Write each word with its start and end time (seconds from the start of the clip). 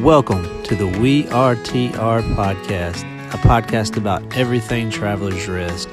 Welcome 0.00 0.62
to 0.64 0.76
the 0.76 0.86
We 0.86 1.26
Are 1.30 1.54
TR 1.54 2.20
podcast, 2.36 3.00
a 3.32 3.38
podcast 3.38 3.96
about 3.96 4.36
everything 4.36 4.90
Traveler's 4.90 5.48
Rest, 5.48 5.88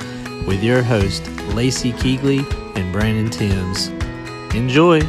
with 0.45 0.61
your 0.61 0.83
host, 0.83 1.25
Lacey 1.55 1.93
Keegley 1.93 2.43
and 2.75 2.91
Brandon 2.91 3.31
Timms. 3.31 3.87
Enjoy! 4.53 4.99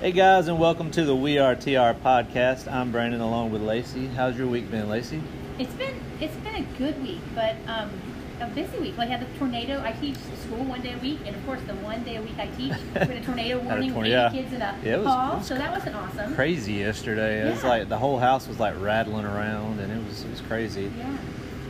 Hey 0.00 0.12
guys, 0.12 0.46
and 0.46 0.60
welcome 0.60 0.92
to 0.92 1.04
the 1.04 1.16
We 1.16 1.36
Are 1.38 1.56
TR 1.56 1.98
podcast. 2.00 2.72
I'm 2.72 2.92
Brandon 2.92 3.20
along 3.20 3.50
with 3.50 3.60
Lacey. 3.60 4.06
How's 4.06 4.38
your 4.38 4.46
week 4.46 4.70
been, 4.70 4.88
Lacey? 4.88 5.20
It's 5.58 5.74
been 5.74 6.00
it's 6.20 6.36
been 6.36 6.54
a 6.54 6.78
good 6.78 7.02
week, 7.02 7.20
but 7.34 7.56
um, 7.66 7.90
a 8.44 8.54
busy 8.54 8.78
week. 8.78 8.96
Like 8.96 9.08
I 9.08 9.12
had 9.16 9.20
the 9.20 9.38
tornado. 9.38 9.80
I 9.84 9.92
teach 9.92 10.16
school 10.44 10.64
one 10.64 10.80
day 10.82 10.94
a 10.94 10.98
week, 10.98 11.18
and 11.26 11.34
of 11.34 11.44
course 11.46 11.60
the 11.66 11.74
one 11.76 12.02
day 12.04 12.16
a 12.16 12.22
week 12.22 12.38
I 12.38 12.46
teach 12.48 12.72
had 12.94 13.10
a 13.10 13.20
tornado 13.22 13.58
warning 13.60 13.92
tor- 13.92 14.06
yeah. 14.06 14.30
kids 14.30 14.52
in 14.52 14.62
a 14.62 14.78
Yeah, 14.82 14.94
it 14.94 14.98
was- 14.98 15.06
hall. 15.06 15.42
so 15.42 15.54
that 15.56 15.70
wasn't 15.72 15.96
awesome. 15.96 16.34
Crazy 16.34 16.74
yesterday. 16.74 17.46
It 17.46 17.50
was 17.52 17.64
like 17.64 17.88
the 17.88 17.98
whole 17.98 18.18
house 18.18 18.46
was 18.48 18.58
like 18.60 18.74
rattling 18.80 19.24
around, 19.24 19.80
and 19.80 19.90
it 19.92 20.04
was 20.08 20.22
it 20.24 20.30
was 20.30 20.40
crazy. 20.42 20.90
Yeah. 20.98 21.16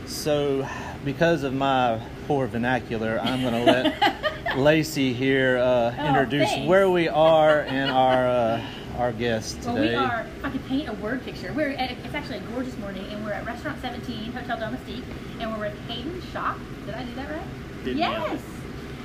So, 0.05 0.67
because 1.03 1.41
of 1.41 1.53
my 1.55 1.99
poor 2.27 2.45
vernacular, 2.45 3.19
I'm 3.19 3.41
going 3.41 3.65
to 3.65 3.71
let 3.71 4.55
Lacey 4.57 5.13
here 5.13 5.57
uh, 5.57 5.95
Oh, 5.97 6.07
introduce 6.07 6.47
thanks. 6.49 6.67
where 6.69 6.87
we 6.89 7.07
are 7.09 7.61
and 7.61 7.89
our 7.89 8.27
uh, 8.27 8.65
our 8.97 9.11
guest 9.11 9.57
Well, 9.65 9.75
today. 9.75 9.89
we 9.89 9.95
are. 9.95 10.25
If 10.37 10.45
I 10.45 10.49
could 10.51 10.65
paint 10.67 10.89
a 10.89 10.93
word 10.93 11.23
picture, 11.23 11.51
we're 11.53 11.71
at, 11.71 11.91
it's 11.91 12.13
actually 12.13 12.37
a 12.37 12.41
gorgeous 12.41 12.77
morning, 12.77 13.05
and 13.11 13.23
we're 13.25 13.33
at 13.33 13.45
Restaurant 13.45 13.79
17, 13.81 14.31
Hotel 14.31 14.57
Domestique, 14.57 15.03
and 15.39 15.51
we're 15.51 15.59
with 15.59 15.79
Hayden 15.87 16.21
Shop. 16.31 16.57
Did 16.85 16.95
I 16.95 17.03
do 17.03 17.15
that 17.15 17.29
right? 17.29 17.83
Did 17.83 17.97
nail 17.97 18.11
yes. 18.11 18.41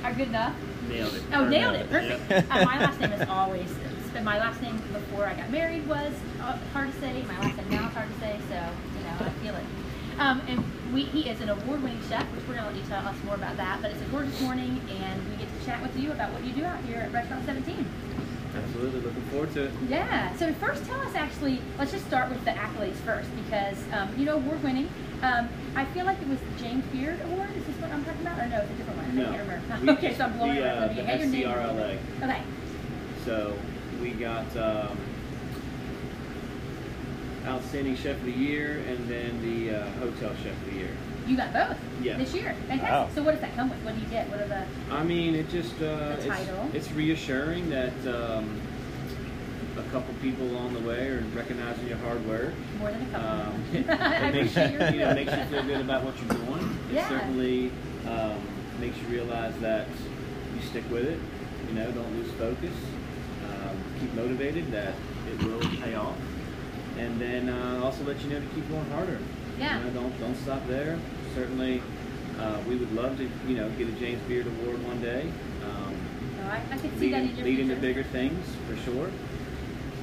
Are 0.03 0.13
good 0.13 0.29
enough? 0.29 0.55
Nailed 0.89 1.13
it. 1.13 1.23
Oh, 1.33 1.47
nailed 1.47 1.51
nailed 1.51 1.75
it. 1.75 1.79
it. 1.81 1.89
Perfect. 1.89 2.51
uh, 2.51 2.65
my 2.65 2.79
last 2.79 2.99
name 2.99 3.11
is 3.13 3.29
always. 3.29 3.69
and 4.15 4.25
My 4.25 4.39
last 4.39 4.61
name 4.61 4.77
before 4.91 5.25
I 5.25 5.33
got 5.35 5.49
married 5.51 5.87
was 5.87 6.13
uh, 6.41 6.57
hard 6.73 6.91
to 6.91 6.99
say. 6.99 7.21
My 7.23 7.39
last 7.39 7.57
name 7.57 7.69
now 7.69 7.87
is 7.87 7.93
hard 7.93 8.09
to 8.11 8.19
say. 8.19 8.39
So 8.49 8.55
you 8.55 9.03
know, 9.03 9.15
I 9.19 9.29
feel 9.43 9.55
it. 9.55 9.63
Um, 10.19 10.41
and 10.47 10.63
we, 10.93 11.03
he 11.03 11.29
is 11.29 11.39
an 11.41 11.49
award-winning 11.49 12.01
chef, 12.09 12.23
which 12.35 12.45
we're 12.47 12.55
gonna 12.55 12.67
let 12.67 12.75
you 12.75 12.83
tell 12.89 13.07
us 13.07 13.15
more 13.25 13.35
about 13.35 13.57
that. 13.57 13.81
But 13.81 13.91
it's 13.91 14.01
a 14.01 14.05
gorgeous 14.05 14.39
morning, 14.41 14.81
and 14.89 15.29
we 15.29 15.35
get 15.37 15.47
to 15.59 15.65
chat 15.65 15.81
with 15.81 15.95
you 15.97 16.11
about 16.11 16.33
what 16.33 16.43
you 16.43 16.51
do 16.53 16.63
out 16.65 16.83
here 16.85 16.97
at 16.97 17.11
Restaurant 17.13 17.45
17. 17.45 17.85
Absolutely. 18.55 19.01
Looking 19.01 19.21
forward 19.23 19.53
to 19.53 19.63
it. 19.65 19.71
Yeah. 19.87 20.35
So 20.35 20.51
first, 20.53 20.85
tell 20.85 20.99
us 21.01 21.15
actually. 21.15 21.61
Let's 21.77 21.91
just 21.91 22.05
start 22.07 22.29
with 22.29 22.43
the 22.43 22.51
accolades 22.51 22.95
first, 22.97 23.29
because 23.35 23.77
um, 23.93 24.09
you 24.17 24.25
know, 24.25 24.37
we're 24.37 24.57
winning. 24.57 24.89
Um, 25.21 25.49
I 25.75 25.85
feel 25.85 26.05
like 26.05 26.19
it 26.21 26.27
was 26.27 26.39
the 26.39 26.63
James 26.63 26.83
Beard 26.87 27.19
Award. 27.25 27.49
Is 27.55 27.65
this 27.65 27.75
what 27.77 27.91
I'm 27.91 28.03
talking 28.03 28.21
about, 28.21 28.39
or 28.39 28.47
no? 28.47 28.57
It's 28.57 28.71
a 28.71 28.75
different 28.75 28.97
one. 28.97 29.15
No. 29.15 29.21
I 29.21 29.35
can't 29.35 29.47
remember. 29.47 29.81
We 29.81 29.89
okay, 29.97 30.15
so 30.15 30.25
I'm 30.25 30.37
blowing 30.37 30.55
the, 30.55 30.61
it 30.61 30.77
uh, 30.77 30.87
the 30.87 30.93
get 30.95 31.19
your 31.19 31.27
name. 31.27 31.47
SCRLA. 31.47 31.97
Okay. 32.23 32.41
So 33.25 33.57
we 34.01 34.11
got 34.11 34.57
um, 34.57 34.97
Outstanding 37.45 37.95
Chef 37.95 38.17
of 38.17 38.25
the 38.25 38.31
Year 38.31 38.83
and 38.87 39.07
then 39.07 39.41
the 39.41 39.75
uh, 39.77 39.89
Hotel 39.99 40.31
Chef 40.43 40.51
of 40.53 40.65
the 40.65 40.79
Year. 40.79 40.89
You 41.27 41.37
got 41.37 41.53
both 41.53 41.77
Yeah. 42.01 42.17
this 42.17 42.33
year. 42.33 42.55
Fantastic. 42.67 42.89
Wow. 42.91 43.09
So 43.15 43.23
what 43.23 43.31
does 43.31 43.41
that 43.41 43.55
come 43.55 43.69
with? 43.69 43.79
What 43.79 43.95
do 43.95 44.01
you 44.01 44.07
get? 44.07 44.29
What 44.29 44.41
are 44.41 44.47
the? 44.47 44.65
I 44.91 45.03
mean, 45.03 45.35
it 45.35 45.49
just 45.49 45.75
uh, 45.81 46.15
The 46.17 46.27
title. 46.27 46.65
It's, 46.73 46.87
it's 46.87 46.91
reassuring 46.91 47.69
that 47.69 47.93
um, 48.07 48.59
a 49.77 49.83
couple 49.91 50.13
people 50.21 50.45
along 50.47 50.73
the 50.73 50.79
way 50.81 51.07
are 51.09 51.23
recognizing 51.35 51.87
your 51.87 51.97
hard 51.99 52.25
work. 52.27 52.53
More 52.79 52.91
than 52.91 53.01
a 53.01 53.05
couple. 53.11 53.29
Um, 53.29 53.63
I 53.89 54.27
it 54.27 54.33
makes, 54.33 54.51
appreciate 54.55 54.71
your 54.73 54.89
you 54.91 54.99
know, 54.99 55.13
makes 55.15 55.31
you 55.31 55.43
feel 55.45 55.63
good 55.63 55.81
about 55.81 56.03
what 56.03 56.15
you're 56.19 56.37
doing. 56.37 56.77
It 56.89 56.95
Yeah. 56.95 57.09
certainly 57.09 57.71
um, 58.07 58.39
makes 58.79 58.97
you 58.97 59.07
realize 59.07 59.57
that 59.61 59.87
you 60.55 60.61
stick 60.67 60.83
with 60.91 61.05
it. 61.05 61.19
You 61.69 61.73
know, 61.75 61.91
don't 61.91 62.11
lose 62.17 62.31
focus. 62.33 62.73
Um, 63.47 63.77
keep 63.99 64.13
motivated. 64.13 64.71
That 64.71 64.93
it 65.31 65.43
will 65.43 65.59
pay 65.81 65.95
off. 65.95 66.17
And 66.97 67.19
then 67.19 67.49
uh, 67.49 67.81
also 67.83 68.03
let 68.03 68.21
you 68.21 68.29
know 68.29 68.39
to 68.39 68.45
keep 68.47 68.67
going 68.69 68.89
harder. 68.91 69.19
Yeah. 69.59 69.77
You 69.79 69.85
know, 69.85 70.01
don't 70.01 70.19
don't 70.19 70.35
stop 70.35 70.65
there. 70.67 70.99
Certainly, 71.35 71.81
uh, 72.39 72.59
we 72.67 72.75
would 72.75 72.93
love 72.93 73.17
to 73.17 73.23
you 73.47 73.55
know 73.57 73.69
get 73.71 73.87
a 73.87 73.91
James 73.93 74.21
Beard 74.27 74.47
Award 74.47 74.83
one 74.85 75.01
day. 75.01 75.31
Um, 75.63 75.95
So 76.37 76.43
I, 76.47 76.61
I 76.71 76.77
could 76.77 76.97
see 76.99 77.11
that 77.11 77.21
in 77.23 77.35
your 77.35 77.45
lead 77.45 77.59
into 77.59 77.75
future. 77.75 77.81
bigger 77.81 78.03
things 78.03 78.45
for 78.67 78.75
sure. 78.77 79.09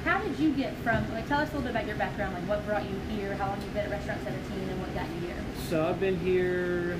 How 0.04 0.20
did 0.20 0.38
you 0.38 0.52
get 0.54 0.74
from? 0.78 1.10
Like, 1.12 1.28
tell 1.28 1.40
us 1.40 1.48
a 1.52 1.56
little 1.56 1.62
bit 1.62 1.70
about 1.72 1.86
your 1.86 1.96
background. 1.96 2.34
Like, 2.34 2.48
what 2.48 2.64
brought 2.66 2.84
you 2.88 2.96
here? 3.10 3.34
How 3.34 3.48
long 3.48 3.60
you've 3.60 3.74
been 3.74 3.84
at 3.84 3.90
Restaurant 3.90 4.22
17, 4.24 4.68
and 4.68 4.80
what 4.80 4.94
got 4.94 5.06
you 5.08 5.26
here? 5.26 5.36
So 5.68 5.86
I've 5.86 6.00
been 6.00 6.18
here. 6.20 6.96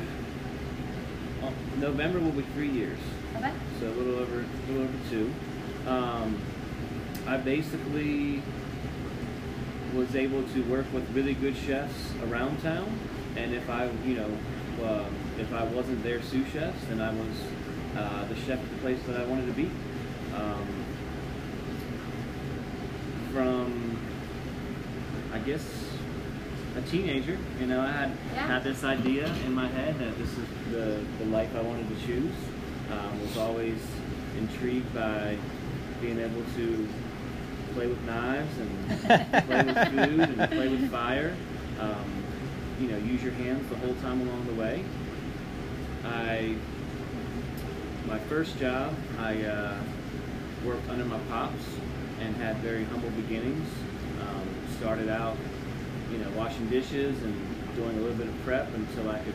oh, 1.43 1.53
November 1.79 2.19
will 2.19 2.33
be 2.33 2.43
three 2.55 2.69
years. 2.71 2.99
Okay. 3.37 3.53
so 3.81 3.87
a 3.87 3.95
little 3.95 4.17
over 4.19 4.41
a 4.41 4.73
little 4.73 4.83
over 4.89 5.11
two. 5.11 5.33
Um, 5.89 6.39
I 7.27 7.37
basically 7.37 8.43
was 9.95 10.15
able 10.15 10.43
to 10.43 10.63
work 10.65 10.87
with 10.93 11.09
really 11.15 11.35
good 11.35 11.57
chefs 11.57 12.13
around 12.25 12.61
town, 12.63 12.99
and 13.37 13.55
if 13.55 13.69
I, 13.71 13.91
you 14.05 14.15
know, 14.17 14.31
um, 14.85 15.15
if 15.39 15.53
I 15.53 15.65
wasn't 15.65 16.03
their 16.03 16.23
sous 16.23 16.47
chefs, 16.49 16.85
then 16.89 17.01
I 17.01 17.13
was 17.13 17.37
uh, 17.97 18.25
the 18.29 18.35
chef 18.37 18.59
at 18.61 18.71
the 18.71 18.77
place 18.79 18.99
that 19.07 19.21
I 19.21 19.25
wanted 19.25 19.47
to 19.47 19.53
be. 19.53 19.71
Um, 20.35 20.67
from, 23.33 23.99
I 25.33 25.39
guess, 25.39 25.65
a 26.77 26.83
teenager, 26.83 27.37
you 27.61 27.67
know, 27.67 27.81
I 27.81 27.91
had 27.91 28.11
Yeah. 28.35 28.47
had 28.47 28.65
this 28.65 28.85
idea 28.85 29.27
in 29.47 29.53
my 29.55 29.67
head 29.69 29.99
that 29.99 30.17
this 30.19 30.31
is 30.31 30.49
the, 30.71 31.01
the 31.19 31.25
life 31.31 31.55
I 31.57 31.63
wanted 31.63 31.89
to 31.89 32.07
choose. 32.07 32.33
Um, 32.91 33.21
was 33.21 33.37
always 33.37 33.79
intrigued 34.39 34.95
by 34.95 35.37
being 36.01 36.19
able 36.19 36.43
to 36.57 36.89
play 37.69 37.87
with 37.87 38.01
knives 38.03 38.59
and 38.59 38.89
play 39.47 39.63
with 39.63 39.89
food 39.89 40.21
and 40.21 40.51
play 40.51 40.69
with 40.69 40.91
fire. 40.91 41.35
Um, 41.81 42.25
you 42.81 42.89
know, 42.89 42.99
use 42.99 43.23
your 43.23 43.33
hands 43.33 43.69
the 43.69 43.77
whole 43.77 43.95
time 43.97 44.21
along 44.21 44.47
the 44.47 44.55
way. 44.55 44.85
I, 46.05 46.55
my 48.07 48.19
first 48.21 48.59
job, 48.59 48.95
I 49.19 49.43
uh, 49.43 49.79
worked 50.65 50.89
under 50.89 51.05
my 51.05 51.19
pops 51.29 51.65
and 52.21 52.37
had 52.37 52.57
very 52.59 52.85
humble 52.85 53.11
beginnings. 53.11 53.69
Um, 54.21 54.49
started 54.79 55.09
out, 55.09 55.37
you 56.11 56.19
know, 56.19 56.31
washing 56.31 56.69
dishes 56.69 57.23
and 57.23 57.35
doing 57.77 57.97
a 57.97 58.01
little 58.01 58.17
bit 58.17 58.29
of 58.29 58.45
prep 58.45 58.73
until 58.75 59.11
I 59.11 59.19
could 59.21 59.35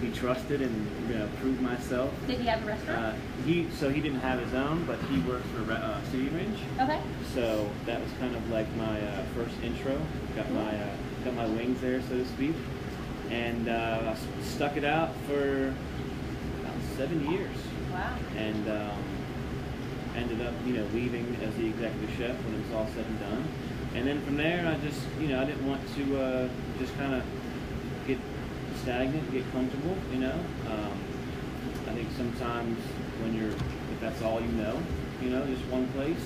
be 0.00 0.10
trusted 0.10 0.62
and 0.62 1.08
you 1.08 1.16
know 1.18 1.28
prove 1.40 1.60
myself. 1.60 2.12
Did 2.26 2.40
he 2.40 2.46
have 2.46 2.62
a 2.62 2.66
restaurant? 2.66 2.98
Uh, 2.98 3.44
he 3.44 3.68
so 3.78 3.90
he 3.90 4.00
didn't 4.00 4.20
have 4.20 4.40
his 4.40 4.54
own, 4.54 4.84
but 4.84 4.98
he 5.10 5.18
worked 5.20 5.46
for 5.48 5.70
uh, 5.72 6.02
City 6.10 6.28
Range. 6.28 6.58
okay. 6.80 7.00
So 7.34 7.68
that 7.86 8.00
was 8.00 8.10
kind 8.18 8.34
of 8.34 8.48
like 8.50 8.66
my 8.76 9.00
uh, 9.00 9.22
first 9.34 9.54
intro. 9.62 10.00
Got 10.36 10.50
my 10.52 10.74
uh, 10.74 10.88
got 11.24 11.34
my 11.34 11.46
wings 11.46 11.80
there, 11.80 12.00
so 12.02 12.16
to 12.16 12.26
speak, 12.26 12.54
and 13.30 13.68
uh, 13.68 14.14
I 14.14 14.42
stuck 14.42 14.76
it 14.76 14.84
out 14.84 15.14
for 15.26 15.68
about 16.60 16.76
seven 16.96 17.30
years, 17.30 17.56
Wow. 17.92 18.16
and 18.36 18.68
um, 18.68 19.02
ended 20.16 20.40
up 20.40 20.54
you 20.66 20.74
know 20.74 20.86
leaving 20.94 21.36
as 21.42 21.54
the 21.56 21.66
executive 21.66 22.10
chef 22.16 22.36
when 22.44 22.54
it 22.54 22.62
was 22.66 22.72
all 22.74 22.86
said 22.94 23.04
and 23.06 23.20
done. 23.20 23.48
And 23.94 24.06
then 24.06 24.22
from 24.24 24.36
there, 24.36 24.66
I 24.66 24.76
just 24.86 25.00
you 25.20 25.28
know 25.28 25.40
I 25.42 25.44
didn't 25.44 25.66
want 25.68 25.82
to 25.96 26.20
uh, 26.20 26.48
just 26.78 26.96
kind 26.96 27.14
of 27.14 27.22
get 28.06 28.18
stagnant, 28.82 29.30
get 29.32 29.50
comfortable. 29.52 29.96
You 30.12 30.20
know, 30.20 30.38
um, 30.68 30.96
I 31.88 31.92
think 31.92 32.08
sometimes 32.16 32.78
when 33.20 33.34
you're 33.34 33.52
if 33.52 34.00
that's 34.00 34.22
all 34.22 34.40
you 34.40 34.52
know, 34.52 34.80
you 35.20 35.30
know, 35.30 35.44
just 35.46 35.64
one 35.66 35.86
place, 35.88 36.20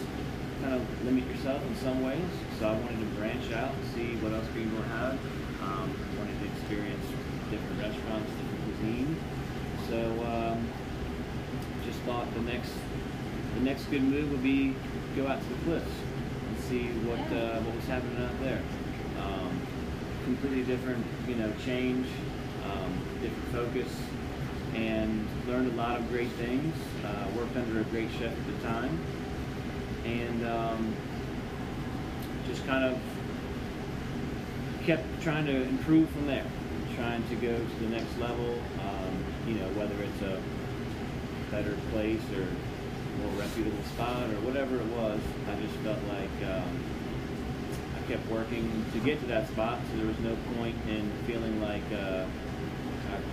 kind 0.63 0.75
of 0.75 1.05
limit 1.05 1.27
yourself 1.27 1.63
in 1.67 1.77
some 1.77 2.05
ways. 2.05 2.23
So 2.59 2.69
I 2.69 2.73
wanted 2.73 3.01
to 3.01 3.07
branch 3.19 3.53
out 3.53 3.75
and 3.75 3.85
see 3.95 4.17
what 4.23 4.33
else 4.33 4.47
people 4.55 4.83
have. 4.83 5.19
Um, 5.63 5.91
wanted 6.19 6.39
to 6.41 6.47
experience 6.47 7.05
different 7.51 7.81
restaurants, 7.81 8.31
different 8.31 8.65
cuisine. 8.65 9.17
So 9.89 9.99
um, 10.25 10.69
just 11.85 11.99
thought 12.01 12.33
the 12.35 12.41
next 12.43 12.73
the 13.55 13.61
next 13.61 13.85
good 13.87 14.03
move 14.03 14.31
would 14.31 14.43
be 14.43 14.75
go 15.17 15.27
out 15.27 15.41
to 15.43 15.49
the 15.49 15.61
cliffs 15.65 15.97
and 16.49 16.59
see 16.71 16.87
what 17.03 17.21
uh, 17.35 17.59
what 17.61 17.75
was 17.75 17.87
happening 17.87 18.23
out 18.23 18.39
there. 18.41 18.63
Um, 19.19 19.61
completely 20.25 20.63
different, 20.63 21.05
you 21.29 21.35
know, 21.37 21.53
change, 21.65 22.07
focus, 23.55 23.95
and 24.75 25.27
learned 25.47 25.73
a 25.73 25.77
lot 25.77 25.97
of 25.97 26.09
great 26.09 26.31
things. 26.33 26.75
Uh, 27.05 27.27
worked 27.37 27.57
under 27.57 27.81
a 27.81 27.85
great 27.85 28.11
chef 28.19 28.33
at 28.33 28.47
the 28.47 28.67
time, 28.67 28.99
and 30.05 30.47
um, 30.47 30.95
just 32.47 32.67
kind 32.67 32.85
of 32.85 32.99
kept 34.85 35.05
trying 35.23 35.47
to 35.47 35.63
improve 35.63 36.11
from 36.11 36.27
there, 36.27 36.47
trying 36.97 37.27
to 37.29 37.37
go 37.37 37.57
to 37.57 37.75
the 37.81 37.89
next 37.89 38.19
level. 38.19 38.59
Um, 38.81 39.25
you 39.47 39.55
know, 39.55 39.69
whether 39.79 39.95
it's 40.03 40.23
a 40.23 40.41
better 41.51 41.77
place 41.93 42.23
or 42.35 42.47
more 43.23 43.33
reputable 43.39 43.85
spot 43.85 44.25
or 44.31 44.41
whatever 44.41 44.77
it 44.77 44.87
was, 44.87 45.21
I 45.49 45.55
just 45.63 45.75
felt 45.77 46.03
like 46.09 46.51
um, 46.51 46.85
I 47.97 48.11
kept 48.11 48.29
working 48.29 48.85
to 48.93 48.99
get 48.99 49.21
to 49.21 49.27
that 49.27 49.49
spot, 49.49 49.79
so 49.91 49.99
there 49.99 50.07
was 50.07 50.19
no 50.19 50.37
point 50.57 50.77
in 50.89 51.11
feeling 51.27 51.63
like 51.63 51.85
uh, 51.95 52.27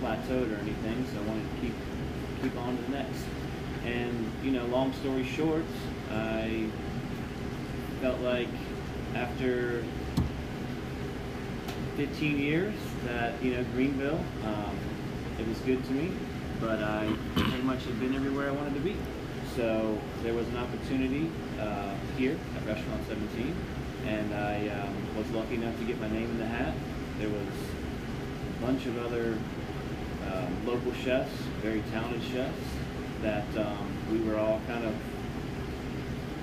plateaued 0.02 0.52
or 0.52 0.60
anything. 0.60 1.06
So 1.12 1.20
I 1.20 1.24
wanted 1.24 1.48
to 1.54 1.60
keep 1.60 1.74
keep 2.42 2.56
on 2.58 2.76
to 2.76 2.82
the 2.82 2.90
next. 2.90 3.24
And 3.84 4.30
you 4.42 4.50
know, 4.50 4.66
long 4.66 4.92
story 4.94 5.24
short, 5.24 5.64
I 6.10 6.66
felt 8.00 8.20
like 8.20 8.48
after 9.14 9.84
15 11.96 12.38
years 12.38 12.74
that 13.04 13.42
you 13.42 13.54
know 13.54 13.64
Greenville, 13.74 14.20
um, 14.44 14.76
it 15.38 15.46
was 15.46 15.58
good 15.58 15.84
to 15.84 15.92
me, 15.92 16.12
but 16.60 16.82
I 16.82 17.12
pretty 17.34 17.62
much 17.62 17.84
had 17.84 17.98
been 18.00 18.14
everywhere 18.14 18.48
I 18.48 18.52
wanted 18.52 18.74
to 18.74 18.80
be. 18.80 18.96
So 19.56 19.98
there 20.22 20.32
was 20.32 20.48
an 20.48 20.56
opportunity 20.56 21.30
uh, 21.60 21.94
here 22.16 22.38
at 22.56 22.66
Restaurant 22.66 23.06
17, 23.06 23.54
and 24.06 24.34
I 24.34 24.68
um, 24.68 25.16
was 25.16 25.28
lucky 25.30 25.56
enough 25.56 25.78
to 25.78 25.84
get 25.84 26.00
my 26.00 26.08
name 26.08 26.30
in 26.30 26.38
the 26.38 26.46
hat. 26.46 26.74
There 27.18 27.28
was 27.28 27.48
a 28.58 28.62
bunch 28.64 28.86
of 28.86 28.98
other 29.04 29.36
um, 30.32 30.66
local 30.66 30.92
chefs, 31.04 31.30
very 31.62 31.82
talented 31.92 32.22
chefs, 32.32 32.56
that 33.22 33.44
um, 33.56 33.88
we 34.10 34.18
were 34.20 34.38
all 34.38 34.60
kind 34.66 34.84
of 34.84 34.94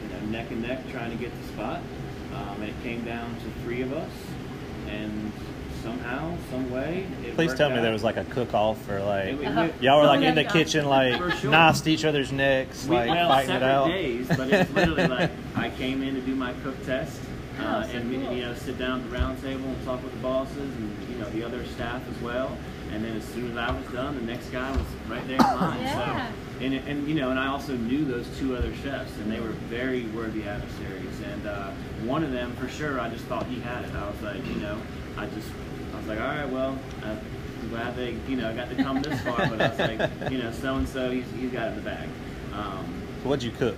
you 0.03 0.09
know 0.13 0.25
neck 0.31 0.49
and 0.51 0.61
neck 0.61 0.79
trying 0.91 1.11
to 1.11 1.17
get 1.17 1.31
the 1.41 1.47
spot. 1.49 1.81
Um, 2.33 2.61
and 2.61 2.65
it 2.69 2.75
came 2.83 3.03
down 3.03 3.35
to 3.37 3.61
three 3.63 3.81
of 3.81 3.91
us, 3.91 4.11
and 4.87 5.31
somehow, 5.81 6.35
some 6.51 6.69
way, 6.69 7.07
it 7.25 7.33
Please 7.35 7.47
worked 7.47 7.57
tell 7.57 7.69
me 7.69 7.77
out. 7.77 7.81
there 7.81 7.91
was 7.91 8.03
like 8.03 8.17
a 8.17 8.25
cook 8.25 8.53
off 8.53 8.87
or 8.89 9.01
like 9.01 9.25
It- 9.29 9.41
it 9.41 9.47
Uh-huh. 9.47 9.67
y'all 9.81 9.99
were 10.01 10.05
like 10.07 10.21
in 10.21 10.35
the 10.35 10.43
kitchen 10.43 10.85
like 10.85 11.17
For 11.17 11.31
sure. 11.31 11.49
knifed 11.51 11.87
each 11.87 12.03
other's 12.05 12.31
necks, 12.31 12.85
We, 12.85 12.97
like 12.97 13.09
well, 13.09 13.29
fighting 13.29 13.55
it 13.55 13.59
separate 13.59 13.67
out. 13.73 13.87
days, 13.87 14.27
but 14.27 14.49
it's 14.49 14.71
literally 14.75 15.07
like 15.07 15.31
I 15.55 15.69
came 15.71 16.03
in 16.03 16.15
to 16.15 16.21
do 16.21 16.35
my 16.35 16.53
cook 16.63 16.75
test, 16.85 17.19
uh, 17.59 17.63
Oh, 17.83 17.89
so 17.89 17.97
and 17.97 18.11
cool. 18.25 18.33
you 18.33 18.41
know 18.43 18.53
sit 18.53 18.77
down 18.77 18.99
at 19.01 19.09
the 19.09 19.15
round 19.17 19.41
table 19.41 19.65
and 19.69 19.85
talk 19.85 20.03
with 20.03 20.11
the 20.11 20.19
bosses 20.19 20.57
and 20.57 20.97
you 21.09 21.15
know 21.17 21.29
the 21.31 21.43
other 21.43 21.65
staff 21.65 22.01
as 22.13 22.21
well. 22.21 22.55
And 22.91 23.03
then 23.03 23.15
as 23.15 23.23
soon 23.25 23.51
as 23.51 23.57
I 23.57 23.71
was 23.71 23.85
done, 23.93 24.15
the 24.15 24.21
next 24.21 24.49
guy 24.49 24.71
was 24.71 24.81
right 25.07 25.25
there 25.27 25.37
in 25.37 25.43
line. 25.59 25.81
Yeah. 25.81 26.27
So, 26.27 26.33
and, 26.65 26.73
and 26.73 27.07
you 27.07 27.15
know, 27.15 27.29
and 27.29 27.39
I 27.39 27.47
also 27.47 27.73
knew 27.75 28.03
those 28.05 28.27
two 28.37 28.55
other 28.55 28.73
chefs, 28.75 29.15
and 29.17 29.31
they 29.31 29.39
were 29.39 29.49
very 29.69 30.05
worthy 30.07 30.43
adversaries. 30.43 31.19
And 31.31 31.45
uh, 31.47 31.71
one 32.03 32.23
of 32.23 32.31
them, 32.31 32.55
for 32.55 32.67
sure, 32.67 32.99
I 32.99 33.09
just 33.09 33.25
thought 33.25 33.45
he 33.45 33.59
had 33.59 33.85
it. 33.85 33.93
I 33.95 34.09
was 34.09 34.21
like, 34.21 34.45
you 34.47 34.55
know, 34.55 34.77
I 35.17 35.27
just, 35.27 35.49
I 35.93 35.97
was 35.97 36.07
like, 36.07 36.19
all 36.19 36.27
right, 36.27 36.49
well, 36.49 36.77
uh, 37.03 37.15
I'm 37.61 37.69
glad 37.69 37.95
they, 37.95 38.15
you 38.27 38.35
know, 38.35 38.53
got 38.55 38.69
to 38.69 38.75
come 38.75 39.01
this 39.01 39.21
far. 39.21 39.37
But 39.37 39.61
I 39.61 39.69
was 39.69 39.79
like, 39.79 39.99
you 40.31 40.37
know, 40.39 40.51
so 40.51 40.75
and 40.75 40.87
so, 40.89 41.11
he's 41.11 41.25
he's 41.37 41.51
got 41.51 41.67
it 41.67 41.69
in 41.71 41.75
the 41.75 41.81
bag. 41.81 42.09
Um, 42.53 42.85
What'd 43.23 43.43
you 43.43 43.51
cook? 43.51 43.77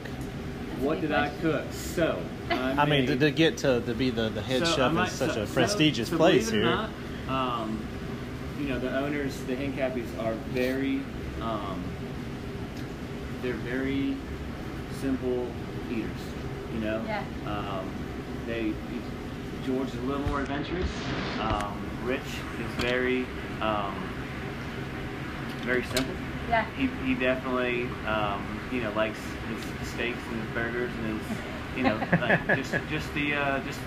what 0.79 0.99
did 0.99 1.11
I 1.11 1.29
cook? 1.41 1.65
So, 1.71 2.19
I, 2.49 2.71
I 2.71 2.85
mean, 2.85 3.05
to, 3.05 3.15
to 3.15 3.29
get 3.29 3.57
to, 3.59 3.81
to 3.81 3.93
be 3.93 4.09
the, 4.09 4.29
the 4.29 4.41
head 4.41 4.65
so 4.65 4.75
chef 4.75 4.91
might- 4.93 5.09
is 5.09 5.13
such 5.13 5.33
so- 5.35 5.41
a 5.43 5.47
so- 5.47 5.53
prestigious 5.53 6.09
so 6.09 6.17
place 6.17 6.49
believe 6.49 6.63
it 6.63 6.65
here. 6.67 6.73
or 6.73 6.75
not, 7.27 7.61
um, 7.61 7.87
you 8.61 8.69
know, 8.69 8.79
the 8.79 8.95
owners, 8.95 9.35
the 9.45 9.55
Hincapies, 9.55 10.07
are 10.23 10.33
very, 10.53 11.01
um, 11.41 11.83
they're 13.41 13.53
very 13.55 14.15
simple 15.01 15.47
eaters. 15.89 16.09
You 16.73 16.79
know, 16.79 17.03
Yeah. 17.05 17.23
um, 17.47 17.89
they 18.45 18.73
George 19.65 19.89
is 19.89 19.95
a 19.95 20.01
little 20.01 20.25
more 20.27 20.41
adventurous. 20.41 20.89
Um, 21.39 21.77
Rich 22.03 22.21
is 22.21 22.83
very, 22.83 23.25
um, 23.61 23.93
very 25.61 25.83
simple. 25.83 26.15
Yeah. 26.49 26.65
He, 26.75 26.87
he 27.05 27.13
definitely 27.15 27.83
um, 28.07 28.59
you 28.71 28.81
know 28.81 28.91
likes 28.93 29.19
his 29.49 29.89
steaks 29.89 30.17
and 30.31 30.41
his 30.41 30.49
burgers 30.53 30.91
and 31.03 31.19
his 31.19 31.37
you 31.77 31.83
know 31.83 31.97
like 32.19 32.45
just 32.57 32.73
just 32.89 33.13
the 33.13 33.35
uh, 33.35 33.59
just 33.59 33.79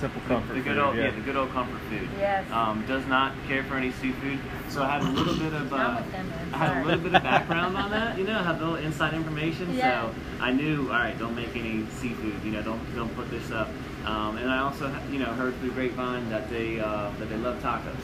Simple 0.00 0.20
the, 0.22 0.28
comfort 0.28 0.54
the 0.54 0.60
good 0.60 0.76
food, 0.76 0.78
old 0.78 0.96
yeah. 0.96 1.10
the 1.10 1.20
good 1.20 1.36
old 1.36 1.50
comfort 1.50 1.80
food. 1.88 2.08
Yes. 2.18 2.50
Um, 2.50 2.84
does 2.86 3.06
not 3.06 3.32
care 3.46 3.62
for 3.64 3.76
any 3.76 3.92
seafood. 3.92 4.38
So 4.68 4.82
I 4.82 4.98
had 4.98 5.02
a 5.02 5.10
little 5.10 5.36
bit 5.36 5.52
of 5.52 5.72
I'm 5.72 5.96
uh, 5.96 6.10
them. 6.10 6.30
I 6.52 6.56
had 6.56 6.82
a 6.82 6.84
little 6.84 7.00
bit 7.00 7.14
of 7.14 7.22
background 7.34 7.76
on 7.76 7.90
that. 7.90 8.18
You 8.18 8.24
know, 8.24 8.38
I 8.38 8.42
had 8.42 8.56
a 8.56 8.58
little 8.58 8.76
inside 8.76 9.14
information. 9.14 9.74
Yeah. 9.74 10.10
So 10.10 10.14
I 10.40 10.52
knew 10.52 10.88
all 10.88 10.94
right, 10.94 11.18
don't 11.18 11.36
make 11.36 11.54
any 11.56 11.86
seafood. 11.90 12.42
You 12.44 12.52
know, 12.52 12.62
don't 12.62 12.94
don't 12.94 13.14
put 13.14 13.30
this 13.30 13.50
up. 13.50 13.68
Um, 14.04 14.36
and 14.36 14.50
I 14.50 14.58
also 14.58 14.94
you 15.10 15.18
know 15.18 15.32
heard 15.32 15.56
through 15.60 15.72
grapevine 15.72 16.28
that 16.30 16.50
they 16.50 16.80
uh, 16.80 17.10
that 17.18 17.28
they 17.28 17.36
love 17.36 17.62
tacos. 17.62 17.94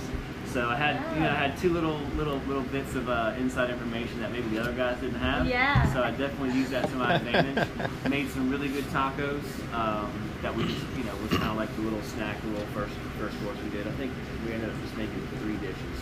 So 0.52 0.68
I 0.68 0.74
had 0.74 1.14
you 1.14 1.20
know 1.20 1.30
I 1.30 1.34
had 1.34 1.56
two 1.58 1.70
little 1.72 1.98
little 2.16 2.38
little 2.48 2.64
bits 2.64 2.96
of 2.96 3.08
uh, 3.08 3.34
inside 3.38 3.70
information 3.70 4.20
that 4.20 4.32
maybe 4.32 4.48
the 4.48 4.60
other 4.60 4.72
guys 4.72 4.98
didn't 5.00 5.20
have. 5.20 5.46
Yeah. 5.46 5.92
So 5.92 6.02
I 6.02 6.10
definitely 6.10 6.58
used 6.58 6.70
that 6.72 6.88
to 6.88 6.96
my 6.96 7.14
advantage. 7.14 7.68
Made 8.10 8.28
some 8.30 8.50
really 8.50 8.68
good 8.68 8.84
tacos 8.86 9.44
um, 9.72 10.10
that 10.42 10.54
we 10.54 10.64
just 10.64 10.84
you 10.96 11.04
know 11.04 11.09
was 11.22 11.30
kind 11.32 11.50
of 11.50 11.56
like 11.56 11.74
the 11.76 11.82
little 11.82 12.02
snack, 12.02 12.40
the 12.42 12.48
little 12.48 12.66
first 12.68 12.94
first 13.18 13.36
course 13.44 13.56
we 13.62 13.70
did. 13.70 13.86
I 13.86 13.92
think 13.92 14.12
we 14.46 14.52
ended 14.52 14.68
up 14.70 14.80
just 14.82 14.96
making 14.96 15.20
three 15.40 15.56
dishes. 15.56 15.98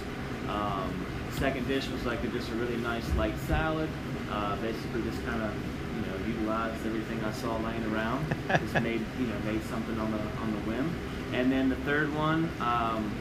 Um, 0.49 1.07
second 1.33 1.67
dish 1.69 1.89
was 1.89 2.05
like 2.07 2.23
a, 2.25 2.29
just 2.29 2.49
a 2.51 2.55
really 2.55 2.77
nice 2.79 3.09
light 3.17 3.37
salad. 3.47 3.89
Uh, 4.31 4.57
basically, 4.57 5.03
just 5.03 5.25
kind 5.27 5.43
of 5.43 5.53
you 5.97 6.03
know 6.07 6.27
utilized 6.27 6.85
everything 6.87 7.23
I 7.25 7.33
saw 7.33 7.57
laying 7.59 7.85
around. 7.93 8.25
just 8.49 8.75
made 8.83 9.05
you 9.19 9.27
know 9.27 9.39
made 9.45 9.63
something 9.65 9.99
on 9.99 10.11
the 10.13 10.19
on 10.19 10.53
the 10.53 10.61
whim. 10.71 10.91
And 11.33 11.53
then 11.53 11.69
the 11.69 11.77
third 11.77 12.15
one 12.15 12.49
um, 12.61 13.13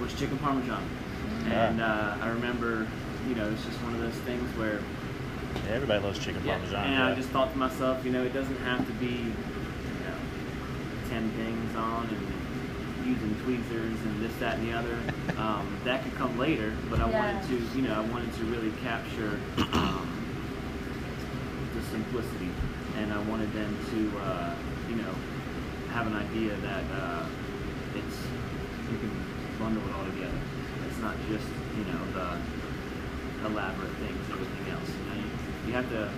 was 0.00 0.12
chicken 0.14 0.38
parmesan. 0.38 0.82
And 1.46 1.80
uh, 1.80 2.16
I 2.20 2.28
remember, 2.28 2.86
you 3.26 3.34
know, 3.34 3.48
it's 3.50 3.64
just 3.64 3.78
one 3.82 3.94
of 3.94 4.00
those 4.02 4.12
things 4.26 4.42
where 4.58 4.80
Yeah, 5.64 5.72
everybody 5.76 6.04
loves 6.04 6.18
chicken 6.18 6.42
yeah, 6.44 6.56
parmesan. 6.58 6.84
and 6.84 6.92
yeah. 6.94 7.06
I 7.08 7.14
just 7.14 7.30
thought 7.30 7.50
to 7.52 7.58
myself, 7.58 8.04
you 8.04 8.10
know, 8.12 8.22
it 8.22 8.34
doesn't 8.34 8.58
have 8.58 8.86
to 8.86 8.92
be, 8.94 9.32
10 11.08 11.30
things 11.32 11.76
on 11.76 12.06
and 12.06 13.08
using 13.08 13.34
tweezers 13.42 13.98
and 14.02 14.22
this, 14.22 14.34
that, 14.36 14.58
and 14.58 14.68
the 14.68 14.76
other. 14.76 14.98
Um, 15.38 15.78
that 15.84 16.02
could 16.02 16.16
come 16.16 16.36
later, 16.36 16.74
but 16.90 16.98
I 16.98 17.08
yeah. 17.08 17.32
wanted 17.32 17.48
to, 17.48 17.76
you 17.78 17.82
know, 17.82 17.94
I 17.94 18.00
wanted 18.00 18.34
to 18.34 18.44
really 18.46 18.72
capture 18.82 19.38
um, 19.72 20.10
the 21.76 21.82
simplicity, 21.92 22.50
and 22.96 23.12
I 23.12 23.22
wanted 23.22 23.52
them 23.52 23.70
to, 23.92 24.18
uh, 24.18 24.54
you 24.88 24.96
know, 24.96 25.14
have 25.92 26.08
an 26.08 26.16
idea 26.16 26.56
that 26.56 26.84
uh, 26.90 27.26
it's 27.94 28.18
you 28.90 28.98
can 28.98 29.14
bundle 29.60 29.86
it 29.86 29.94
all 29.94 30.04
together. 30.06 30.40
It's 30.88 30.98
not 30.98 31.14
just 31.28 31.46
you 31.76 31.84
know 31.84 32.02
the 32.18 33.46
elaborate 33.46 33.94
things, 34.02 34.18
and 34.18 34.32
everything 34.32 34.72
else. 34.74 34.90
You 34.90 35.04
know, 35.06 35.16
you, 35.22 35.30
you 35.68 35.72
have 35.74 35.88
to 35.90 36.10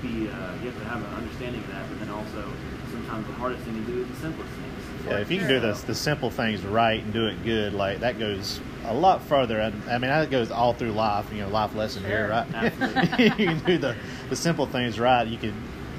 be, 0.00 0.28
uh, 0.28 0.54
you 0.62 0.70
have 0.70 0.78
to 0.78 0.88
have 0.88 1.04
an 1.04 1.14
understanding 1.20 1.60
of 1.60 1.68
that, 1.68 1.88
but 1.88 2.00
then 2.00 2.08
also 2.08 2.48
sometimes 2.94 3.26
the 3.26 3.32
hardest 3.34 3.64
thing 3.64 3.74
to 3.84 3.92
do 3.92 4.02
is 4.02 4.08
the 4.08 4.16
simplest 4.16 4.50
things. 4.52 5.06
Yeah, 5.06 5.18
if 5.18 5.30
you 5.30 5.38
can 5.38 5.48
do 5.48 5.60
the, 5.60 5.72
the 5.86 5.94
simple 5.94 6.30
things 6.30 6.64
right 6.64 7.02
and 7.02 7.12
do 7.12 7.26
it 7.26 7.42
good, 7.44 7.74
like 7.74 8.00
that 8.00 8.18
goes 8.18 8.60
a 8.86 8.94
lot 8.94 9.22
further. 9.22 9.60
I, 9.60 9.66
I 9.92 9.98
mean, 9.98 10.10
that 10.10 10.30
goes 10.30 10.50
all 10.50 10.72
through 10.72 10.92
life. 10.92 11.30
You 11.32 11.42
know, 11.42 11.48
life 11.48 11.74
lesson 11.74 12.04
here, 12.04 12.28
right? 12.28 12.46
Absolutely. 12.54 13.24
you 13.44 13.50
can 13.50 13.64
do 13.64 13.78
the, 13.78 13.96
the 14.30 14.36
simple 14.36 14.66
things 14.66 14.98
right. 14.98 15.26
You 15.26 15.36
can, 15.36 15.54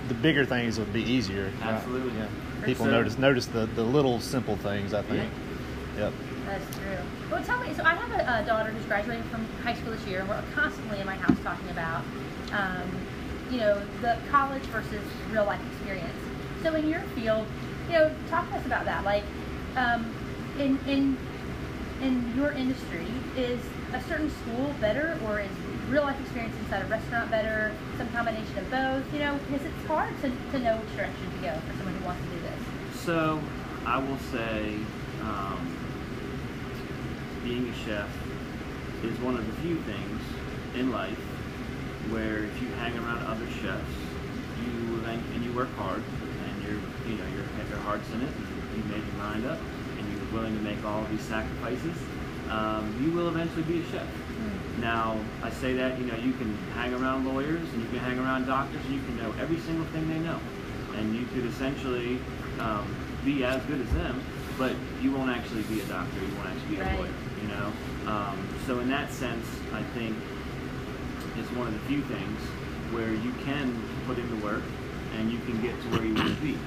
the 0.08 0.16
bigger 0.16 0.46
things 0.46 0.80
would 0.80 0.92
be 0.92 1.04
easier. 1.04 1.52
right? 1.62 1.74
Absolutely. 1.74 2.18
Yeah. 2.18 2.28
People 2.64 2.86
So- 2.86 2.92
notice 2.92 3.18
notice 3.18 3.46
the, 3.46 3.68
the 3.68 3.84
little 3.84 4.20
simple 4.20 4.56
things. 4.58 4.94
I 4.94 5.04
think. 5.04 5.32
Yep. 5.98 6.14
That's 6.46 6.78
true. 6.78 6.98
Well, 7.32 7.44
tell 7.44 7.60
me. 7.62 7.74
So 7.74 7.84
I 7.84 7.96
have 7.96 8.12
a, 8.12 8.44
a 8.44 8.46
daughter 8.46 8.72
who's 8.72 8.86
graduating 8.86 9.24
from 9.26 9.46
high 9.64 9.76
school 9.76 9.92
this 9.92 10.06
year, 10.08 10.22
and 10.22 10.30
we're 10.30 10.42
constantly 10.54 11.00
in 11.00 11.06
my 11.06 11.16
house 11.16 11.38
talking 11.44 11.70
about, 11.70 12.04
um, 12.52 12.90
you 13.52 13.60
know, 13.60 13.82
the 14.02 14.18
college 14.32 14.64
versus 14.64 15.02
real 15.32 15.46
life 15.46 15.62
experience. 15.74 16.14
So 16.66 16.74
in 16.74 16.90
your 16.90 17.02
field, 17.14 17.46
you 17.88 17.94
know, 17.94 18.12
talk 18.28 18.50
to 18.50 18.58
us 18.58 18.66
about 18.66 18.86
that. 18.86 19.06
Like, 19.06 19.24
um, 19.76 20.12
in 20.58 20.80
in 20.88 21.16
in 22.02 22.34
your 22.36 22.54
industry, 22.54 23.06
is 23.38 23.60
a 23.94 24.02
certain 24.02 24.32
school 24.32 24.74
better, 24.82 25.16
or 25.28 25.42
is 25.42 25.52
real 25.92 26.02
life 26.02 26.20
experience 26.20 26.56
inside 26.64 26.82
a 26.82 26.88
restaurant 26.88 27.30
better? 27.30 27.72
Some 28.00 28.10
combination 28.14 28.58
of 28.58 28.72
both. 28.72 29.14
You 29.14 29.20
know, 29.20 29.40
because 29.46 29.64
it's 29.64 29.86
hard 29.86 30.10
to, 30.22 30.32
to 30.54 30.60
know 30.60 30.78
which 30.78 30.96
direction 30.96 31.32
to 31.36 31.38
go 31.38 31.54
for 31.68 31.78
someone 31.78 31.94
who 31.94 32.04
wants 32.04 32.24
to 32.24 32.30
do 32.36 32.42
this. 32.42 32.60
So, 33.06 33.40
I 33.86 34.00
will 34.00 34.18
say, 34.18 34.80
um, 35.22 35.78
being 37.44 37.70
a 37.70 37.76
chef 37.76 38.10
is 39.04 39.20
one 39.20 39.38
of 39.38 39.46
the 39.46 39.54
few 39.62 39.78
things 39.82 40.20
in 40.74 40.90
life 40.92 41.20
where 42.10 42.44
if 42.46 42.60
you 42.60 42.70
hang 42.70 42.98
around 42.98 43.22
other 43.28 43.46
chefs, 43.62 43.94
you 44.66 45.04
and, 45.06 45.46
you 45.46 45.54
work 45.54 45.70
hard, 45.76 46.02
you 47.08 47.16
know 47.18 47.26
you're 47.36 47.44
have 47.44 47.70
your 47.70 47.80
heart's 47.80 48.10
in 48.12 48.22
it, 48.22 48.30
and 48.30 48.78
you 48.78 48.84
made 48.90 49.06
your 49.06 49.16
mind 49.18 49.46
up, 49.46 49.60
and 49.98 50.12
you're 50.12 50.34
willing 50.34 50.56
to 50.56 50.62
make 50.62 50.84
all 50.86 51.02
of 51.02 51.10
these 51.10 51.22
sacrifices, 51.22 51.98
um, 52.50 52.84
you 53.04 53.12
will 53.12 53.30
eventually 53.30 53.64
be 53.64 53.82
a 53.82 53.86
chef. 53.92 54.08
Now, 54.80 55.18
I 55.42 55.50
say 55.50 55.74
that, 55.76 55.98
you 55.98 56.06
know, 56.06 56.16
you 56.18 56.34
can 56.34 56.56
hang 56.76 56.94
around 56.94 57.26
lawyers 57.26 57.68
and 57.74 57.82
you 57.82 57.88
can 57.88 58.00
hang 58.00 58.20
around 58.20 58.46
doctors 58.46 58.84
and 58.86 58.94
you 58.94 59.02
can 59.02 59.18
know 59.18 59.34
every 59.40 59.58
single 59.60 59.86
thing 59.88 60.08
they 60.10 60.20
know. 60.20 60.40
And 60.98 61.16
you 61.16 61.26
could 61.28 61.46
essentially 61.46 62.20
um, 62.60 62.94
be 63.24 63.44
as 63.46 63.64
good 63.64 63.80
as 63.82 63.90
them, 63.94 64.22
but 64.58 64.74
you 65.02 65.12
won't 65.14 65.30
actually 65.32 65.64
be 65.64 65.80
a 65.80 65.86
doctor, 65.86 66.20
you 66.20 66.36
won't 66.36 66.50
actually 66.50 66.76
be 66.76 66.82
Right. 66.82 66.94
a 66.94 66.98
lawyer, 66.98 67.14
you 67.42 67.48
know? 67.48 67.72
Um, 68.12 68.38
so, 68.68 68.80
in 68.80 68.90
that 68.90 69.12
sense, 69.12 69.48
I 69.74 69.82
think 69.98 70.16
it's 71.38 71.52
one 71.54 71.68
of 71.68 71.74
the 71.74 71.80
few 71.88 72.02
things 72.04 72.40
where 72.92 73.12
you 73.14 73.32
can 73.46 73.82
put 74.06 74.20
in 74.20 74.30
the 74.40 74.46
work 74.46 74.64
and 75.18 75.32
you 75.32 75.40
can 75.40 75.62
get 75.62 75.72
to 75.82 75.88
where 75.90 76.06
you 76.06 76.14
want 76.14 76.36
to 76.36 76.42
be. 76.42 76.58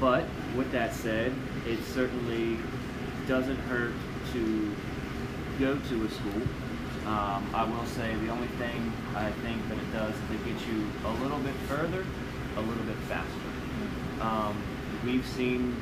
But 0.00 0.24
with 0.56 0.70
that 0.72 0.94
said, 0.94 1.32
it 1.66 1.82
certainly 1.84 2.58
doesn't 3.26 3.56
hurt 3.68 3.92
to 4.32 4.74
go 5.58 5.78
to 5.78 6.04
a 6.04 6.10
school 6.10 6.42
Um, 7.06 7.44
I 7.54 7.64
will 7.64 7.84
say 7.84 8.14
the 8.14 8.30
only 8.30 8.48
thing 8.56 8.90
I 9.14 9.30
think 9.44 9.68
that 9.68 9.76
it 9.76 9.92
does 9.92 10.14
is 10.14 10.30
it 10.30 10.44
gets 10.46 10.66
you 10.66 10.86
a 11.04 11.12
little 11.22 11.38
bit 11.38 11.54
further, 11.68 12.04
a 12.56 12.60
little 12.60 12.84
bit 12.84 12.96
faster. 13.08 13.50
Um, 14.22 14.56
we've 15.04 15.26
seen 15.26 15.76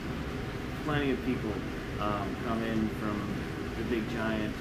plenty 0.85 1.13
of 1.13 1.25
people 1.25 1.53
um, 2.01 2.37
come 2.45 2.61
in 2.65 2.89
from 2.99 3.23
the 3.79 3.85
big 3.85 4.11
giant, 4.11 4.53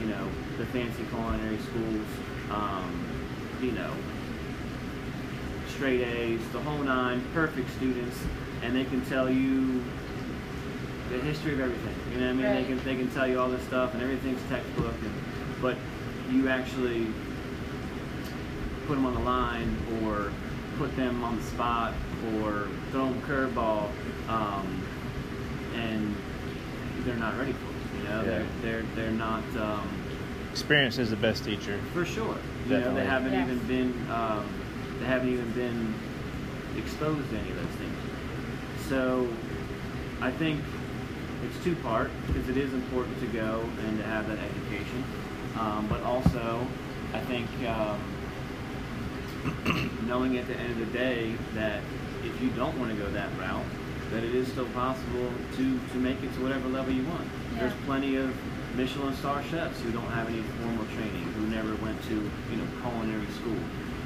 you 0.00 0.06
know, 0.06 0.28
the 0.58 0.66
fancy 0.66 1.04
culinary 1.04 1.58
schools, 1.58 2.06
um, 2.50 3.06
you 3.62 3.70
know, 3.70 3.92
straight 5.68 6.00
A's, 6.02 6.40
the 6.48 6.60
whole 6.60 6.82
nine, 6.82 7.22
perfect 7.32 7.70
students, 7.76 8.18
and 8.62 8.74
they 8.74 8.84
can 8.84 9.04
tell 9.06 9.30
you 9.30 9.82
the 11.10 11.18
history 11.18 11.52
of 11.54 11.60
everything. 11.60 11.94
You 12.12 12.20
know 12.20 12.26
what 12.26 12.30
I 12.30 12.32
mean? 12.34 12.46
Right. 12.46 12.54
They 12.56 12.64
can 12.64 12.84
they 12.84 12.96
can 12.96 13.10
tell 13.10 13.26
you 13.26 13.40
all 13.40 13.48
this 13.48 13.62
stuff, 13.64 13.94
and 13.94 14.02
everything's 14.02 14.40
textbook, 14.48 14.94
and, 15.02 15.14
but 15.62 15.76
you 16.30 16.48
actually 16.48 17.06
put 18.86 18.94
them 18.94 19.06
on 19.06 19.14
the 19.14 19.20
line 19.20 19.76
or 20.04 20.30
put 20.78 20.94
them 20.96 21.22
on 21.24 21.36
the 21.36 21.42
spot 21.42 21.92
or 22.42 22.68
throw 22.90 23.06
them 23.06 23.18
a 23.18 23.26
curveball, 23.26 23.90
um, 24.28 24.82
and 25.74 26.14
they're 27.04 27.16
not 27.16 27.36
ready 27.38 27.52
for 27.52 27.64
it. 27.66 27.98
You 27.98 28.08
know, 28.08 28.22
Yeah. 28.22 28.24
they're 28.24 28.46
they're 28.62 28.82
they're 28.94 29.10
not. 29.10 29.42
Um, 29.56 29.88
Experience 30.52 30.98
is 30.98 31.10
the 31.10 31.16
best 31.16 31.44
teacher. 31.44 31.78
for 31.92 32.04
sure. 32.04 32.34
You 32.68 32.78
know, 32.80 32.94
they 32.94 33.04
haven't 33.04 33.32
Yes. 33.32 33.46
even 33.48 33.58
been 33.66 34.10
um, 34.10 34.44
they 34.98 35.06
haven't 35.06 35.28
even 35.28 35.50
been 35.52 35.94
exposed 36.76 37.30
to 37.30 37.36
any 37.38 37.50
of 37.50 37.56
those 37.56 37.64
things. 37.66 37.67
So 38.88 39.28
I 40.20 40.30
think 40.30 40.60
it's 41.44 41.62
two 41.64 41.76
part 41.76 42.10
because 42.26 42.48
it 42.48 42.56
is 42.56 42.72
important 42.72 43.20
to 43.20 43.26
go 43.26 43.60
and 43.86 43.98
to 43.98 44.04
have 44.04 44.26
that 44.28 44.38
education, 44.38 45.04
um, 45.58 45.86
but 45.88 46.02
also 46.02 46.66
I 47.12 47.20
think 47.20 47.48
um, 47.68 48.00
knowing 50.06 50.38
at 50.38 50.46
the 50.46 50.56
end 50.56 50.72
of 50.72 50.78
the 50.78 50.98
day 50.98 51.34
that 51.54 51.82
if 52.24 52.40
you 52.40 52.50
don't 52.50 52.78
want 52.78 52.90
to 52.90 52.96
go 52.96 53.08
that 53.10 53.30
route, 53.38 53.64
that 54.10 54.24
it 54.24 54.34
is 54.34 54.48
still 54.48 54.68
possible 54.70 55.30
to 55.56 55.80
to 55.92 55.96
make 55.98 56.22
it 56.22 56.32
to 56.34 56.42
whatever 56.42 56.68
level 56.68 56.92
you 56.92 57.04
want. 57.06 57.28
There's 57.54 57.74
plenty 57.84 58.16
of 58.16 58.34
Michelin 58.74 59.14
star 59.16 59.42
chefs 59.44 59.80
who 59.80 59.90
don't 59.92 60.10
have 60.12 60.28
any 60.28 60.40
formal 60.62 60.86
training, 60.86 61.24
who 61.34 61.46
never 61.48 61.74
went 61.84 62.02
to 62.04 62.14
you 62.14 62.56
know 62.56 62.66
culinary 62.80 63.26
school. 63.32 63.58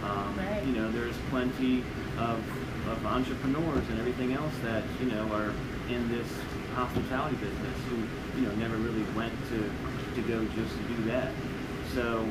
Um, 0.02 0.36
Right. 0.36 0.64
You 0.66 0.72
know, 0.72 0.90
there's 0.90 1.14
plenty 1.30 1.84
of, 2.18 2.42
of 2.90 3.06
entrepreneurs 3.06 3.88
and 3.88 3.98
everything 3.98 4.32
else 4.32 4.52
that 4.62 4.82
you 5.00 5.06
know 5.10 5.30
are 5.32 5.52
in 5.88 6.08
this 6.08 6.28
hospitality 6.74 7.36
business 7.36 7.76
who 7.88 7.96
you 8.40 8.46
know 8.46 8.54
never 8.56 8.76
really 8.76 9.02
went 9.14 9.32
to 9.48 9.70
to 10.14 10.28
go 10.28 10.44
just 10.56 10.76
to 10.76 10.82
do 10.94 11.04
that. 11.04 11.32
So 11.94 12.26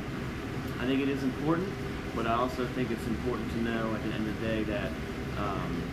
I 0.80 0.86
think 0.86 1.02
it 1.02 1.10
is 1.10 1.24
important, 1.24 1.70
but 2.16 2.26
I 2.26 2.34
also 2.34 2.66
think 2.68 2.92
it's 2.92 3.06
important 3.08 3.52
to 3.52 3.58
know 3.62 3.94
at 3.94 4.04
the 4.04 4.14
end 4.14 4.28
of 4.28 4.40
the 4.40 4.48
day 4.48 4.64
that 4.64 4.90
um, 5.38 5.84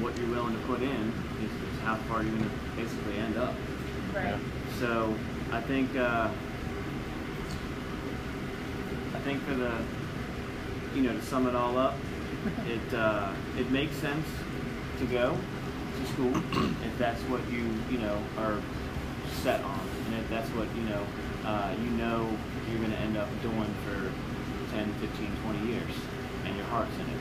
what 0.00 0.16
you're 0.18 0.28
willing 0.28 0.54
to 0.54 0.66
put 0.66 0.82
in 0.82 1.12
is, 1.42 1.50
is 1.50 1.80
how 1.84 1.96
far 2.08 2.22
you're 2.22 2.32
going 2.36 2.44
to 2.44 2.56
basically 2.76 3.16
end 3.18 3.36
up. 3.36 3.54
Right. 4.12 4.38
So 4.78 5.14
I 5.52 5.60
think 5.60 5.96
uh, 5.96 6.28
I 9.14 9.18
think 9.20 9.42
for 9.44 9.54
the 9.54 9.80
you 10.94 11.02
know 11.02 11.12
to 11.12 11.22
sum 11.22 11.46
it 11.46 11.54
all 11.54 11.78
up, 11.78 11.94
it 12.66 12.94
uh, 12.94 13.32
it 13.58 13.70
makes 13.70 13.96
sense 13.96 14.26
to 14.98 15.04
go 15.06 15.36
to 15.98 16.06
school 16.12 16.36
if 16.84 16.98
that's 16.98 17.20
what 17.22 17.40
you 17.50 17.68
you 17.90 17.98
know 17.98 18.18
are 18.38 18.60
set 19.42 19.62
on, 19.62 19.80
and 20.06 20.14
if 20.14 20.28
that's 20.30 20.48
what 20.50 20.68
you 20.76 20.82
know 20.82 21.04
uh, 21.44 21.74
you 21.82 21.90
know 21.90 22.28
you're 22.70 22.78
going 22.78 22.90
to 22.90 22.98
end 22.98 23.16
up 23.16 23.28
doing 23.42 23.72
for 23.86 24.10
10, 24.74 24.92
15, 24.94 25.30
20 25.44 25.66
years, 25.70 25.94
and 26.44 26.56
your 26.56 26.66
heart's 26.66 26.94
in 26.96 27.06
it. 27.06 27.20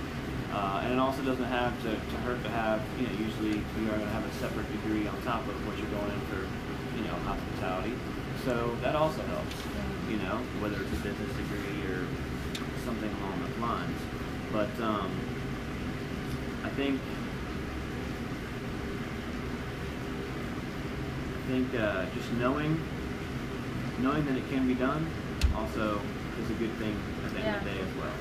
Uh, 0.51 0.81
and 0.83 0.93
it 0.93 0.99
also 0.99 1.21
doesn't 1.23 1.51
have 1.51 1.75
to, 1.83 1.91
to 1.91 2.15
hurt 2.23 2.41
to 2.43 2.49
have, 2.49 2.81
you 2.97 3.05
know, 3.05 3.13
usually 3.19 3.59
you 3.59 3.85
are 3.91 3.97
going 3.97 4.07
to 4.07 4.15
have 4.15 4.25
a 4.25 4.33
separate 4.39 4.65
degree 4.71 5.05
on 5.05 5.21
top 5.23 5.45
of 5.47 5.55
what 5.67 5.77
you're 5.77 5.91
going 5.91 6.11
in 6.11 6.21
for, 6.31 6.41
you 6.95 7.03
know, 7.03 7.13
hospitality. 7.27 7.93
So 8.45 8.75
that 8.81 8.95
also 8.95 9.21
helps, 9.35 9.55
you 10.09 10.17
know, 10.17 10.39
whether 10.63 10.79
it's 10.81 10.93
a 10.93 11.01
business 11.03 11.31
degree 11.35 11.83
or 11.91 12.07
something 12.85 13.11
along 13.21 13.41
those 13.43 13.57
lines. 13.59 13.99
But 14.55 14.69
um, 14.81 15.11
I 16.63 16.69
think 16.69 17.01
I 21.43 21.47
think 21.51 21.75
uh, 21.75 22.05
just 22.15 22.31
knowing 22.39 22.81
knowing 23.99 24.25
that 24.25 24.37
it 24.37 24.49
can 24.49 24.65
be 24.65 24.73
done 24.73 25.05
also 25.57 25.99
is 26.41 26.49
a 26.49 26.53
good 26.53 26.71
thing 26.75 26.97
at 27.25 27.33
the 27.33 27.39
end 27.41 27.57
of 27.57 27.63
the 27.65 27.69
day 27.69 27.79
as 27.81 27.95
well. 27.97 28.13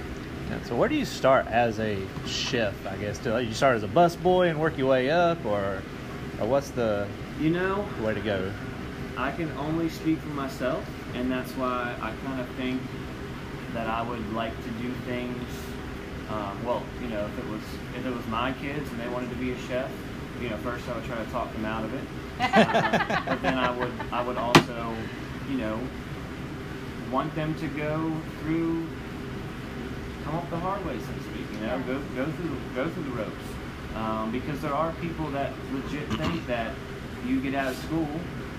Yeah, 0.50 0.62
So 0.64 0.74
where 0.74 0.88
do 0.88 0.96
you 0.96 1.04
start 1.04 1.46
as 1.46 1.78
a 1.78 2.04
chef? 2.26 2.74
I 2.84 2.96
guess 2.96 3.18
do 3.18 3.38
you 3.38 3.54
start 3.54 3.76
as 3.76 3.84
a 3.84 3.88
busboy 3.88 4.50
and 4.50 4.60
work 4.60 4.76
your 4.76 4.88
way 4.88 5.10
up, 5.10 5.44
or, 5.46 5.82
or 6.40 6.48
what's 6.48 6.70
the 6.70 7.06
You 7.40 7.50
know, 7.50 7.86
way 8.02 8.12
to 8.12 8.20
go? 8.20 8.52
I 9.16 9.30
can 9.30 9.52
only 9.52 9.88
speak 9.88 10.18
for 10.18 10.30
myself, 10.30 10.84
and 11.14 11.30
that's 11.30 11.52
why 11.52 11.94
I 12.02 12.12
kind 12.26 12.40
of 12.40 12.48
think 12.56 12.82
that 13.72 13.86
I 13.86 14.02
would 14.02 14.32
like 14.32 14.56
to 14.64 14.70
do 14.82 14.92
things. 15.06 15.63
Um, 16.30 16.64
well, 16.64 16.82
you 17.02 17.08
know, 17.08 17.26
if 17.26 17.38
it 17.38 17.46
was 17.50 17.60
if 17.96 18.06
it 18.06 18.14
was 18.14 18.26
my 18.28 18.52
kids 18.54 18.90
and 18.90 18.98
they 19.00 19.08
wanted 19.08 19.30
to 19.30 19.36
be 19.36 19.52
a 19.52 19.58
chef, 19.68 19.90
you 20.40 20.48
know, 20.50 20.56
first 20.58 20.88
I 20.88 20.94
would 20.96 21.04
try 21.04 21.16
to 21.22 21.30
talk 21.30 21.52
them 21.52 21.64
out 21.64 21.84
of 21.84 21.92
it, 21.94 22.04
Uh, 22.40 23.22
but 23.28 23.42
then 23.42 23.58
I 23.58 23.70
would 23.70 23.92
I 24.12 24.22
would 24.22 24.36
also, 24.38 24.94
you 25.50 25.56
know, 25.58 25.78
want 27.10 27.34
them 27.34 27.54
to 27.56 27.68
go 27.68 28.12
through, 28.40 28.86
come 30.24 30.34
up 30.36 30.48
the 30.50 30.56
hard 30.58 30.84
way, 30.86 30.98
so 30.98 31.12
to 31.12 31.20
speak. 31.22 31.46
You 31.52 31.66
know, 31.66 31.76
Yeah. 31.76 31.82
go 31.82 32.00
go 32.16 32.24
through 32.32 32.56
go 32.74 32.88
through 32.88 33.04
the 33.04 33.10
ropes, 33.10 33.46
um, 33.94 34.32
because 34.32 34.60
there 34.60 34.74
are 34.74 34.92
people 35.02 35.30
that 35.32 35.52
legit 35.72 36.08
think 36.14 36.46
that 36.46 36.74
you 37.26 37.40
get 37.40 37.54
out 37.54 37.68
of 37.68 37.76
school 37.84 38.08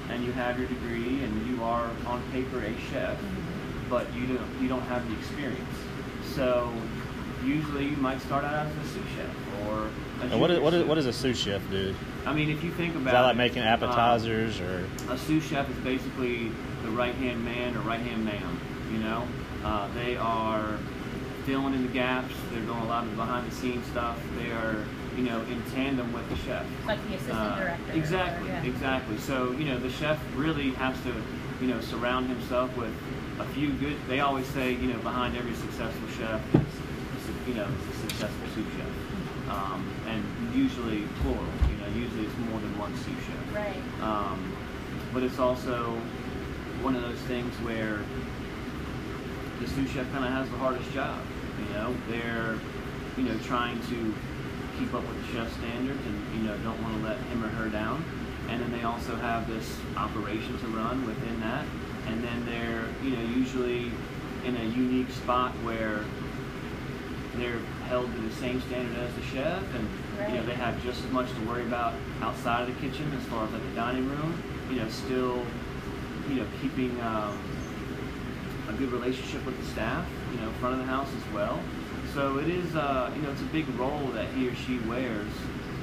and 0.09 0.23
you 0.23 0.31
have 0.33 0.59
your 0.59 0.67
degree 0.67 1.23
and 1.23 1.47
you 1.47 1.63
are 1.63 1.89
on 2.05 2.21
paper 2.31 2.59
a 2.61 2.77
chef, 2.91 3.17
but 3.89 4.05
you 4.13 4.27
don't 4.27 4.61
you 4.61 4.67
don't 4.67 4.83
have 4.83 5.07
the 5.09 5.15
experience. 5.17 5.75
So 6.35 6.71
usually 7.45 7.85
you 7.89 7.97
might 7.97 8.21
start 8.21 8.43
out 8.43 8.65
as 8.67 8.75
a 8.77 8.89
sous 8.89 9.03
chef 9.15 9.67
or 9.67 9.87
a 10.21 10.23
And 10.31 10.39
what 10.41 10.49
is 10.51 10.57
junior 10.57 10.61
what 10.63 10.73
is 10.73 10.79
chef. 10.81 10.87
what 10.89 10.95
does 10.95 11.05
a 11.05 11.13
sous 11.13 11.37
chef 11.37 11.61
do? 11.71 11.95
I 12.25 12.33
mean, 12.33 12.49
if 12.49 12.63
you 12.63 12.71
think 12.71 12.95
about 12.95 13.07
Is 13.07 13.11
that 13.13 13.21
like 13.21 13.35
it, 13.35 13.37
making 13.37 13.61
um, 13.61 13.67
appetizers 13.67 14.59
or? 14.59 14.87
a 15.09 15.17
sous 15.17 15.43
chef 15.45 15.69
is 15.69 15.75
basically 15.77 16.51
the 16.83 16.89
right 16.91 17.15
hand 17.15 17.43
man 17.45 17.75
or 17.75 17.81
right 17.81 17.99
hand 17.99 18.25
man. 18.25 18.59
You 18.91 18.99
know, 18.99 19.27
uh, 19.63 19.87
they 19.93 20.15
are 20.17 20.77
filling 21.45 21.73
in 21.73 21.81
the 21.85 21.93
gaps. 21.93 22.33
They're 22.51 22.61
doing 22.61 22.79
a 22.79 22.85
lot 22.85 23.03
of 23.03 23.11
the 23.11 23.15
behind 23.17 23.49
the 23.51 23.55
scenes 23.55 23.85
stuff. 23.87 24.17
They 24.37 24.51
are, 24.51 24.83
you 25.15 25.23
know, 25.23 25.41
in 25.41 25.61
tandem 25.73 26.11
with 26.13 26.27
the 26.29 26.35
chef. 26.37 26.65
Like 26.87 26.99
the 27.07 27.15
assistant 27.15 27.37
Uh, 27.37 27.59
director. 27.59 27.91
Exactly, 27.93 28.47
whatever, 28.47 28.65
yeah. 28.65 28.71
exactly. 28.73 29.17
So 29.19 29.51
you 29.51 29.65
know, 29.65 29.77
the 29.79 29.89
chef 29.91 30.19
really 30.35 30.71
has 30.71 30.95
to, 31.01 31.13
you 31.61 31.67
know, 31.67 31.79
surround 31.81 32.27
himself 32.29 32.75
with 32.77 32.91
a 33.39 33.45
few 33.53 33.69
good. 33.73 33.97
They 34.07 34.21
always 34.21 34.47
say, 34.47 34.71
you 34.73 34.87
know, 34.93 34.97
behind 34.99 35.35
every 35.37 35.53
successful 35.55 36.07
chef 36.17 36.41
is, 36.55 36.61
is 36.61 36.61
a- 36.63 36.64
you 37.47 37.53
know, 37.53 37.65
is 37.65 37.95
a 37.95 37.99
successful 38.01 38.47
sous 38.55 38.65
chef, 38.73 39.49
um, 39.49 39.87
and 40.07 40.23
usually 40.55 41.03
plural. 41.21 41.45
You 41.69 41.77
know, 41.77 41.87
usually 41.95 42.25
it's 42.25 42.37
more 42.49 42.59
than 42.59 42.77
one 42.77 42.95
sous 42.97 43.19
chef. 43.25 43.55
Right. 43.55 43.81
Um, 44.01 44.55
but 45.13 45.23
it's 45.23 45.39
also 45.39 45.93
one 46.81 46.95
of 46.95 47.01
those 47.01 47.19
things 47.29 47.53
where 47.61 48.01
the 49.61 49.67
sous 49.67 49.89
chef 49.91 50.11
kind 50.11 50.25
of 50.25 50.31
has 50.31 50.49
the 50.49 50.57
hardest 50.57 50.91
job. 50.91 51.21
You 51.59 51.73
know, 51.73 51.95
they're 52.09 52.57
you 53.17 53.23
know 53.23 53.37
trying 53.45 53.79
to 53.89 54.13
keep 54.79 54.93
up 54.93 55.07
with 55.07 55.25
the 55.25 55.33
chef 55.33 55.51
standards 55.57 56.01
and 56.05 56.35
you 56.35 56.43
know 56.47 56.57
don't 56.59 56.81
want 56.81 56.97
to 56.97 57.03
let 57.07 57.17
him 57.29 57.43
or 57.43 57.49
her 57.49 57.69
down. 57.69 58.03
And 58.49 58.61
then 58.61 58.71
they 58.71 58.83
also 58.83 59.15
have 59.15 59.47
this 59.47 59.79
operation 59.97 60.57
to 60.59 60.67
run 60.67 61.05
within 61.05 61.39
that. 61.41 61.65
And 62.07 62.23
then 62.23 62.45
they're 62.45 62.85
you 63.03 63.15
know 63.15 63.23
usually 63.23 63.91
in 64.45 64.55
a 64.57 64.63
unique 64.63 65.09
spot 65.11 65.51
where 65.63 66.05
they're 67.39 67.59
held 67.87 68.13
to 68.13 68.21
the 68.21 68.35
same 68.35 68.61
standard 68.61 68.97
as 68.97 69.13
the 69.15 69.21
chef, 69.23 69.63
and 69.75 69.87
you 70.31 70.37
know 70.37 70.45
they 70.45 70.55
have 70.55 70.81
just 70.83 71.03
as 71.03 71.11
much 71.11 71.29
to 71.33 71.41
worry 71.41 71.63
about 71.63 71.93
outside 72.21 72.67
of 72.67 72.73
the 72.73 72.81
kitchen 72.81 73.11
as 73.17 73.23
far 73.25 73.45
as 73.45 73.51
like 73.51 73.61
the 73.61 73.75
dining 73.75 74.09
room. 74.09 74.41
You 74.69 74.77
know, 74.77 74.89
still, 74.89 75.45
you 76.29 76.35
know, 76.35 76.47
keeping 76.61 76.99
um, 77.01 77.37
a 78.69 78.73
good 78.73 78.91
relationship 78.91 79.45
with 79.45 79.59
the 79.59 79.65
staff. 79.67 80.05
You 80.33 80.41
know, 80.41 80.51
front 80.59 80.73
of 80.73 80.79
the 80.79 80.91
house 80.91 81.09
as 81.09 81.33
well. 81.33 81.59
So 82.13 82.37
it 82.37 82.47
is, 82.47 82.75
uh, 82.75 83.11
you 83.15 83.21
know, 83.21 83.31
it's 83.31 83.41
a 83.41 83.51
big 83.51 83.67
role 83.77 84.07
that 84.13 84.27
he 84.29 84.47
or 84.47 84.55
she 84.55 84.79
wears 84.79 85.31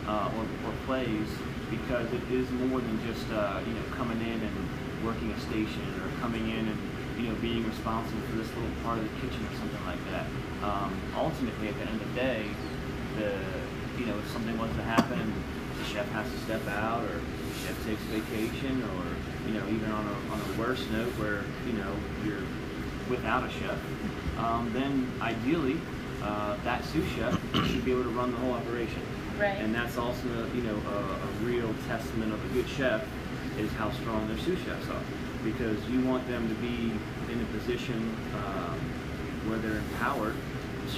uh, 0.07 0.31
or, 0.37 0.45
or 0.69 0.75
plays 0.87 1.29
because 1.71 2.07
it 2.13 2.23
is 2.31 2.51
more 2.51 2.81
than 2.81 3.07
just 3.07 3.31
uh, 3.33 3.61
you 3.67 3.73
know 3.73 3.83
coming 3.93 4.21
in 4.21 4.41
and 4.41 4.69
working 5.05 5.31
a 5.33 5.41
station 5.41 5.83
or 6.01 6.21
coming 6.21 6.51
in 6.51 6.69
and 6.69 6.92
you 7.19 7.29
know 7.29 7.35
being 7.37 7.67
responsible 7.67 8.21
for 8.31 8.37
this 8.37 8.49
little 8.55 8.71
part 8.83 8.99
of 8.99 9.05
the 9.05 9.15
kitchen 9.21 9.45
or 9.45 9.55
something 9.59 9.85
like 9.87 10.03
that. 10.11 10.27
Um, 10.63 10.95
ultimately, 11.17 11.69
at 11.69 11.75
the 11.75 11.87
end 11.87 12.01
of 12.01 12.09
the 12.09 12.15
day, 12.15 12.47
the 13.19 13.33
you 13.99 14.07
know 14.07 14.19
if 14.19 14.29
something 14.31 14.57
was 14.59 14.71
to 14.77 14.83
happen, 14.83 15.33
the 15.79 15.85
chef 15.85 16.09
has 16.13 16.31
to 16.31 16.39
step 16.41 16.67
out 16.69 17.03
or 17.05 17.21
the 17.21 17.55
chef 17.65 17.77
takes 17.85 18.03
vacation 18.13 18.83
or 18.83 19.05
you 19.49 19.55
know 19.59 19.67
even 19.69 19.91
on 19.91 20.07
a 20.07 20.33
on 20.33 20.41
a 20.41 20.59
worse 20.59 20.85
note 20.91 21.13
where 21.19 21.45
you 21.67 21.73
know 21.75 21.95
you're 22.25 22.47
without 23.11 23.45
a 23.45 23.51
chef, 23.51 23.79
um, 24.39 24.71
then 24.73 25.11
ideally 25.21 25.79
uh, 26.23 26.57
that 26.65 26.85
sous 26.85 27.05
chef 27.13 27.35
should 27.67 27.85
be 27.85 27.93
able 27.93 28.05
to 28.05 28.11
run 28.11 28.31
the 28.31 28.39
whole 28.39 28.53
operation. 28.53 29.03
Right. 29.39 29.59
And 29.59 29.75
that's 29.75 29.99
also, 29.99 30.29
you 30.55 30.63
know, 30.63 30.77
a, 30.89 30.97
a 30.97 31.45
real 31.45 31.75
testament 31.89 32.33
of 32.33 32.45
a 32.45 32.55
good 32.55 32.69
chef 32.69 33.05
is 33.59 33.71
how 33.73 33.91
strong 33.93 34.27
their 34.29 34.39
sous 34.39 34.59
chefs 34.65 34.89
are, 34.89 35.03
because 35.45 35.79
you 35.89 36.01
want 36.03 36.27
them 36.29 36.49
to 36.49 36.55
be 36.57 36.93
in 37.33 37.41
a 37.41 37.45
position 37.59 38.17
um, 38.35 38.79
where 39.47 39.59
they're 39.59 39.79
empowered 39.79 40.35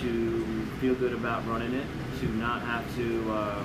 to 0.00 0.66
feel 0.80 0.94
good 0.94 1.12
about 1.12 1.46
running 1.46 1.74
it, 1.74 1.86
to 2.20 2.28
not 2.36 2.62
have 2.62 2.84
to 2.96 3.32
uh, 3.32 3.62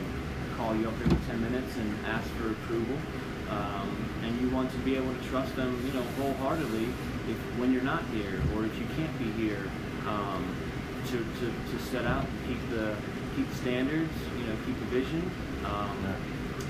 call 0.58 0.76
you 0.76 0.88
up 0.88 0.94
every 1.06 1.18
10 1.28 1.42
minutes 1.42 1.78
and 1.78 2.06
ask 2.06 2.28
for 2.32 2.52
approval. 2.52 2.98
Um, 3.50 4.10
and 4.24 4.40
you 4.40 4.50
want 4.50 4.70
to 4.72 4.78
be 4.80 4.96
able 4.96 5.14
to 5.14 5.30
trust 5.30 5.56
them, 5.56 5.82
you 5.86 5.94
know, 5.94 6.04
wholeheartedly 6.22 6.86
if 7.30 7.38
when 7.58 7.74
you're 7.74 7.82
not 7.82 8.04
here 8.14 8.40
or 8.56 8.66
if 8.66 8.78
you 8.78 8.86
can't 8.96 9.18
be 9.18 9.32
here, 9.32 9.70
um, 10.08 10.56
to, 11.08 11.18
to, 11.18 11.46
to 11.72 11.84
set 11.84 12.06
out 12.06 12.26
and 12.26 12.48
keep 12.48 12.70
the 12.70 12.96
keep 13.36 13.52
standards, 13.54 14.14
you 14.38 14.46
know, 14.46 14.56
keep 14.66 14.78
the 14.80 14.86
vision, 14.86 15.32
um, 15.66 15.98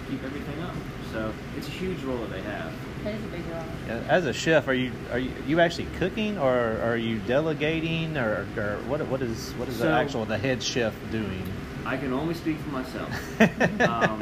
keep 0.09 0.23
everything 0.23 0.61
up. 0.63 0.75
So 1.11 1.33
it's 1.57 1.67
a 1.67 1.71
huge 1.71 2.01
role 2.03 2.17
that 2.17 2.31
they 2.31 2.41
have. 2.41 2.73
That 3.03 3.15
is 3.15 3.23
a 3.23 3.27
big 3.27 3.45
role. 3.47 4.01
As 4.07 4.25
a 4.25 4.33
chef, 4.33 4.67
are 4.67 4.73
you 4.73 4.91
are 5.11 5.19
you, 5.19 5.31
you 5.47 5.59
actually 5.59 5.87
cooking 5.97 6.37
or 6.37 6.77
are 6.81 6.97
you 6.97 7.19
delegating 7.19 8.17
or, 8.17 8.45
or 8.57 8.79
what 8.87 9.05
what 9.07 9.21
is 9.21 9.51
what 9.53 9.67
is 9.67 9.79
the 9.79 9.89
actual 9.89 10.25
the 10.25 10.37
head 10.37 10.61
chef 10.61 10.93
doing? 11.11 11.43
I 11.85 11.97
can 11.97 12.13
only 12.13 12.33
speak 12.33 12.57
for 12.59 12.69
myself. 12.69 13.41
um, 13.81 14.21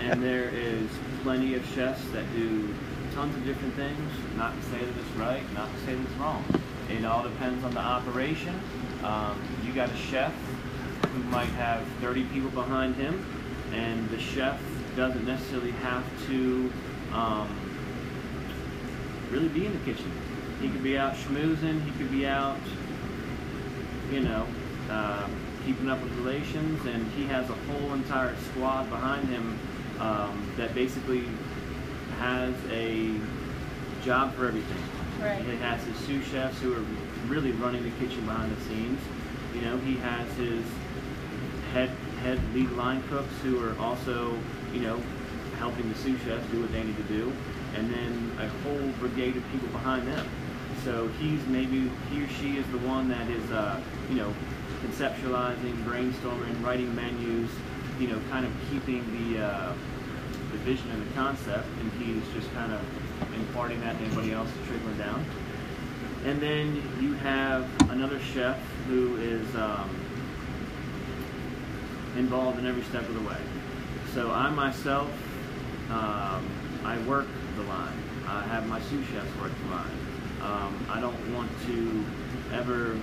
and 0.00 0.22
there 0.22 0.50
is 0.50 0.88
plenty 1.22 1.54
of 1.54 1.66
chefs 1.74 2.04
that 2.10 2.30
do 2.34 2.72
tons 3.14 3.34
of 3.34 3.44
different 3.44 3.74
things. 3.74 4.12
Not 4.36 4.54
to 4.54 4.62
say 4.68 4.78
that 4.78 4.96
it's 4.96 5.16
right, 5.16 5.42
not 5.54 5.72
to 5.72 5.80
say 5.80 5.94
that 5.94 6.04
it's 6.04 6.14
wrong. 6.14 6.44
It 6.90 7.04
all 7.04 7.22
depends 7.22 7.64
on 7.64 7.72
the 7.72 7.80
operation. 7.80 8.58
Um, 9.02 9.40
you 9.66 9.72
got 9.72 9.90
a 9.90 9.96
chef 9.96 10.32
who 11.12 11.22
might 11.24 11.48
have 11.50 11.82
30 12.00 12.24
people 12.26 12.50
behind 12.50 12.94
him, 12.96 13.24
and 13.72 14.08
the 14.10 14.18
chef 14.18 14.60
doesn't 14.98 15.24
necessarily 15.26 15.70
have 15.70 16.04
to 16.26 16.72
um, 17.12 17.48
really 19.30 19.48
be 19.48 19.64
in 19.64 19.72
the 19.72 19.84
kitchen. 19.84 20.10
He 20.60 20.68
could 20.68 20.82
be 20.82 20.98
out 20.98 21.14
schmoozing. 21.14 21.82
He 21.84 21.92
could 21.92 22.10
be 22.10 22.26
out 22.26 22.58
you 24.10 24.20
know, 24.20 24.46
um, 24.90 25.30
keeping 25.64 25.90
up 25.90 26.02
with 26.02 26.12
relations, 26.14 26.84
and 26.86 27.06
he 27.12 27.26
has 27.26 27.48
a 27.50 27.54
whole 27.54 27.92
entire 27.92 28.34
squad 28.50 28.88
behind 28.88 29.28
him 29.28 29.58
um, 30.00 30.50
that 30.56 30.74
basically 30.74 31.24
has 32.18 32.54
a 32.70 33.14
job 34.02 34.34
for 34.34 34.48
everything. 34.48 34.82
Right. 35.20 35.44
He 35.44 35.56
has 35.56 35.82
his 35.84 35.96
sous 35.98 36.26
chefs 36.26 36.60
who 36.60 36.74
are 36.74 36.84
really 37.26 37.52
running 37.52 37.82
the 37.82 37.90
kitchen 38.04 38.24
behind 38.24 38.56
the 38.56 38.60
scenes. 38.62 39.00
You 39.54 39.62
know, 39.62 39.78
he 39.78 39.96
has 39.96 40.28
his 40.36 40.64
head 41.72 41.90
head 42.22 42.40
lead 42.54 42.70
line 42.72 43.02
cooks 43.08 43.32
who 43.42 43.62
are 43.64 43.76
also, 43.78 44.36
you 44.72 44.80
know, 44.80 45.00
helping 45.58 45.88
the 45.88 45.94
sous 45.98 46.20
chefs 46.22 46.46
do 46.50 46.60
what 46.60 46.72
they 46.72 46.82
need 46.82 46.96
to 46.96 47.02
do, 47.04 47.32
and 47.74 47.92
then 47.92 48.32
a 48.40 48.48
whole 48.62 48.88
brigade 49.00 49.36
of 49.36 49.42
people 49.50 49.68
behind 49.68 50.06
them. 50.06 50.26
So 50.84 51.08
he's 51.20 51.44
maybe 51.46 51.90
he 52.10 52.22
or 52.22 52.28
she 52.28 52.56
is 52.56 52.66
the 52.70 52.78
one 52.78 53.08
that 53.08 53.28
is, 53.28 53.50
uh, 53.50 53.80
you 54.08 54.16
know, 54.16 54.32
conceptualizing, 54.86 55.82
brainstorming, 55.84 56.64
writing 56.64 56.94
menus, 56.94 57.50
you 57.98 58.08
know, 58.08 58.20
kind 58.30 58.46
of 58.46 58.52
keeping 58.70 59.02
the 59.18 59.44
uh, 59.44 59.72
the 60.52 60.58
vision 60.58 60.90
and 60.90 61.06
the 61.06 61.14
concept, 61.14 61.66
and 61.80 61.92
he's 62.00 62.22
just 62.32 62.52
kind 62.54 62.72
of 62.72 62.80
imparting 63.34 63.80
that 63.80 63.98
to 63.98 64.04
anybody 64.04 64.32
else 64.32 64.48
to 64.52 64.68
trickling 64.68 64.96
down. 64.98 65.24
And 66.24 66.40
then 66.40 66.82
you 67.00 67.14
have 67.14 67.68
another 67.90 68.18
chef 68.20 68.58
who 68.86 69.16
is 69.16 69.54
um, 69.56 69.90
involved 72.18 72.58
in 72.58 72.66
every 72.66 72.82
step 72.82 73.02
of 73.08 73.14
the 73.14 73.20
way. 73.28 73.36
So 74.12 74.30
I 74.30 74.50
myself, 74.50 75.08
um, 75.90 76.46
I 76.84 76.98
work 77.06 77.26
the 77.56 77.62
line. 77.62 77.96
I 78.26 78.42
have 78.44 78.66
my 78.66 78.80
sous 78.82 79.06
chefs 79.06 79.40
work 79.40 79.52
the 79.64 79.70
line. 79.74 79.98
Um, 80.42 80.86
I 80.90 81.00
don't 81.00 81.34
want 81.34 81.50
to 81.66 82.04
ever, 82.54 82.96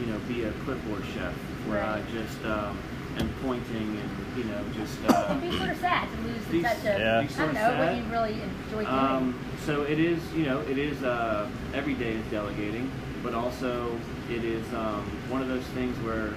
you 0.00 0.06
know, 0.06 0.18
be 0.28 0.44
a 0.44 0.52
clipboard 0.64 1.04
chef 1.14 1.32
where 1.66 1.80
Right. 1.80 2.02
I 2.02 2.10
just 2.10 2.44
um, 2.44 2.78
am 3.18 3.28
pointing 3.42 3.98
and 3.98 4.10
you 4.36 4.44
know 4.44 4.60
just. 4.74 4.98
Uh, 5.08 5.28
It'd 5.38 5.50
be 5.50 5.56
sort 5.56 5.70
of 5.70 5.78
sad 5.78 6.08
to 6.10 6.22
lose 6.22 6.44
Be- 6.46 6.62
such 6.62 6.84
a, 6.84 6.98
Yeah. 6.98 7.18
I 7.18 7.20
don't 7.24 7.30
sorta 7.30 7.52
know, 7.54 7.78
what 7.84 7.96
you 7.96 8.02
really 8.04 8.32
enjoy 8.42 8.84
doing. 8.84 8.86
Um, 8.86 9.38
so 9.64 9.82
it 9.82 9.98
is, 10.00 10.20
you 10.34 10.44
know, 10.46 10.60
it 10.62 10.78
is 10.78 11.02
uh, 11.02 11.48
every 11.74 11.94
day 11.94 12.12
is 12.12 12.24
delegating, 12.30 12.90
but 13.22 13.34
also 13.34 13.96
it 14.30 14.44
is 14.44 14.66
um, 14.74 15.04
one 15.30 15.40
of 15.42 15.48
those 15.48 15.64
things 15.68 15.96
where 16.04 16.34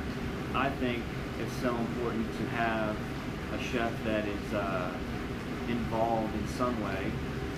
I 0.53 0.69
think 0.69 1.03
it's 1.39 1.55
so 1.61 1.75
important 1.75 2.25
to 2.37 2.45
have 2.55 2.95
a 3.53 3.63
chef 3.63 3.91
that 4.03 4.25
is 4.27 4.53
uh, 4.53 4.91
involved 5.67 6.33
in 6.35 6.47
some 6.49 6.81
way 6.83 7.11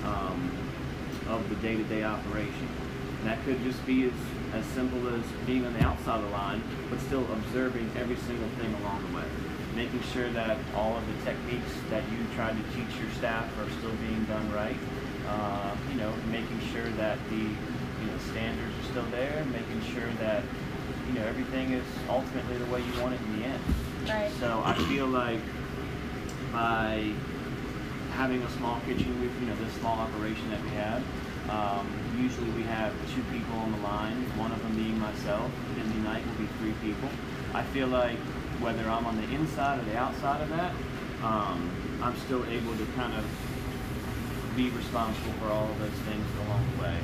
um, 0.04 0.52
of 1.28 1.48
the 1.50 1.56
day-to-day 1.56 2.04
operation. 2.04 2.68
And 3.20 3.28
that 3.30 3.44
could 3.46 3.62
just 3.64 3.86
be 3.86 4.06
as, 4.06 4.14
as 4.54 4.66
simple 4.68 5.08
as 5.14 5.24
being 5.46 5.66
on 5.66 5.74
the 5.74 5.84
outside 5.84 6.20
of 6.20 6.26
the 6.26 6.32
line, 6.32 6.64
but 6.90 7.00
still 7.02 7.26
observing 7.34 7.90
every 7.98 8.16
single 8.16 8.50
thing 8.60 8.74
along 8.76 9.06
the 9.10 9.18
way. 9.18 9.26
Making 9.76 10.02
sure 10.14 10.30
that 10.32 10.58
all 10.76 10.96
of 10.98 11.06
the 11.06 11.26
techniques 11.26 11.72
that 11.90 12.04
you 12.12 12.18
try 12.36 12.50
to 12.50 12.64
teach 12.74 13.00
your 13.00 13.12
staff 13.12 13.46
are 13.60 13.70
still 13.78 13.94
being 14.08 14.24
done 14.26 14.52
right. 14.52 14.78
Uh, 15.28 15.76
you 15.92 15.98
know, 15.98 16.12
making 16.32 16.60
sure 16.72 16.90
that 16.92 17.18
the 17.30 17.36
you 17.36 18.08
know 18.08 18.18
standards 18.32 18.74
are 18.80 18.90
still 18.90 19.06
there, 19.12 19.46
making 19.52 19.82
sure 19.94 20.10
that 20.20 20.44
you 21.08 21.14
know 21.14 21.26
everything 21.26 21.72
is 21.72 21.86
ultimately 22.10 22.58
the 22.58 22.66
way 22.66 22.82
you 22.82 23.02
want 23.02 23.14
it 23.14 23.22
in 23.22 23.40
the 23.40 23.46
end. 23.46 23.64
right. 24.08 24.32
So 24.40 24.62
I 24.66 24.74
feel 24.90 25.08
like 25.08 25.40
by 26.52 27.12
having 28.12 28.42
a 28.42 28.50
small 28.52 28.80
kitchen 28.82 29.20
with 29.22 29.34
you 29.40 29.48
know 29.48 29.56
this 29.56 29.74
small 29.74 29.98
operation 30.00 30.50
that 30.50 30.62
we 30.64 30.70
have, 30.70 31.04
um, 31.50 31.88
usually 32.20 32.50
we 32.52 32.64
have 32.64 32.94
two 33.14 33.24
people 33.32 33.56
on 33.60 33.72
the 33.72 33.80
line. 33.80 34.18
One 34.38 34.52
of 34.52 34.62
them 34.62 34.76
being 34.76 35.00
myself. 35.00 35.52
Busy 35.76 36.00
night 36.00 36.26
will 36.26 36.46
be 36.46 36.48
three 36.60 36.74
people. 36.82 37.10
I 37.54 37.64
feel 37.64 37.88
like 37.88 38.18
whether 38.60 38.90
I'm 38.90 39.06
on 39.06 39.18
the 39.18 39.30
inside 39.34 39.80
or 39.80 39.84
the 39.84 39.98
outside 39.98 40.42
of 40.42 40.50
that, 40.50 40.74
um, 41.24 41.70
I'm 42.02 42.18
still 42.18 42.44
able 42.46 42.76
to 42.76 42.86
kind 42.96 43.14
of 43.14 43.26
be 44.56 44.70
responsible 44.72 45.34
for 45.34 45.50
all 45.50 45.70
of 45.70 45.80
those 45.80 46.00
things 46.10 46.26
along 46.46 46.68
the 46.76 46.84
way. 46.84 46.98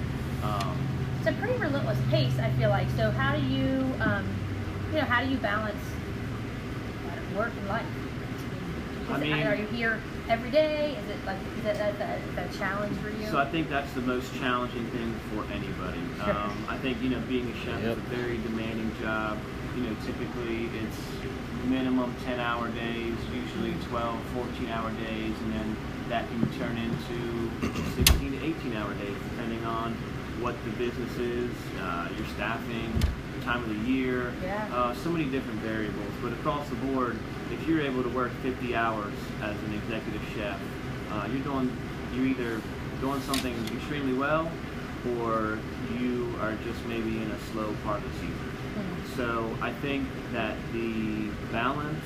Um, 0.43 0.92
It's 1.25 1.31
a 1.31 1.39
pretty 1.39 1.57
relentless 1.57 1.97
pace, 2.09 2.37
I 2.37 2.49
feel 2.59 2.69
like. 2.69 2.89
So 2.97 3.09
how 3.09 3.33
do 3.33 3.41
you, 3.45 3.79
um, 4.01 4.27
you 4.91 4.97
know, 4.97 5.05
how 5.05 5.23
do 5.23 5.31
you 5.31 5.37
balance 5.37 5.79
work 7.33 7.53
and 7.57 7.67
life? 7.69 7.85
Is 9.03 9.09
I 9.09 9.23
it- 9.23 9.47
are 9.47 9.55
you 9.55 9.67
here 9.67 10.01
every 10.27 10.51
day? 10.51 10.97
Is 10.97 11.09
it 11.09 11.25
like 11.25 11.37
is 11.59 11.63
that 11.63 11.77
that, 11.77 11.97
that, 11.97 12.19
that 12.35 12.53
a 12.53 12.57
challenge 12.57 12.97
for 12.97 13.09
you? 13.09 13.25
So 13.27 13.37
I 13.37 13.45
think 13.45 13.69
that's 13.69 13.93
the 13.93 14.01
most 14.01 14.35
challenging 14.35 14.85
thing 14.87 15.15
for 15.31 15.45
anybody. 15.53 16.01
Um, 16.23 16.65
I 16.67 16.77
think 16.77 17.01
you 17.01 17.09
know 17.09 17.21
being 17.29 17.49
a 17.49 17.55
chef 17.63 17.81
Yep. 17.81 17.91
is 17.91 17.97
a 17.97 18.15
very 18.15 18.37
demanding 18.39 18.91
job. 19.01 19.37
You 19.77 19.83
know, 19.83 19.95
typically 20.05 20.69
it's 20.83 20.99
minimum 21.69 22.13
10 22.25 22.41
hour 22.41 22.67
days, 22.67 23.15
usually 23.33 23.73
12, 23.87 24.19
14 24.35 24.69
hour 24.69 24.91
days, 24.91 25.35
and 25.39 25.53
then 25.53 25.77
that 26.09 26.27
can 26.27 26.59
turn 26.59 26.77
into 26.77 27.49
16 27.95 28.31
to 28.39 28.45
18 28.45 28.75
hour 28.75 28.93
days 28.95 29.15
depending 29.31 29.63
on 29.63 29.95
what 30.43 30.55
the 30.65 30.71
business 30.71 31.15
is, 31.17 31.49
uh, 31.81 32.09
your 32.17 32.25
staffing, 32.35 32.91
the 33.39 33.45
time 33.45 33.63
of 33.63 33.69
the 33.69 33.89
year, 33.89 34.33
Yeah. 34.43 34.67
uh, 34.75 34.93
so 34.93 35.09
many 35.09 35.25
different 35.25 35.59
variables. 35.61 36.11
But 36.21 36.33
across 36.33 36.67
the 36.67 36.75
board, 36.75 37.17
if 37.51 37.65
you're 37.65 37.79
able 37.81 38.03
to 38.03 38.09
work 38.09 38.31
50 38.43 38.75
hours 38.75 39.13
as 39.41 39.55
an 39.63 39.73
executive 39.73 40.21
chef, 40.35 40.59
uh, 41.11 41.27
you're 41.31 41.43
doing 41.43 41.71
you're 42.13 42.27
either 42.27 42.61
doing 43.01 43.19
something 43.21 43.55
extremely 43.73 44.13
well, 44.13 44.51
or 45.19 45.57
you 45.97 46.35
are 46.41 46.53
just 46.63 46.85
maybe 46.85 47.23
in 47.23 47.31
a 47.31 47.39
slow 47.51 47.73
part 47.83 47.97
of 47.97 48.03
the 48.03 48.19
season. 48.19 48.49
Hmm. 48.75 49.17
So 49.17 49.57
I 49.61 49.71
think 49.71 50.07
that 50.33 50.55
the 50.73 51.29
balance 51.51 52.05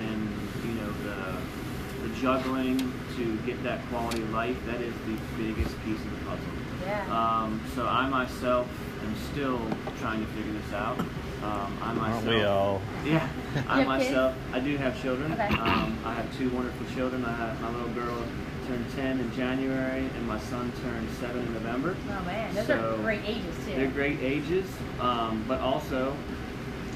and 0.00 0.28
you 0.64 0.72
know 0.74 0.92
the 1.04 2.08
the 2.08 2.14
juggling 2.20 2.78
to 3.16 3.36
get 3.46 3.62
that 3.62 3.80
quality 3.88 4.22
of 4.22 4.30
life 4.32 4.56
that 4.66 4.80
is 4.80 4.92
the 5.06 5.16
biggest 5.42 5.74
piece 5.84 5.98
of 5.98 6.10
the 6.10 6.24
puzzle. 6.26 6.65
Yeah. 6.86 7.42
Um, 7.42 7.60
so 7.74 7.86
I 7.86 8.08
myself 8.08 8.68
am 9.02 9.14
still 9.32 9.60
trying 10.00 10.24
to 10.24 10.32
figure 10.32 10.52
this 10.52 10.72
out. 10.72 10.98
Um, 11.42 11.78
I 11.82 11.92
myself, 11.92 12.24
Aren't 12.24 12.26
we 12.26 12.44
all? 12.44 12.80
yeah, 13.04 13.28
I 13.68 13.80
You 13.80 13.88
have 13.88 13.98
kids? 13.98 14.10
myself, 14.10 14.34
I 14.52 14.60
do 14.60 14.76
have 14.78 15.02
children. 15.02 15.32
Okay. 15.32 15.54
Um, 15.58 15.98
I 16.04 16.14
have 16.14 16.38
two 16.38 16.48
wonderful 16.50 16.86
children. 16.94 17.24
I 17.24 17.32
have 17.32 17.60
my 17.60 17.70
little 17.70 17.88
girl 17.90 18.22
turned 18.66 18.90
10 18.96 19.20
in 19.20 19.32
January, 19.34 20.06
and 20.16 20.26
my 20.26 20.40
son 20.40 20.72
turned 20.82 21.08
7 21.20 21.38
in 21.40 21.54
November. 21.54 21.96
oh 22.08 22.24
man, 22.24 22.54
those 22.54 22.66
so 22.66 22.94
are 22.94 23.02
great 23.02 23.22
ages 23.24 23.54
too. 23.64 23.74
They're 23.74 23.90
great 23.90 24.20
ages, 24.20 24.66
um, 24.98 25.44
but 25.46 25.60
also, 25.60 26.16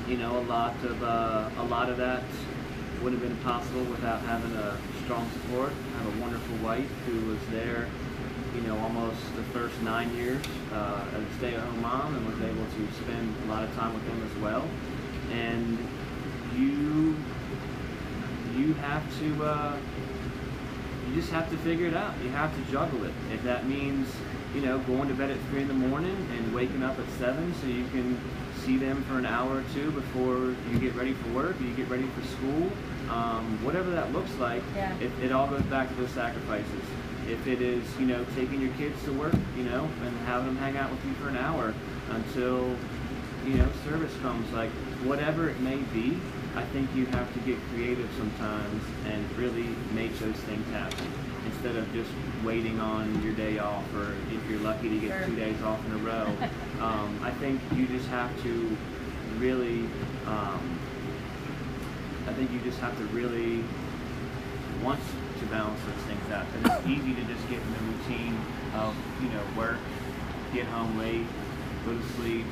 you 0.08 0.16
know, 0.16 0.38
a 0.38 0.44
lot 0.46 0.74
of 0.84 1.02
uh, 1.02 1.48
a 1.58 1.64
lot 1.64 1.88
of 1.88 1.96
that 1.98 2.22
wouldn't 3.02 3.22
have 3.22 3.30
been 3.30 3.38
possible 3.44 3.84
without 3.84 4.20
having 4.22 4.52
a 4.56 4.76
strong 5.04 5.30
support. 5.30 5.72
I 5.94 6.02
have 6.02 6.16
a 6.16 6.20
wonderful 6.20 6.56
wife 6.56 6.90
who 7.06 7.26
was 7.26 7.38
there 7.50 7.86
you 8.54 8.60
know, 8.62 8.78
almost 8.78 9.20
the 9.36 9.42
first 9.54 9.80
nine 9.82 10.14
years 10.16 10.42
uh, 10.72 11.04
as 11.14 11.22
a 11.22 11.38
stay-at-home 11.38 11.80
mom, 11.82 12.14
and 12.16 12.26
was 12.26 12.40
able 12.40 12.64
to 12.64 12.94
spend 13.02 13.34
a 13.44 13.48
lot 13.48 13.62
of 13.62 13.74
time 13.74 13.94
with 13.94 14.04
them 14.06 14.22
as 14.24 14.42
well. 14.42 14.66
And 15.32 15.78
you 16.56 17.16
you 18.56 18.74
have 18.74 19.02
to 19.20 19.44
uh, 19.44 19.76
you 21.08 21.14
just 21.14 21.30
have 21.30 21.50
to 21.50 21.56
figure 21.58 21.86
it 21.86 21.94
out. 21.94 22.14
You 22.22 22.30
have 22.30 22.54
to 22.54 22.72
juggle 22.72 23.04
it. 23.04 23.12
If 23.32 23.42
that 23.44 23.66
means 23.66 24.08
you 24.54 24.62
know 24.62 24.78
going 24.80 25.08
to 25.08 25.14
bed 25.14 25.30
at 25.30 25.38
three 25.50 25.62
in 25.62 25.68
the 25.68 25.74
morning 25.74 26.16
and 26.36 26.54
waking 26.54 26.82
up 26.82 26.98
at 26.98 27.08
seven 27.18 27.54
so 27.60 27.66
you 27.66 27.86
can 27.88 28.18
see 28.64 28.76
them 28.76 29.02
for 29.04 29.18
an 29.18 29.24
hour 29.26 29.58
or 29.58 29.64
two 29.72 29.90
before 29.92 30.54
you 30.70 30.78
get 30.78 30.94
ready 30.94 31.14
for 31.14 31.28
work, 31.30 31.58
you 31.60 31.72
get 31.74 31.88
ready 31.88 32.06
for 32.08 32.26
school, 32.26 32.70
um, 33.08 33.58
whatever 33.64 33.90
that 33.90 34.12
looks 34.12 34.34
like, 34.36 34.62
Yeah. 34.76 34.94
it, 34.98 35.10
it 35.22 35.32
all 35.32 35.46
goes 35.46 35.62
back 35.62 35.88
to 35.88 35.94
those 35.94 36.10
sacrifices. 36.10 36.82
If 37.30 37.46
it 37.46 37.62
is, 37.62 37.84
you 37.98 38.06
know, 38.06 38.26
taking 38.34 38.60
your 38.60 38.72
kids 38.74 39.00
to 39.04 39.12
work, 39.12 39.34
you 39.56 39.62
know, 39.62 39.88
and 40.02 40.18
having 40.26 40.46
them 40.46 40.56
hang 40.56 40.76
out 40.76 40.90
with 40.90 41.04
you 41.04 41.12
for 41.14 41.28
an 41.28 41.36
hour 41.36 41.72
until, 42.10 42.76
you 43.46 43.54
know, 43.54 43.68
service 43.84 44.12
comes, 44.20 44.50
like 44.52 44.70
whatever 45.04 45.48
it 45.48 45.60
may 45.60 45.76
be, 45.94 46.18
I 46.56 46.64
think 46.64 46.90
you 46.94 47.06
have 47.06 47.32
to 47.32 47.38
get 47.40 47.56
creative 47.72 48.08
sometimes 48.18 48.82
and 49.06 49.38
really 49.38 49.68
make 49.94 50.18
those 50.18 50.34
things 50.34 50.66
happen 50.72 51.06
instead 51.46 51.76
of 51.76 51.90
just 51.92 52.10
waiting 52.44 52.80
on 52.80 53.22
your 53.22 53.32
day 53.34 53.58
off 53.58 53.84
or 53.94 54.12
if 54.34 54.50
you're 54.50 54.60
lucky 54.60 54.88
to 54.88 54.98
get 54.98 55.16
Sure. 55.16 55.26
two 55.28 55.36
days 55.36 55.62
off 55.62 55.84
in 55.86 55.92
a 55.92 55.98
row. 55.98 56.26
um, 56.80 57.20
I 57.22 57.30
think 57.30 57.60
you 57.76 57.86
just 57.86 58.08
have 58.08 58.30
to 58.42 58.76
really, 59.38 59.86
um, 60.26 60.78
I 62.26 62.32
think 62.32 62.50
you 62.50 62.58
just 62.60 62.80
have 62.80 62.96
to 62.98 63.04
really 63.14 63.62
want 64.82 64.98
to 65.40 65.46
balance 65.46 65.80
those 65.86 66.04
things 66.04 66.30
out. 66.30 66.46
And 66.54 66.66
it's 66.66 66.86
easy 66.86 67.14
to 67.14 67.22
just 67.24 67.48
get 67.48 67.58
in 67.60 67.72
the 67.72 67.80
routine 67.92 68.38
of, 68.74 68.94
you 69.22 69.28
know, 69.30 69.42
work, 69.56 69.78
get 70.52 70.66
home 70.66 70.98
late, 70.98 71.26
go 71.84 71.96
to 71.96 72.02
sleep, 72.14 72.46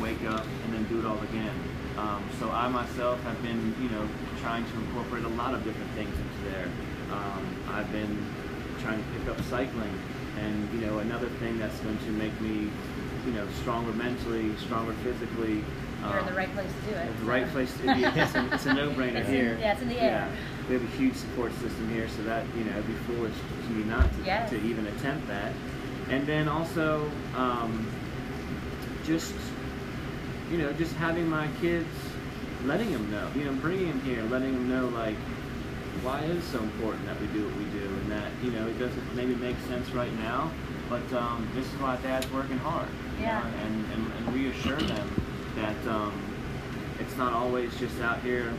wake 0.00 0.22
up, 0.24 0.44
and 0.64 0.74
then 0.74 0.84
do 0.84 0.98
it 1.00 1.04
all 1.06 1.20
again. 1.22 1.54
Um, 1.98 2.22
so 2.38 2.50
I 2.50 2.68
myself 2.68 3.22
have 3.24 3.40
been, 3.42 3.74
you 3.80 3.88
know, 3.90 4.08
trying 4.40 4.64
to 4.64 4.74
incorporate 4.78 5.24
a 5.24 5.28
lot 5.28 5.52
of 5.54 5.64
different 5.64 5.90
things 5.92 6.14
into 6.16 6.50
there. 6.50 6.68
Um, 7.12 7.56
I've 7.70 7.90
been 7.92 8.24
trying 8.80 9.02
to 9.02 9.08
pick 9.18 9.28
up 9.28 9.40
cycling, 9.42 9.92
and 10.38 10.72
you 10.72 10.86
know, 10.86 10.98
another 10.98 11.28
thing 11.40 11.58
that's 11.58 11.78
going 11.80 11.98
to 11.98 12.10
make 12.12 12.38
me, 12.40 12.70
you 13.26 13.32
know, 13.32 13.46
stronger 13.60 13.92
mentally, 13.92 14.54
stronger 14.58 14.92
physically. 15.02 15.64
You're 16.00 16.18
in 16.20 16.26
the 16.26 16.30
um, 16.30 16.36
right 16.36 16.52
place 16.54 16.70
to 16.72 16.90
do 16.92 16.96
it. 16.96 17.08
it's 17.08 17.20
the 17.20 17.26
right 17.26 17.48
place 17.48 17.72
to 17.78 17.82
be. 17.82 18.04
It's 18.04 18.34
a, 18.36 18.48
it's 18.54 18.66
a 18.66 18.74
no-brainer 18.74 19.14
It's 19.16 19.28
in- 19.28 19.34
here. 19.34 19.58
yeah, 19.60 19.72
it's 19.72 19.82
in 19.82 19.88
the 19.88 20.00
air. 20.00 20.30
We 20.68 20.74
have 20.74 20.82
a 20.84 20.96
huge 20.96 21.14
support 21.14 21.52
system 21.54 21.88
here, 21.90 22.08
so 22.08 22.22
that 22.24 22.44
you 22.56 22.64
know, 22.64 22.72
it'd 22.72 22.86
be 22.86 22.92
foolish 23.12 23.32
to 23.66 23.70
me 23.72 23.84
not 23.84 24.02
to, 24.18 24.24
Yes. 24.24 24.50
to 24.50 24.60
even 24.62 24.86
attempt 24.86 25.26
that. 25.28 25.52
And 26.10 26.26
then 26.26 26.46
also, 26.48 27.10
um, 27.36 27.86
just 29.04 29.34
you 30.50 30.58
know, 30.58 30.72
just 30.74 30.94
having 30.96 31.28
my 31.28 31.46
kids, 31.60 31.88
letting 32.64 32.90
them 32.92 33.10
know, 33.10 33.28
you 33.34 33.44
know, 33.44 33.52
bringing 33.54 33.88
them 33.88 34.00
here, 34.02 34.22
letting 34.24 34.52
them 34.52 34.68
know 34.68 34.88
like 34.88 35.16
why 36.02 36.20
it 36.20 36.30
is 36.30 36.44
so 36.44 36.58
important 36.60 37.04
that 37.06 37.18
we 37.20 37.26
do 37.28 37.44
what 37.46 37.56
we 37.56 37.64
do, 37.78 37.84
and 37.86 38.12
that 38.12 38.30
you 38.42 38.50
know 38.50 38.66
it 38.66 38.78
doesn't 38.78 39.14
maybe 39.16 39.34
make 39.36 39.56
sense 39.68 39.88
right 39.90 40.12
now, 40.18 40.50
but 40.90 41.02
um, 41.14 41.48
this 41.54 41.66
is 41.66 41.72
why 41.80 41.96
Dad's 42.02 42.30
working 42.30 42.58
hard. 42.58 42.88
you 43.18 43.24
Yeah. 43.24 43.40
know, 43.40 43.46
and, 43.64 43.92
and 43.92 44.12
and 44.18 44.34
reassure 44.34 44.76
them 44.76 45.08
that 45.56 45.86
um, 45.88 46.12
it's 47.00 47.16
not 47.16 47.32
always 47.32 47.74
just 47.78 47.98
out 48.02 48.20
here 48.20 48.52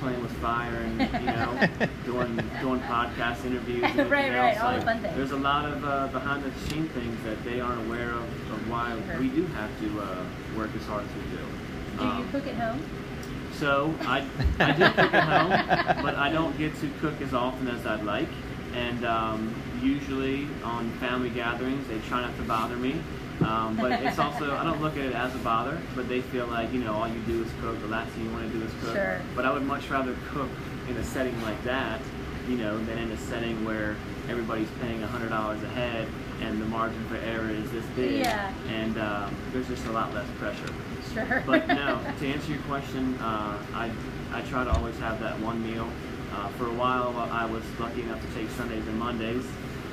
playing 0.00 0.20
with 0.22 0.32
fire 0.38 0.74
and 0.74 1.00
you 1.00 1.26
know 1.26 1.68
doing 2.04 2.34
doing 2.60 2.80
podcast 2.80 3.44
interviews. 3.44 3.84
And 3.84 4.10
Right, 4.10 4.30
right, 4.32 4.56
else. 4.56 4.60
all 4.60 4.74
the 4.74 4.80
fun 4.84 5.00
things. 5.00 5.16
There's 5.16 5.30
a 5.32 5.36
lot 5.36 5.66
of 5.66 5.84
uh, 5.84 6.06
behind 6.08 6.42
the 6.42 6.52
scene 6.68 6.88
things 6.88 7.22
that 7.24 7.42
they 7.44 7.60
aren't 7.60 7.86
aware 7.86 8.10
of, 8.10 8.22
of 8.52 8.70
why 8.70 8.96
Sure. 9.06 9.18
we 9.20 9.28
do 9.28 9.44
have 9.46 9.70
to 9.80 10.00
uh, 10.00 10.24
work 10.56 10.70
as 10.74 10.84
hard 10.86 11.04
as 11.04 11.14
we 11.14 11.22
do. 11.36 11.44
Do 11.98 12.04
you 12.04 12.10
Um, 12.10 12.30
cook 12.32 12.46
at 12.46 12.54
home? 12.56 12.82
so 13.52 13.94
I, 14.02 14.24
I 14.58 14.72
do 14.72 14.84
cook 14.86 15.12
at 15.12 15.28
home, 15.28 16.02
but 16.02 16.14
I 16.14 16.30
don't 16.32 16.56
get 16.56 16.74
to 16.80 16.90
cook 17.00 17.20
as 17.20 17.34
often 17.34 17.68
as 17.68 17.84
I'd 17.86 18.04
like. 18.04 18.28
And 18.74 19.04
um, 19.04 19.54
usually 19.82 20.46
on 20.64 20.90
family 20.92 21.28
gatherings, 21.30 21.86
they 21.88 21.98
try 22.08 22.22
not 22.22 22.34
to 22.36 22.42
bother 22.42 22.76
me. 22.76 22.96
Um, 23.42 23.76
but 23.76 23.92
it's 24.02 24.18
also 24.26 24.54
I 24.54 24.64
don't 24.64 24.80
look 24.80 24.96
at 24.96 25.04
it 25.04 25.14
as 25.14 25.34
a 25.34 25.38
bother, 25.38 25.78
but 25.94 26.08
they 26.08 26.20
feel 26.20 26.46
like 26.46 26.72
you 26.72 26.80
know 26.80 26.94
all 26.94 27.08
you 27.08 27.20
do 27.20 27.42
is 27.42 27.50
cook. 27.60 27.80
The 27.80 27.88
last 27.88 28.10
thing 28.12 28.24
you 28.24 28.30
want 28.32 28.50
to 28.50 28.58
do 28.58 28.64
is 28.64 28.72
cook. 28.82 28.94
Sure. 28.94 29.20
But 29.34 29.44
I 29.44 29.52
would 29.52 29.64
much 29.64 29.88
rather 29.90 30.16
cook 30.30 30.50
in 30.88 30.96
a 30.96 31.04
setting 31.04 31.40
like 31.42 31.62
that, 31.64 32.00
you 32.48 32.56
know, 32.56 32.78
than 32.84 32.98
in 32.98 33.10
a 33.10 33.16
setting 33.16 33.64
where 33.64 33.96
everybody's 34.28 34.68
paying 34.80 35.00
hundred 35.02 35.30
dollars 35.30 35.62
a 35.62 35.68
head 35.68 36.06
and 36.40 36.60
the 36.60 36.66
margin 36.66 37.04
for 37.06 37.16
error 37.16 37.50
is 37.50 37.70
this 37.70 37.84
big. 37.96 38.20
Yeah. 38.20 38.52
And 38.68 38.98
um, 38.98 39.36
there's 39.52 39.68
just 39.68 39.86
a 39.86 39.92
lot 39.92 40.12
less 40.14 40.26
pressure. 40.38 40.72
Sure. 41.12 41.42
But 41.46 41.68
no, 41.68 42.00
to 42.18 42.26
answer 42.26 42.52
your 42.52 42.62
question, 42.62 43.14
uh, 43.18 43.58
I 43.74 43.90
I 44.32 44.42
try 44.42 44.64
to 44.64 44.72
always 44.72 44.98
have 44.98 45.20
that 45.20 45.38
one 45.40 45.62
meal. 45.62 45.88
Uh, 46.32 46.48
for 46.50 46.66
a 46.66 46.72
while, 46.72 47.16
I 47.32 47.44
was 47.44 47.64
lucky 47.80 48.02
enough 48.02 48.20
to 48.24 48.34
take 48.34 48.48
Sundays 48.50 48.86
and 48.86 48.98
Mondays. 48.98 49.44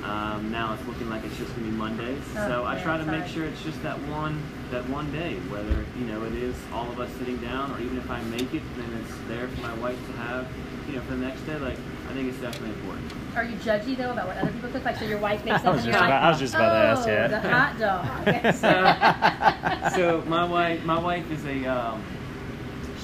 Um, 0.04 0.50
now 0.50 0.72
it's 0.74 0.86
looking 0.86 1.10
like 1.10 1.24
it's 1.24 1.36
just 1.36 1.50
gonna 1.54 1.66
be 1.66 1.72
Mondays. 1.72 2.22
Oh, 2.36 2.48
so 2.48 2.64
I 2.64 2.80
try 2.80 2.96
to 2.96 3.02
it's 3.02 3.10
make 3.10 3.26
sure 3.26 3.44
it's 3.44 3.62
just 3.62 3.82
that 3.82 3.98
one 4.08 4.40
that 4.70 4.88
one 4.88 5.10
day. 5.12 5.34
Whether 5.50 5.84
you 5.98 6.06
know 6.06 6.24
it 6.24 6.34
is 6.34 6.54
all 6.72 6.88
of 6.90 6.98
us 7.00 7.10
sitting 7.18 7.36
down, 7.38 7.72
or 7.72 7.80
even 7.80 7.98
if 7.98 8.08
I 8.10 8.22
make 8.24 8.54
it, 8.54 8.62
then 8.76 8.90
it's 9.02 9.14
there 9.28 9.48
for 9.48 9.60
my 9.60 9.74
wife 9.74 9.98
to 10.06 10.12
have. 10.18 10.46
You 10.88 10.94
know, 10.96 11.02
for 11.02 11.16
the 11.16 11.26
next 11.26 11.40
day. 11.42 11.58
Like 11.58 11.76
I 12.08 12.12
think 12.14 12.28
it's 12.28 12.38
definitely 12.38 12.70
important. 12.70 13.12
Are 13.36 13.44
you 13.44 13.56
judgy 13.56 13.96
though 13.96 14.12
about 14.12 14.26
what 14.28 14.36
other 14.38 14.50
people 14.52 14.70
cook? 14.70 14.84
Like, 14.84 14.96
so 14.96 15.04
your 15.04 15.18
wife 15.18 15.44
makes 15.44 15.60
I 15.64 15.70
was 15.70 15.82
something, 15.82 15.84
just 15.84 15.86
you're 15.86 15.96
about- 15.96 16.10
like, 16.10 16.22
I 16.22 16.28
was 16.30 16.38
just 16.38 16.54
about 16.54 16.70
to 16.70 16.88
ask, 16.88 17.08
"Oh, 17.08 17.12
yeah." 17.12 17.28
the 17.28 17.40
hot 17.48 17.78
dog. 17.78 18.06
so, 19.92 19.96
so 19.96 20.22
my 20.28 20.44
wife, 20.44 20.82
my 20.84 20.98
wife 20.98 21.30
is 21.30 21.44
a, 21.44 21.66
um, 21.66 22.02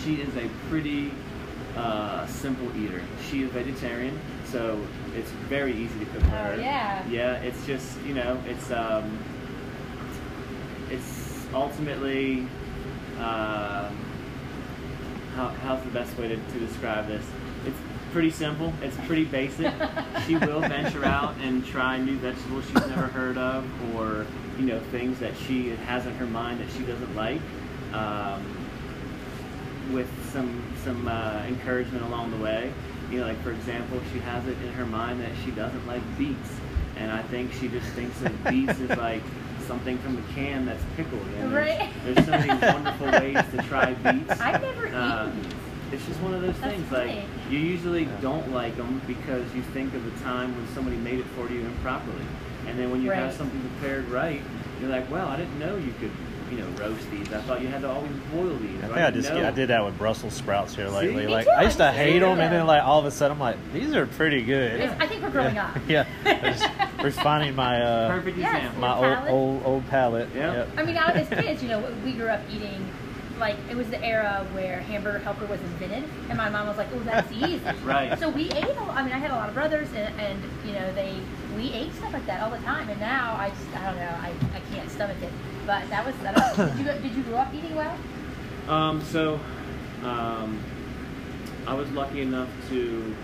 she 0.02 0.14
is 0.22 0.34
a 0.36 0.48
pretty 0.70 1.12
uh, 1.76 2.26
simple 2.26 2.74
eater. 2.76 3.02
She 3.28 3.42
is 3.42 3.50
vegetarian, 3.50 4.18
so 4.54 4.80
it's 5.16 5.30
very 5.50 5.72
easy 5.72 5.98
to 5.98 6.06
cook 6.06 6.22
for 6.22 6.36
Oh, 6.36 6.54
yeah. 6.60 7.04
Yeah, 7.08 7.34
it's 7.38 7.66
just 7.66 8.00
you 8.02 8.14
know, 8.14 8.40
it's 8.46 8.70
um, 8.70 9.18
it's 10.90 11.44
ultimately, 11.52 12.46
uh, 13.18 13.90
how, 15.34 15.48
how's 15.48 15.82
the 15.82 15.90
best 15.90 16.16
way 16.16 16.28
to, 16.28 16.36
to 16.36 16.60
describe 16.60 17.08
this? 17.08 17.24
It's 17.66 17.76
pretty 18.12 18.30
simple. 18.30 18.72
It's 18.80 18.96
pretty 19.08 19.24
basic. 19.24 19.72
she 20.24 20.36
will 20.46 20.60
venture 20.60 21.04
out 21.04 21.34
and 21.40 21.66
try 21.66 21.98
new 21.98 22.16
vegetables 22.18 22.64
she's 22.66 22.86
never 22.86 23.08
heard 23.08 23.36
of, 23.36 23.64
or 23.96 24.24
you 24.56 24.66
know 24.66 24.78
things 24.92 25.18
that 25.18 25.36
she 25.36 25.70
has 25.70 26.06
in 26.06 26.14
her 26.14 26.26
mind 26.26 26.60
that 26.60 26.70
she 26.70 26.84
doesn't 26.84 27.16
like, 27.16 27.40
um, 27.92 28.40
with 29.92 30.08
some 30.32 30.62
some 30.84 31.08
uh, 31.08 31.42
encouragement 31.48 32.04
along 32.04 32.30
the 32.30 32.36
way. 32.36 32.72
You 33.14 33.20
know, 33.20 33.26
like 33.28 33.40
for 33.44 33.52
example, 33.52 34.00
she 34.12 34.18
has 34.18 34.44
it 34.48 34.56
in 34.60 34.72
her 34.72 34.84
mind 34.84 35.20
that 35.20 35.30
she 35.44 35.52
doesn't 35.52 35.86
like 35.86 36.02
beets, 36.18 36.50
and 36.96 37.12
I 37.12 37.22
think 37.22 37.52
she 37.52 37.68
just 37.68 37.86
thinks 37.90 38.20
of 38.22 38.32
beets 38.50 38.80
as 38.80 38.98
like 38.98 39.22
something 39.68 39.98
from 39.98 40.18
a 40.18 40.22
can 40.34 40.66
that's 40.66 40.82
pickled. 40.96 41.22
And 41.38 41.52
there's- 41.52 41.78
Right. 41.78 41.90
there's, 42.04 42.26
so 42.26 42.32
many 42.32 42.48
wonderful 42.74 43.06
ways 43.12 43.36
to 43.52 43.62
try 43.68 43.92
beets. 44.12 44.40
I've 44.40 44.60
never 44.60 44.88
Uh, 44.88 45.28
eaten 45.28 45.42
these. 45.42 45.52
it's 45.92 46.06
just 46.06 46.20
one 46.22 46.34
of 46.34 46.42
those 46.42 46.58
That's 46.58 46.74
things. 46.74 46.88
funny. 46.88 47.14
Like 47.20 47.24
you 47.52 47.60
usually 47.60 48.08
don't 48.20 48.50
like 48.52 48.76
them 48.76 49.00
because 49.06 49.44
you 49.54 49.62
think 49.62 49.94
of 49.94 50.04
the 50.04 50.24
time 50.24 50.52
when 50.56 50.66
somebody 50.74 50.96
made 50.96 51.20
it 51.20 51.26
for 51.36 51.48
you 51.48 51.60
improperly, 51.60 52.26
and 52.66 52.76
then 52.76 52.90
when 52.90 53.00
you 53.00 53.12
have 53.12 53.32
something 53.32 53.60
prepared 53.78 54.08
right, 54.08 54.42
you're 54.80 54.90
like, 54.90 55.08
"Well, 55.08 55.28
I 55.28 55.36
didn't 55.36 55.60
know 55.60 55.76
you 55.76 55.94
could, 56.00 56.10
you 56.56 56.62
know, 56.62 56.68
roast 56.78 57.10
these. 57.10 57.32
I 57.32 57.40
thought 57.42 57.60
you 57.60 57.68
had 57.68 57.82
to 57.82 57.90
always 57.90 58.10
boil 58.32 58.56
these." 58.58 58.78
I 58.82 58.86
think 58.86 58.92
I 58.98 59.10
didn't 59.10 59.22
just 59.22 59.34
know." 59.34 59.46
I 59.46 59.50
did 59.50 59.68
that 59.68 59.84
with 59.84 59.96
Brussels 59.98 60.34
sprouts 60.34 60.74
here 60.74 60.88
lately. 60.88 61.26
Me 61.26 61.28
like 61.28 61.46
too, 61.46 61.50
I 61.50 61.62
used 61.64 61.76
to 61.78 61.84
just 61.84 61.96
hate 61.96 62.18
them, 62.20 62.30
hated 62.36 62.44
and 62.44 62.52
then 62.52 62.66
like 62.66 62.82
all 62.82 62.98
of 63.00 63.06
a 63.06 63.10
sudden 63.10 63.36
I'm 63.36 63.40
like, 63.40 63.56
these 63.72 63.94
are 63.94 64.06
pretty 64.06 64.42
good. 64.42 64.80
It's- 64.80 64.96
I 65.00 65.06
think 65.06 65.22
we're 65.22 65.30
growing 65.30 65.58
up. 65.58 65.76
yeah, 65.88 66.06
I 66.24 66.34
just 66.50 66.68
refining 67.02 67.54
my 67.54 67.82
uh, 67.82 68.08
Perfect 68.10 68.38
Yes. 68.38 68.56
example. 68.56 68.80
my 68.80 68.94
old 68.94 69.02
palate? 69.16 69.30
old 69.32 69.62
old 69.64 69.88
palate. 69.88 70.28
Yeah. 70.34 70.52
Yep. 70.52 70.68
I 70.78 70.82
mean, 70.84 70.96
out 70.96 71.16
as 71.16 71.28
kids, 71.42 71.62
you 71.62 71.68
know, 71.68 71.84
we 72.04 72.12
grew 72.12 72.28
up 72.28 72.40
eating. 72.50 72.86
Like 73.36 73.56
it 73.68 73.76
was 73.76 73.90
the 73.90 74.00
era 74.02 74.46
where 74.52 74.78
hamburger 74.82 75.18
helper 75.18 75.44
was 75.46 75.60
invented, 75.60 76.04
and 76.28 76.38
my 76.38 76.48
mom 76.48 76.68
was 76.68 76.76
like, 76.76 76.86
"Oh, 76.94 77.00
that's 77.00 77.30
easy." 77.32 77.60
Right. 77.84 78.16
So 78.20 78.30
we 78.30 78.44
ate. 78.52 78.62
A, 78.64 78.80
I 78.92 79.02
mean, 79.02 79.12
I 79.12 79.18
had 79.18 79.32
a 79.32 79.34
lot 79.34 79.48
of 79.48 79.56
brothers, 79.56 79.88
and, 79.92 80.14
and 80.20 80.40
you 80.64 80.72
know, 80.72 80.92
they 80.94 81.18
we 81.56 81.72
ate 81.72 81.92
stuff 81.94 82.12
like 82.12 82.24
that 82.26 82.42
all 82.44 82.50
the 82.50 82.58
time. 82.58 82.88
And 82.88 83.00
now 83.00 83.34
I 83.34 83.50
just, 83.50 83.76
I 83.76 83.86
don't 83.86 83.96
know, 83.96 84.16
I, 84.22 84.32
I 84.54 84.60
can't 84.72 84.88
stomach 84.88 85.16
it. 85.20 85.32
But 85.66 85.88
that 85.90 86.04
was. 86.04 86.14
Don't. 86.16 86.76
Did 86.76 86.86
you 86.86 86.92
did 87.02 87.14
you 87.16 87.22
grow 87.24 87.38
up 87.38 87.54
eating 87.54 87.74
well? 87.74 87.96
Um, 88.68 89.02
so, 89.02 89.40
um, 90.02 90.62
I 91.66 91.74
was 91.74 91.90
lucky 91.92 92.22
enough 92.22 92.48
to 92.70 93.14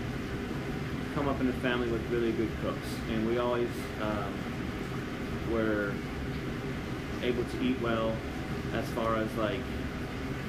come 1.15 1.27
up 1.27 1.39
in 1.41 1.49
a 1.49 1.53
family 1.53 1.89
with 1.89 2.07
really 2.09 2.31
good 2.31 2.49
cooks, 2.61 2.87
and 3.09 3.27
we 3.27 3.37
always 3.37 3.69
um, 4.01 4.33
were 5.51 5.93
able 7.21 7.43
to 7.43 7.61
eat 7.61 7.79
well, 7.81 8.15
as 8.73 8.87
far 8.89 9.17
as 9.17 9.31
like, 9.35 9.59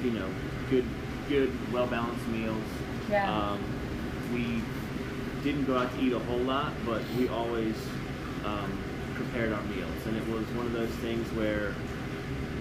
you 0.03 0.11
know, 0.11 0.27
good, 0.69 0.85
good, 1.29 1.51
well 1.73 1.87
balanced 1.87 2.27
meals. 2.27 2.63
Yeah. 3.09 3.31
Um, 3.31 3.59
we 4.33 4.61
didn't 5.43 5.65
go 5.65 5.77
out 5.77 5.93
to 5.93 6.01
eat 6.01 6.13
a 6.13 6.19
whole 6.19 6.39
lot, 6.39 6.73
but 6.85 7.01
we 7.17 7.27
always 7.27 7.75
um, 8.45 8.81
prepared 9.15 9.51
our 9.53 9.61
meals, 9.63 9.92
and 10.05 10.15
it 10.17 10.27
was 10.27 10.45
one 10.55 10.65
of 10.65 10.73
those 10.73 10.89
things 11.01 11.27
where 11.33 11.73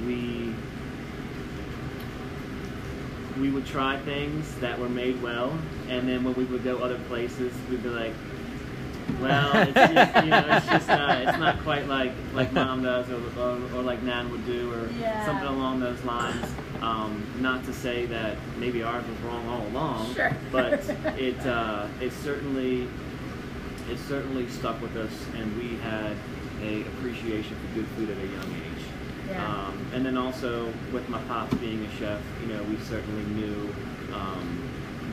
we 0.07 0.53
we 3.41 3.51
would 3.51 3.67
try 3.67 3.99
things 4.01 4.55
that 4.57 4.79
were 4.79 4.89
made 4.89 5.21
well, 5.23 5.57
and 5.89 6.07
then 6.09 6.23
when 6.23 6.35
we 6.35 6.45
would 6.45 6.63
go 6.63 6.79
other 6.79 6.99
places, 7.09 7.53
we'd 7.71 7.83
be 7.83 7.89
like, 7.89 8.13
well, 9.21 9.57
it's 9.57 9.73
just, 9.75 10.25
you 10.25 10.31
know, 10.31 10.47
it's 10.51 10.69
just 10.69 10.87
not, 10.89 11.23
it's 11.23 11.39
not 11.39 11.59
quite 11.63 11.89
like 11.89 12.13
like 12.35 12.53
mom 12.53 12.83
does 12.83 13.09
or, 13.11 13.21
or, 13.41 13.59
or 13.75 13.83
like 13.83 14.03
nan 14.03 14.31
would 14.31 14.45
do 14.47 14.73
or 14.73 14.89
Yeah. 15.01 15.25
something 15.25 15.49
along 15.49 15.81
those 15.81 16.03
lines. 16.05 16.47
Um, 16.83 17.25
not 17.41 17.65
to 17.65 17.73
say 17.73 18.07
that 18.07 18.37
maybe 18.59 18.83
ours 18.83 19.05
was 19.07 19.19
wrong 19.21 19.49
all 19.49 19.67
along, 19.69 20.15
Sure. 20.15 20.37
but 20.51 20.75
it 21.19 21.39
uh, 21.47 21.87
it 22.01 22.13
certainly 22.13 22.89
it 23.91 23.99
certainly 24.09 24.47
stuck 24.49 24.81
with 24.83 24.95
us, 24.97 25.13
and 25.37 25.57
we 25.57 25.77
had 25.79 26.13
a 26.63 26.83
appreciation 26.83 27.57
for 27.57 27.75
good 27.75 27.87
food 27.89 28.11
at 28.11 28.19
a 28.19 28.27
young 28.27 28.53
age. 28.55 28.85
Yeah. 29.29 29.47
Um, 29.47 29.87
and 29.93 30.05
then 30.05 30.17
also 30.17 30.73
with 30.93 31.09
my 31.09 31.21
pops 31.23 31.55
being 31.55 31.85
a 31.85 31.91
chef, 31.97 32.21
you 32.43 32.53
know, 32.53 32.63
we 32.65 32.77
certainly 32.79 33.25
knew 33.35 33.75
um, 34.13 34.63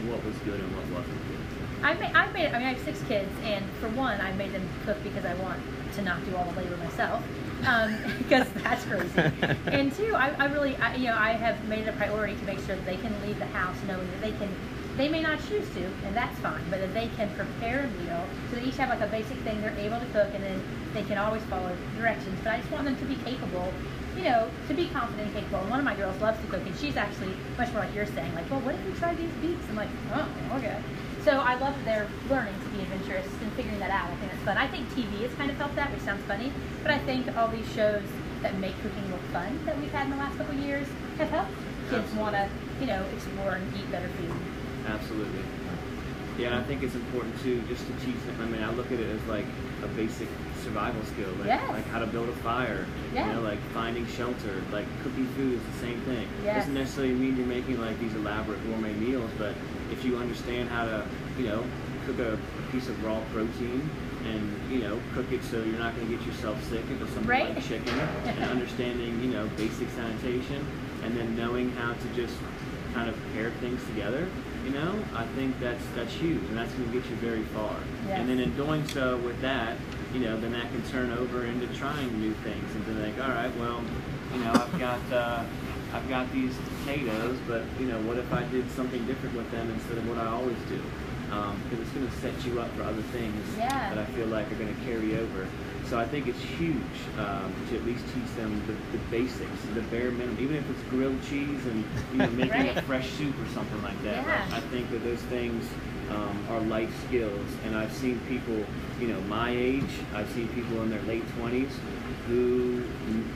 what 0.07 0.23
was 0.23 0.35
good 0.39 0.59
and 0.59 0.75
what 0.75 0.85
wasn't 0.87 1.27
good. 1.27 1.39
I 1.81 1.93
made, 1.93 2.13
I 2.13 2.31
made, 2.31 2.47
I 2.47 2.59
mean, 2.59 2.67
I 2.67 2.73
have 2.73 2.83
six 2.83 3.01
kids, 3.07 3.31
and 3.43 3.63
for 3.79 3.87
one, 3.89 4.19
I 4.19 4.33
made 4.33 4.51
them 4.51 4.67
cook 4.85 5.01
because 5.01 5.23
I 5.23 5.33
want 5.35 5.61
to 5.93 6.01
not 6.01 6.23
do 6.25 6.35
all 6.35 6.43
the 6.51 6.61
labor 6.61 6.75
myself, 6.77 7.23
um, 7.65 7.95
because 8.17 8.49
that's 8.63 8.83
crazy. 8.83 9.09
and 9.67 9.93
two, 9.95 10.13
I, 10.13 10.29
I 10.37 10.45
really, 10.45 10.75
I, 10.77 10.95
you 10.95 11.05
know, 11.05 11.15
I 11.17 11.31
have 11.31 11.63
made 11.69 11.79
it 11.79 11.87
a 11.87 11.93
priority 11.93 12.35
to 12.35 12.43
make 12.43 12.59
sure 12.65 12.75
that 12.75 12.85
they 12.85 12.97
can 12.97 13.13
leave 13.25 13.39
the 13.39 13.45
house 13.47 13.77
knowing 13.87 14.09
that 14.11 14.21
they 14.21 14.31
can, 14.31 14.49
they 14.97 15.07
may 15.07 15.21
not 15.21 15.39
choose 15.47 15.67
to, 15.75 15.85
and 16.05 16.15
that's 16.15 16.37
fine, 16.39 16.63
but 16.69 16.79
that 16.79 16.93
they 16.93 17.09
can 17.15 17.29
prepare 17.35 17.85
a 17.85 18.03
meal, 18.03 18.23
so 18.49 18.57
they 18.57 18.63
each 18.63 18.77
have 18.77 18.89
like 18.89 19.01
a 19.01 19.07
basic 19.07 19.37
thing 19.39 19.61
they're 19.61 19.75
able 19.77 19.99
to 19.99 20.05
cook, 20.07 20.29
and 20.33 20.43
then 20.43 20.61
they 20.93 21.03
can 21.03 21.17
always 21.17 21.43
follow 21.43 21.75
directions. 21.97 22.39
But 22.43 22.53
I 22.53 22.57
just 22.59 22.71
want 22.71 22.85
them 22.85 22.97
to 22.97 23.05
be 23.05 23.15
capable 23.15 23.71
you 24.19 24.23
know, 24.23 24.49
to 24.67 24.73
be 24.73 24.87
confident 24.89 25.27
and 25.27 25.33
capable. 25.33 25.59
And 25.59 25.69
one 25.69 25.79
of 25.79 25.85
my 25.85 25.95
girls 25.95 26.19
loves 26.21 26.39
to 26.41 26.47
cook, 26.47 26.61
and 26.65 26.75
she's 26.77 26.97
actually 26.97 27.33
much 27.57 27.71
more 27.71 27.83
like 27.83 27.93
you're 27.95 28.05
saying, 28.05 28.33
like, 28.35 28.49
well, 28.49 28.59
what 28.61 28.75
if 28.75 28.85
we 28.85 28.91
try 28.93 29.13
these 29.15 29.31
beets? 29.41 29.63
I'm 29.69 29.75
like, 29.75 29.89
oh, 30.13 30.27
okay. 30.55 30.81
So 31.23 31.31
I 31.31 31.55
love 31.55 31.75
that 31.75 31.85
they're 31.85 32.07
learning 32.29 32.55
to 32.63 32.69
be 32.69 32.81
adventurous 32.81 33.27
and 33.41 33.51
figuring 33.53 33.79
that 33.79 33.91
out. 33.91 34.09
I 34.09 34.15
think 34.15 34.33
it's 34.33 34.43
fun. 34.43 34.57
I 34.57 34.67
think 34.67 34.89
TV 34.89 35.21
has 35.21 35.33
kind 35.35 35.51
of 35.51 35.57
helped 35.57 35.75
that, 35.75 35.91
which 35.91 36.01
sounds 36.01 36.23
funny, 36.25 36.51
but 36.81 36.91
I 36.91 36.99
think 36.99 37.35
all 37.37 37.47
these 37.47 37.69
shows 37.73 38.03
that 38.41 38.57
make 38.59 38.75
cooking 38.81 39.09
look 39.11 39.21
fun 39.31 39.59
that 39.65 39.77
we've 39.79 39.91
had 39.91 40.05
in 40.05 40.11
the 40.11 40.17
last 40.17 40.37
couple 40.37 40.55
years 40.55 40.87
have 41.17 41.29
helped 41.29 41.51
kids 41.89 42.11
want 42.15 42.35
to, 42.35 42.49
you 42.79 42.87
know, 42.87 43.03
explore 43.13 43.51
and 43.51 43.77
eat 43.77 43.89
better 43.91 44.07
food. 44.07 44.31
Absolutely. 44.89 45.41
Yeah, 46.37 46.47
and 46.47 46.55
I 46.55 46.63
think 46.63 46.83
it's 46.83 46.95
important 46.95 47.39
too, 47.41 47.61
just 47.67 47.85
to 47.85 47.93
teach 48.05 48.15
them. 48.25 48.37
I 48.41 48.45
mean, 48.45 48.63
I 48.63 48.71
look 48.73 48.87
at 48.91 48.99
it 48.99 49.09
as 49.09 49.23
like 49.27 49.45
a 49.83 49.87
basic 49.89 50.27
survival 50.63 51.03
skill, 51.05 51.29
like, 51.39 51.47
Yes. 51.47 51.69
like 51.69 51.85
how 51.87 51.99
to 51.99 52.07
build 52.07 52.29
a 52.29 52.33
fire. 52.47 52.85
Yeah. 53.13 53.27
You 53.27 53.33
know, 53.33 53.41
like 53.41 53.59
finding 53.73 54.07
shelter, 54.07 54.61
like 54.71 54.85
cooking 55.03 55.27
food 55.35 55.53
is 55.55 55.61
the 55.73 55.79
same 55.85 55.99
thing. 56.01 56.27
Yes. 56.43 56.59
Doesn't 56.59 56.73
necessarily 56.75 57.13
mean 57.13 57.35
you're 57.37 57.45
making 57.45 57.79
like 57.81 57.99
these 57.99 58.13
elaborate 58.15 58.63
gourmet 58.65 58.93
meals, 58.93 59.29
but 59.37 59.53
if 59.91 60.03
you 60.05 60.17
understand 60.17 60.69
how 60.69 60.85
to, 60.85 61.05
you 61.37 61.47
know, 61.47 61.63
cook 62.05 62.19
a, 62.19 62.33
a 62.33 62.71
piece 62.71 62.87
of 62.87 63.03
raw 63.03 63.19
protein 63.33 63.89
and 64.25 64.71
you 64.71 64.79
know 64.79 64.99
cook 65.13 65.31
it 65.31 65.41
so 65.45 65.57
you're 65.63 65.79
not 65.79 65.95
going 65.95 66.05
to 66.09 66.17
get 66.17 66.25
yourself 66.25 66.61
sick 66.69 66.83
if 66.91 67.01
it's 67.01 67.11
something 67.13 67.25
Right. 67.27 67.55
like 67.55 67.63
chicken, 67.65 67.97
and 68.25 68.43
understanding 68.55 69.21
you 69.23 69.31
know 69.31 69.47
basic 69.55 69.89
sanitation, 69.91 70.65
and 71.03 71.15
then 71.17 71.35
knowing 71.37 71.71
how 71.71 71.93
to 71.93 72.07
just 72.15 72.35
kind 72.93 73.09
of 73.09 73.15
pair 73.33 73.51
things 73.59 73.83
together. 73.87 74.27
You 74.65 74.71
know, 74.71 74.99
I 75.15 75.25
think 75.35 75.59
that's 75.59 75.83
that's 75.95 76.13
huge, 76.13 76.43
and 76.49 76.57
that's 76.57 76.71
going 76.73 76.91
to 76.91 76.99
get 76.99 77.09
you 77.09 77.15
very 77.17 77.43
far. 77.55 77.75
Yes. 78.07 78.19
And 78.19 78.29
then 78.29 78.39
in 78.39 78.55
doing 78.55 78.87
so 78.89 79.17
with 79.17 79.39
that, 79.41 79.77
you 80.13 80.19
know, 80.19 80.39
then 80.39 80.51
that 80.51 80.69
can 80.71 80.81
turn 80.89 81.11
over 81.11 81.45
into 81.45 81.67
trying 81.77 82.19
new 82.19 82.33
things, 82.43 82.75
and 82.75 82.85
then 82.85 83.01
like, 83.01 83.23
all 83.23 83.33
right, 83.33 83.55
well, 83.57 83.81
you 84.33 84.39
know, 84.43 84.51
I've 84.53 84.79
got 84.79 84.99
uh, 85.11 85.43
I've 85.93 86.07
got 86.09 86.31
these 86.33 86.55
potatoes, 86.79 87.37
but 87.47 87.63
you 87.79 87.87
know, 87.87 87.99
what 88.01 88.17
if 88.17 88.31
I 88.33 88.43
did 88.45 88.69
something 88.71 89.05
different 89.07 89.35
with 89.35 89.49
them 89.51 89.69
instead 89.71 89.97
of 89.97 90.07
what 90.07 90.17
I 90.17 90.27
always 90.27 90.57
do? 90.69 90.81
Because 91.29 91.79
it's 91.85 91.91
going 91.91 92.07
to 92.07 92.15
set 92.17 92.43
you 92.45 92.59
up 92.59 92.69
for 92.75 92.81
other 92.83 93.03
things 93.13 93.37
Yeah. 93.55 93.69
that 93.93 93.97
I 93.99 94.05
feel 94.17 94.25
like 94.27 94.51
are 94.51 94.55
going 94.55 94.75
to 94.75 94.81
carry 94.81 95.15
over. 95.17 95.47
So 95.89 95.97
I 95.97 96.05
think 96.07 96.27
it's 96.27 96.39
huge 96.39 96.77
um, 97.17 97.51
to 97.69 97.75
at 97.75 97.83
least 97.83 98.05
teach 98.13 98.35
them 98.35 98.61
the, 98.67 98.73
the 98.95 99.03
basics, 99.09 99.49
the 99.73 99.81
bare 99.83 100.11
minimum, 100.11 100.37
even 100.39 100.55
if 100.55 100.69
it's 100.69 100.83
grilled 100.89 101.17
cheese 101.23 101.65
and 101.65 101.83
you 102.13 102.19
know 102.19 102.29
making 102.29 102.51
Right. 102.67 102.77
a 102.77 102.81
fresh 102.83 103.09
soup 103.13 103.33
or 103.41 103.47
something 103.53 103.81
like 103.81 103.99
that. 104.03 104.23
Yeah. 104.23 104.47
I 104.51 104.59
think 104.69 104.91
that 104.91 105.03
those 105.03 105.21
things 105.23 105.65
um, 106.11 106.45
are 106.49 106.59
life 106.61 106.91
skills, 107.07 107.47
and 107.65 107.75
I've 107.75 107.91
seen 107.93 108.19
people, 108.27 108.63
you 108.99 109.07
know, 109.07 109.19
my 109.21 109.49
age. 109.49 109.89
I've 110.13 110.29
seen 110.31 110.47
people 110.49 110.81
in 110.83 110.91
their 110.91 111.01
late 111.03 111.23
twenties 111.37 111.71
who 112.27 112.83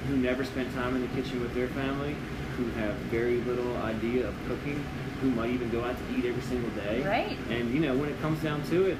who 0.08 0.18
never 0.18 0.44
spent 0.44 0.72
time 0.76 0.96
in 0.96 1.02
the 1.02 1.22
kitchen 1.22 1.42
with 1.42 1.56
their 1.56 1.70
family, 1.70 2.16
who 2.58 2.66
have 2.82 2.94
very 3.10 3.38
little 3.42 3.76
idea 3.78 4.28
of 4.28 4.36
cooking, 4.48 4.84
who 5.22 5.32
might 5.32 5.50
even 5.50 5.72
go 5.72 5.84
out 5.84 5.96
to 5.98 6.16
eat 6.18 6.26
every 6.26 6.44
single 6.44 6.70
day. 6.84 7.02
Right. 7.02 7.38
And 7.50 7.74
you 7.74 7.80
know, 7.80 7.96
when 7.98 8.10
it 8.10 8.22
comes 8.22 8.42
down 8.44 8.62
to 8.70 8.86
it, 8.92 8.98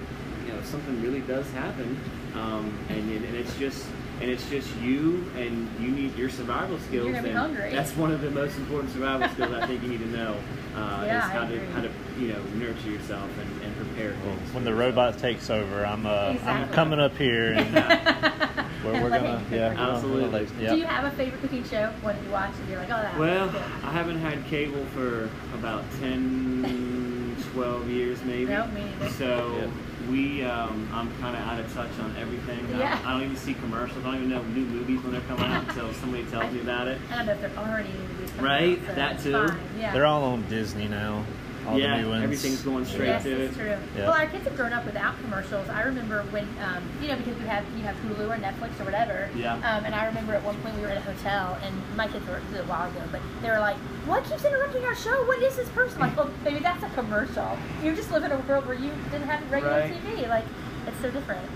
know, 0.54 0.62
something 0.64 1.02
really 1.02 1.22
does 1.22 1.50
happen, 1.52 2.00
um, 2.36 2.78
and 2.90 3.12
and 3.12 3.36
it's 3.36 3.56
just 3.58 3.86
and 4.22 4.30
it's 4.30 4.48
just 4.50 4.74
you 4.78 5.30
and 5.36 5.68
you 5.80 5.90
need 5.90 6.16
your 6.16 6.30
survival 6.30 6.78
skills. 6.80 7.06
You're 7.06 7.14
gonna 7.16 7.28
be 7.28 7.34
hungry. 7.34 7.72
That's 7.72 7.96
one 7.96 8.12
of 8.12 8.22
the 8.22 8.32
most 8.32 8.58
important 8.58 8.92
survival 8.94 9.28
skills 9.30 9.52
I 9.54 9.66
think 9.68 9.82
you 9.84 9.90
need 9.90 10.00
to 10.00 10.08
know. 10.18 10.36
Uh, 10.76 11.04
Yeah, 11.06 11.18
is 11.20 11.24
I 11.26 11.28
how 11.28 11.40
to 11.48 11.54
agree. 11.54 11.68
how 11.74 11.82
to 11.82 11.92
you 12.20 12.28
know 12.34 12.42
nurture 12.56 12.90
yourself 12.90 13.30
and, 13.40 13.62
and 13.64 13.76
prepare 13.76 14.16
Well, 14.26 14.36
when 14.54 14.64
the 14.64 14.72
yourself. 14.72 14.96
robot 14.96 15.18
takes 15.20 15.50
over, 15.50 15.86
I'm 15.86 16.06
uh, 16.06 16.36
I'm 16.46 16.70
coming 16.70 17.00
up 17.00 17.16
here 17.18 17.54
and 17.54 17.74
where 18.84 18.94
we're 19.02 19.10
Let 19.10 19.22
gonna 19.24 19.40
him 19.40 19.46
yeah 19.46 19.48
for 19.48 19.54
you. 19.54 19.60
we're 19.60 19.76
gonna- 19.76 19.92
Absolutely. 19.94 20.48
yeah. 20.64 20.70
Do 20.72 20.78
you 20.78 20.86
have 20.86 21.06
a 21.06 21.16
favorite 21.16 21.42
cooking 21.42 21.64
show? 21.66 21.92
One 22.02 22.16
that 22.16 22.24
you 22.24 22.32
watch 22.32 22.52
and 22.60 22.70
you're 22.70 22.80
like, 22.80 22.90
oh, 22.90 23.02
that 23.02 23.18
Well, 23.20 23.50
good. 23.50 23.62
I 23.84 23.92
haven't 23.92 24.18
had 24.20 24.44
cable 24.48 24.84
for 24.96 25.30
about 25.54 25.84
10, 26.00 27.36
12 27.54 27.90
years 27.90 28.22
maybe. 28.24 28.46
No, 28.46 28.66
me 28.68 28.84
neither. 29.00 29.10
So 29.10 29.56
Yeah. 29.62 29.68
We, 30.10 30.44
um, 30.44 30.90
I'm 30.94 31.10
kind 31.20 31.36
of 31.36 31.42
out 31.44 31.60
of 31.60 31.74
touch 31.74 31.90
on 32.00 32.16
everything. 32.20 32.60
I- 32.76 32.80
Yeah. 32.80 33.00
I, 33.06 33.12
don't 33.14 33.24
even 33.24 33.36
see 33.36 33.54
commercials. 33.54 34.00
I 34.06 34.12
don't 34.12 34.16
even 34.16 34.30
know 34.30 34.44
new 34.44 34.66
movies 34.66 35.02
when 35.04 35.12
they're 35.14 35.22
coming 35.22 35.46
out 35.46 35.68
until 35.68 35.94
somebody 35.94 36.24
tells 36.26 36.52
me 36.54 36.62
about 36.62 36.88
it. 36.88 37.00
I 37.12 37.18
don't 37.18 37.26
know 37.28 37.32
if 37.34 37.42
they're 37.42 37.58
already 37.58 37.90
movies 37.90 38.32
Right, 38.40 38.80
out, 38.82 38.88
so 38.88 38.94
that 38.96 39.20
too. 39.20 39.48
Fine. 39.48 39.60
Yeah. 39.80 39.94
They're 39.94 40.06
all 40.06 40.24
on 40.24 40.48
Disney 40.50 40.88
now. 40.88 41.24
All 41.68 41.80
Yeah, 41.80 41.96
the 41.98 42.02
new 42.04 42.10
ones. 42.10 42.24
everything's 42.24 42.62
going 42.62 42.86
straight 42.86 43.08
yes, 43.08 43.24
to 43.24 43.32
it's 43.32 43.56
it. 43.56 43.60
true. 43.60 43.70
Yeah. 43.96 44.08
Well, 44.08 44.12
our 44.14 44.28
kids 44.28 44.44
have 44.46 44.56
grown 44.56 44.74
up 44.74 44.86
without 44.86 45.16
commercials. 45.22 45.70
I 45.70 45.84
remember 45.84 46.24
when, 46.32 46.48
um, 46.62 46.84
you 47.02 47.08
know, 47.08 47.16
because 47.16 47.38
we 47.40 47.46
have 47.48 47.64
you 47.78 47.84
have 47.84 47.96
Hulu 47.98 48.30
or 48.30 48.38
Netflix 48.38 48.80
or 48.80 48.84
whatever. 48.86 49.30
Yeah. 49.36 49.56
Um, 49.56 49.86
and 49.86 49.96
I 49.96 50.06
remember 50.08 50.34
at 50.34 50.44
one 50.44 50.56
point 50.62 50.76
we 50.76 50.82
were 50.82 50.90
in 50.90 50.98
a 50.98 51.02
hotel, 51.02 51.58
and 51.64 51.74
my 51.96 52.08
kids 52.08 52.28
were 52.28 52.40
this 52.52 52.60
was 52.60 52.60
a 52.62 52.64
while 52.72 52.90
ago, 52.90 53.02
but 53.12 53.22
they 53.42 53.50
were 53.50 53.60
like, 53.60 53.78
"What 54.06 54.24
keeps 54.26 54.44
interrupting 54.46 54.84
our 54.84 54.96
show? 54.96 55.24
What 55.26 55.42
is 55.42 55.56
this 55.56 55.70
person?" 55.70 56.00
Like, 56.00 56.18
well, 56.18 56.30
maybe 56.44 56.60
that's 56.60 56.84
a 56.84 56.90
commercial. 56.90 57.58
You 57.84 57.96
just 57.96 58.12
live 58.12 58.24
in 58.24 58.32
a 58.32 58.38
world 58.40 58.66
where 58.66 58.76
you 58.78 58.92
didn't 59.12 59.28
have 59.28 59.40
regular 59.52 59.80
Right. 59.80 59.94
TV. 60.04 60.28
Like, 60.28 60.46
it's 60.88 61.00
so 61.00 61.10
different. 61.12 61.50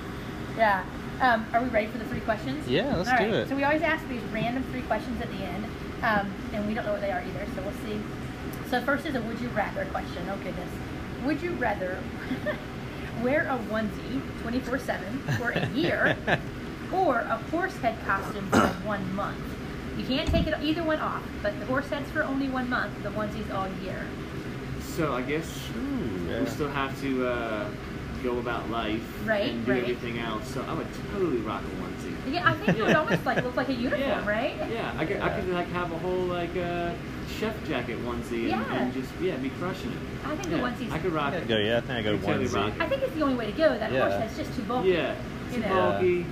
Yeah. 0.57 0.83
Um, 1.19 1.45
are 1.53 1.61
we 1.63 1.69
ready 1.69 1.87
for 1.87 1.97
the 1.97 2.05
three 2.05 2.19
questions? 2.21 2.67
Yeah, 2.67 2.95
let's 2.95 3.09
All 3.09 3.17
do 3.17 3.23
right. 3.23 3.33
it. 3.33 3.49
So 3.49 3.55
we 3.55 3.63
always 3.63 3.81
ask 3.81 4.07
these 4.07 4.21
random 4.31 4.63
three 4.71 4.83
questions 4.83 5.19
at 5.19 5.29
the 5.31 5.43
end, 5.43 5.65
um, 6.03 6.31
and 6.53 6.67
we 6.67 6.75
don't 6.75 6.85
know 6.85 6.91
what 6.93 7.01
they 7.01 7.11
are 7.11 7.21
either. 7.21 7.45
So 7.55 7.61
we'll 7.63 7.73
see. 7.85 7.99
So 8.69 8.81
first 8.81 9.05
is 9.05 9.15
a 9.15 9.21
would 9.21 9.39
you 9.39 9.47
rather 9.49 9.85
question. 9.85 10.27
Oh 10.29 10.37
goodness. 10.37 10.69
Would 11.25 11.41
you 11.41 11.51
rather 11.53 11.97
wear 13.23 13.43
a 13.47 13.57
onesie 13.71 14.21
24/7 14.43 15.37
for 15.37 15.51
a 15.51 15.67
year 15.69 16.17
or 16.93 17.19
a 17.19 17.37
horse 17.49 17.75
head 17.77 17.97
costume 18.05 18.49
for 18.49 18.67
one 18.85 19.15
month? 19.15 19.39
You 19.97 20.05
can't 20.05 20.27
take 20.29 20.47
it 20.47 20.53
either 20.61 20.83
one 20.83 20.99
off, 20.99 21.23
but 21.41 21.57
the 21.59 21.65
horse 21.65 21.87
head's 21.89 22.11
for 22.11 22.23
only 22.23 22.49
one 22.49 22.69
month. 22.69 22.91
The 23.03 23.09
onesie's 23.09 23.49
all 23.51 23.67
year. 23.83 24.05
So 24.81 25.13
I 25.13 25.21
guess 25.21 25.69
Ooh, 25.77 26.29
yeah. 26.29 26.41
we 26.41 26.45
still 26.47 26.69
have 26.69 26.99
to 27.01 27.27
uh, 27.27 27.69
go 28.23 28.39
about 28.39 28.69
life 28.69 29.01
Right, 29.25 29.51
and 29.51 29.65
do 29.65 29.71
right. 29.71 29.81
everything 29.83 30.19
else. 30.19 30.47
So 30.53 30.63
I 30.67 30.73
would 30.73 30.87
totally 31.11 31.37
rock 31.37 31.61
a 31.63 31.83
onesie. 31.83 32.33
Yeah, 32.33 32.49
I 32.49 32.53
think 32.55 32.77
it 32.77 32.85
would 32.85 32.95
almost 32.95 33.25
like 33.25 33.43
look 33.43 33.55
like 33.55 33.69
a 33.69 33.73
uniform, 33.73 34.01
Yeah. 34.01 34.27
right? 34.27 34.55
Yeah, 34.71 34.93
I 34.97 35.05
could, 35.05 35.21
I 35.21 35.39
could 35.39 35.49
like 35.49 35.67
have 35.69 35.91
a 35.91 35.97
whole 35.99 36.19
like 36.25 36.55
uh, 36.57 36.91
chef 37.39 37.55
jacket 37.67 37.99
onesie 38.03 38.41
and, 38.43 38.49
Yeah. 38.49 38.73
and 38.75 38.93
just 38.93 39.11
yeah, 39.21 39.35
be 39.37 39.49
crushing 39.51 39.91
it. 39.91 39.97
I 40.25 40.35
think 40.35 40.49
yeah, 40.49 40.57
the 40.57 40.63
onesie's. 40.63 40.91
I 40.91 40.99
could 40.99 41.13
rock 41.13 41.33
I'd 41.33 41.43
it. 41.43 41.47
go, 41.47 41.57
yeah, 41.57 41.77
I 41.77 41.81
think 41.81 41.91
I 41.91 42.01
go 42.03 42.13
I'd 42.13 42.21
totally 42.23 42.47
onesie. 42.47 42.81
I 42.81 42.87
think 42.89 43.01
it's 43.03 43.13
the 43.13 43.21
only 43.21 43.35
way 43.35 43.45
to 43.45 43.57
go. 43.57 43.77
That 43.77 43.91
Yeah. 43.91 44.01
horse 44.09 44.13
head's 44.21 44.37
just 44.37 44.55
too 44.55 44.63
bulky. 44.63 44.89
Yeah, 44.89 45.15
You 45.51 45.55
too 45.55 45.61
know. 45.61 45.91
bulky, 45.91 46.25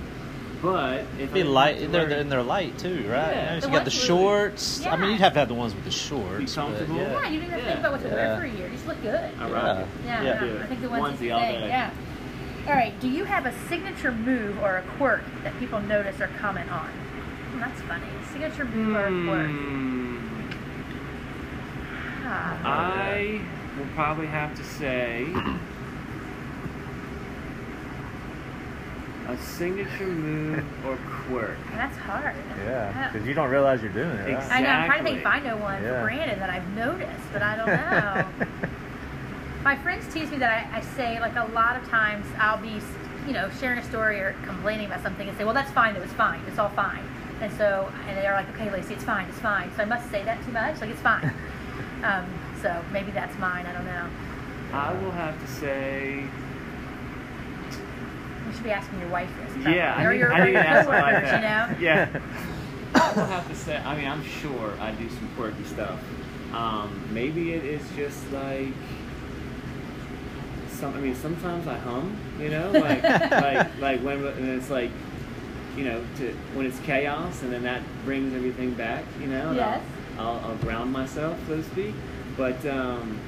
but 0.66 1.04
if 1.20 1.32
Be 1.32 1.42
I 1.42 1.44
light. 1.44 1.76
had 1.76 1.84
to 1.86 1.88
They're 1.92 2.08
wear- 2.08 2.18
and 2.18 2.32
they're 2.32 2.42
light 2.42 2.76
too, 2.76 3.06
right? 3.08 3.30
Yeah. 3.30 3.54
You, 3.54 3.60
know, 3.60 3.60
The 3.60 3.66
you 3.68 3.72
got 3.72 3.72
the 3.72 3.76
ones 3.78 3.84
with- 3.84 3.92
shorts. 3.94 4.86
I 4.86 4.96
mean, 4.96 5.10
you'd 5.12 5.20
have 5.20 5.32
to 5.34 5.38
have 5.38 5.48
the 5.48 5.54
ones 5.54 5.74
with 5.76 5.84
the 5.84 5.90
shorts. 5.92 6.38
Be 6.38 6.44
but 6.46 6.54
comfortable. 6.54 6.96
yeah. 6.96 7.12
Yeah, 7.22 7.28
you 7.28 7.40
didn't 7.40 7.50
have 7.52 7.60
to 7.60 7.66
Yeah. 7.66 7.72
think 7.72 7.78
about 7.80 7.92
what 7.92 8.02
to 8.02 8.08
Yeah. 8.08 8.14
wear 8.14 8.36
for 8.38 8.44
a 8.44 8.48
year. 8.50 8.66
You 8.66 8.72
Just 8.72 8.86
look 8.88 9.00
good. 9.02 9.30
I 9.40 9.48
rock 9.48 9.52
Yeah. 9.62 9.78
it. 9.80 9.86
Yeah, 10.04 10.22
Yeah. 10.22 10.44
yeah, 10.44 10.62
I 10.62 10.66
think 10.66 10.80
the 10.82 10.88
onesie's 10.88 11.18
the 11.20 11.28
Onesie 11.28 11.34
all 11.34 11.40
thing. 11.40 11.60
day. 11.60 11.68
Yeah. 11.68 11.90
All 12.66 12.72
right. 12.74 13.00
Do 13.00 13.08
you 13.08 13.24
have 13.24 13.46
a 13.46 13.52
signature 13.68 14.10
move 14.10 14.58
or 14.60 14.78
a 14.78 14.82
quirk 14.98 15.22
that 15.44 15.56
people 15.60 15.80
notice 15.80 16.20
or 16.20 16.28
comment 16.40 16.68
on? 16.72 16.88
Hmm, 16.88 17.60
that's 17.60 17.80
funny. 17.82 18.02
Signature 18.32 18.64
move 18.64 18.96
or 18.96 19.06
a 19.06 19.24
quirk. 19.24 19.46
Hmm. 19.50 20.16
Ah. 22.24 22.58
I 22.64 23.40
will 23.78 23.86
probably 23.94 24.26
have 24.26 24.54
to 24.56 24.64
say 24.64 25.26
A 29.28 29.36
signature 29.38 30.06
move 30.06 30.64
or 30.86 30.96
quirk. 31.26 31.56
That's 31.72 31.96
hard. 31.96 32.36
Yeah, 32.64 33.10
because 33.12 33.26
you 33.26 33.34
don't 33.34 33.50
realize 33.50 33.82
you're 33.82 33.90
doing 33.92 34.10
it. 34.10 34.30
Exactly. 34.30 34.56
I 34.56 34.60
know. 34.60 34.68
I'm 34.68 34.86
trying 34.86 34.98
to 34.98 35.04
think 35.04 35.18
if 35.20 35.26
I 35.26 35.40
know 35.40 35.56
one 35.56 35.82
Yeah. 35.82 36.00
for 36.00 36.04
Brandon 36.06 36.38
that 36.38 36.50
I've 36.50 36.68
noticed, 36.76 37.32
but 37.32 37.42
I 37.42 37.56
don't 37.56 37.66
know. 38.46 38.46
My 39.64 39.74
friends 39.76 40.12
tease 40.14 40.30
me 40.30 40.36
that 40.38 40.68
I, 40.72 40.78
I 40.78 40.80
say 40.80 41.18
like 41.18 41.34
a 41.34 41.44
lot 41.52 41.74
of 41.76 41.88
times 41.88 42.24
I'll 42.38 42.58
be, 42.62 42.80
you 43.26 43.32
know, 43.32 43.50
sharing 43.58 43.78
a 43.80 43.84
story 43.84 44.20
or 44.20 44.36
complaining 44.44 44.86
about 44.86 45.02
something 45.02 45.28
and 45.28 45.36
say, 45.36 45.44
well, 45.44 45.54
that's 45.54 45.72
fine. 45.72 45.96
It 45.96 46.02
was 46.02 46.12
fine. 46.12 46.40
It's 46.46 46.58
all 46.60 46.68
fine. 46.70 47.02
And 47.40 47.52
so, 47.54 47.92
and 48.06 48.16
they're 48.16 48.32
like, 48.34 48.48
okay, 48.50 48.70
Lacey, 48.70 48.94
it's 48.94 49.02
fine. 49.04 49.26
It's 49.28 49.40
fine. 49.40 49.70
So 49.76 49.82
I 49.82 49.86
must 49.86 50.08
say 50.12 50.22
that 50.22 50.42
too 50.44 50.52
much. 50.52 50.80
Like 50.80 50.90
it's 50.90 51.00
fine. 51.00 51.32
um, 52.04 52.24
so 52.62 52.80
maybe 52.92 53.10
that's 53.10 53.36
mine. 53.38 53.66
I 53.66 53.72
don't 53.72 53.86
know. 53.86 54.08
I 54.72 54.92
will 55.02 55.10
have 55.10 55.38
to 55.40 55.48
say. 55.52 56.26
You 58.56 58.62
should 58.62 58.64
be 58.64 58.70
asking 58.70 59.00
your 59.00 59.10
wife 59.10 59.28
this. 59.38 59.52
probably. 59.52 59.74
Yeah, 59.74 59.94
I 59.96 60.04
or 60.04 60.12
need, 60.12 60.18
your, 60.18 60.32
I 60.32 60.38
your 60.48 60.52
to 60.54 60.68
ask 60.68 60.88
like 60.88 61.04
coworkers, 61.04 61.30
you 61.30 61.36
know. 61.36 61.42
that. 61.42 61.80
Yeah. 61.80 62.20
I 62.94 63.12
will 63.12 63.26
have 63.26 63.48
to 63.48 63.54
say. 63.54 63.76
I 63.76 63.94
mean, 63.94 64.08
I'm 64.08 64.24
sure 64.24 64.72
I 64.80 64.92
do 64.92 65.10
some 65.10 65.28
quirky 65.36 65.64
stuff. 65.64 66.00
Um, 66.54 67.06
maybe 67.12 67.52
it 67.52 67.64
is 67.64 67.82
just 67.94 68.32
like. 68.32 68.72
Some, 70.70 70.94
I 70.94 71.00
mean, 71.00 71.14
sometimes 71.14 71.66
I 71.66 71.76
hum, 71.76 72.16
you 72.40 72.48
know, 72.48 72.70
like 72.72 73.02
like 73.02 73.78
like 73.78 74.00
when 74.00 74.24
and 74.24 74.48
it's 74.48 74.70
like, 74.70 74.90
you 75.76 75.84
know, 75.84 76.02
to 76.16 76.32
when 76.54 76.64
it's 76.64 76.78
chaos, 76.80 77.42
and 77.42 77.52
then 77.52 77.62
that 77.64 77.82
brings 78.06 78.34
everything 78.34 78.72
back, 78.72 79.04
you 79.20 79.26
know. 79.26 79.52
Yes. 79.52 79.82
I'll, 80.18 80.28
I'll, 80.28 80.44
I'll 80.46 80.56
ground 80.56 80.92
myself, 80.94 81.38
so 81.46 81.56
to 81.56 81.62
speak. 81.62 81.94
But 82.38 82.64
um, 82.66 83.18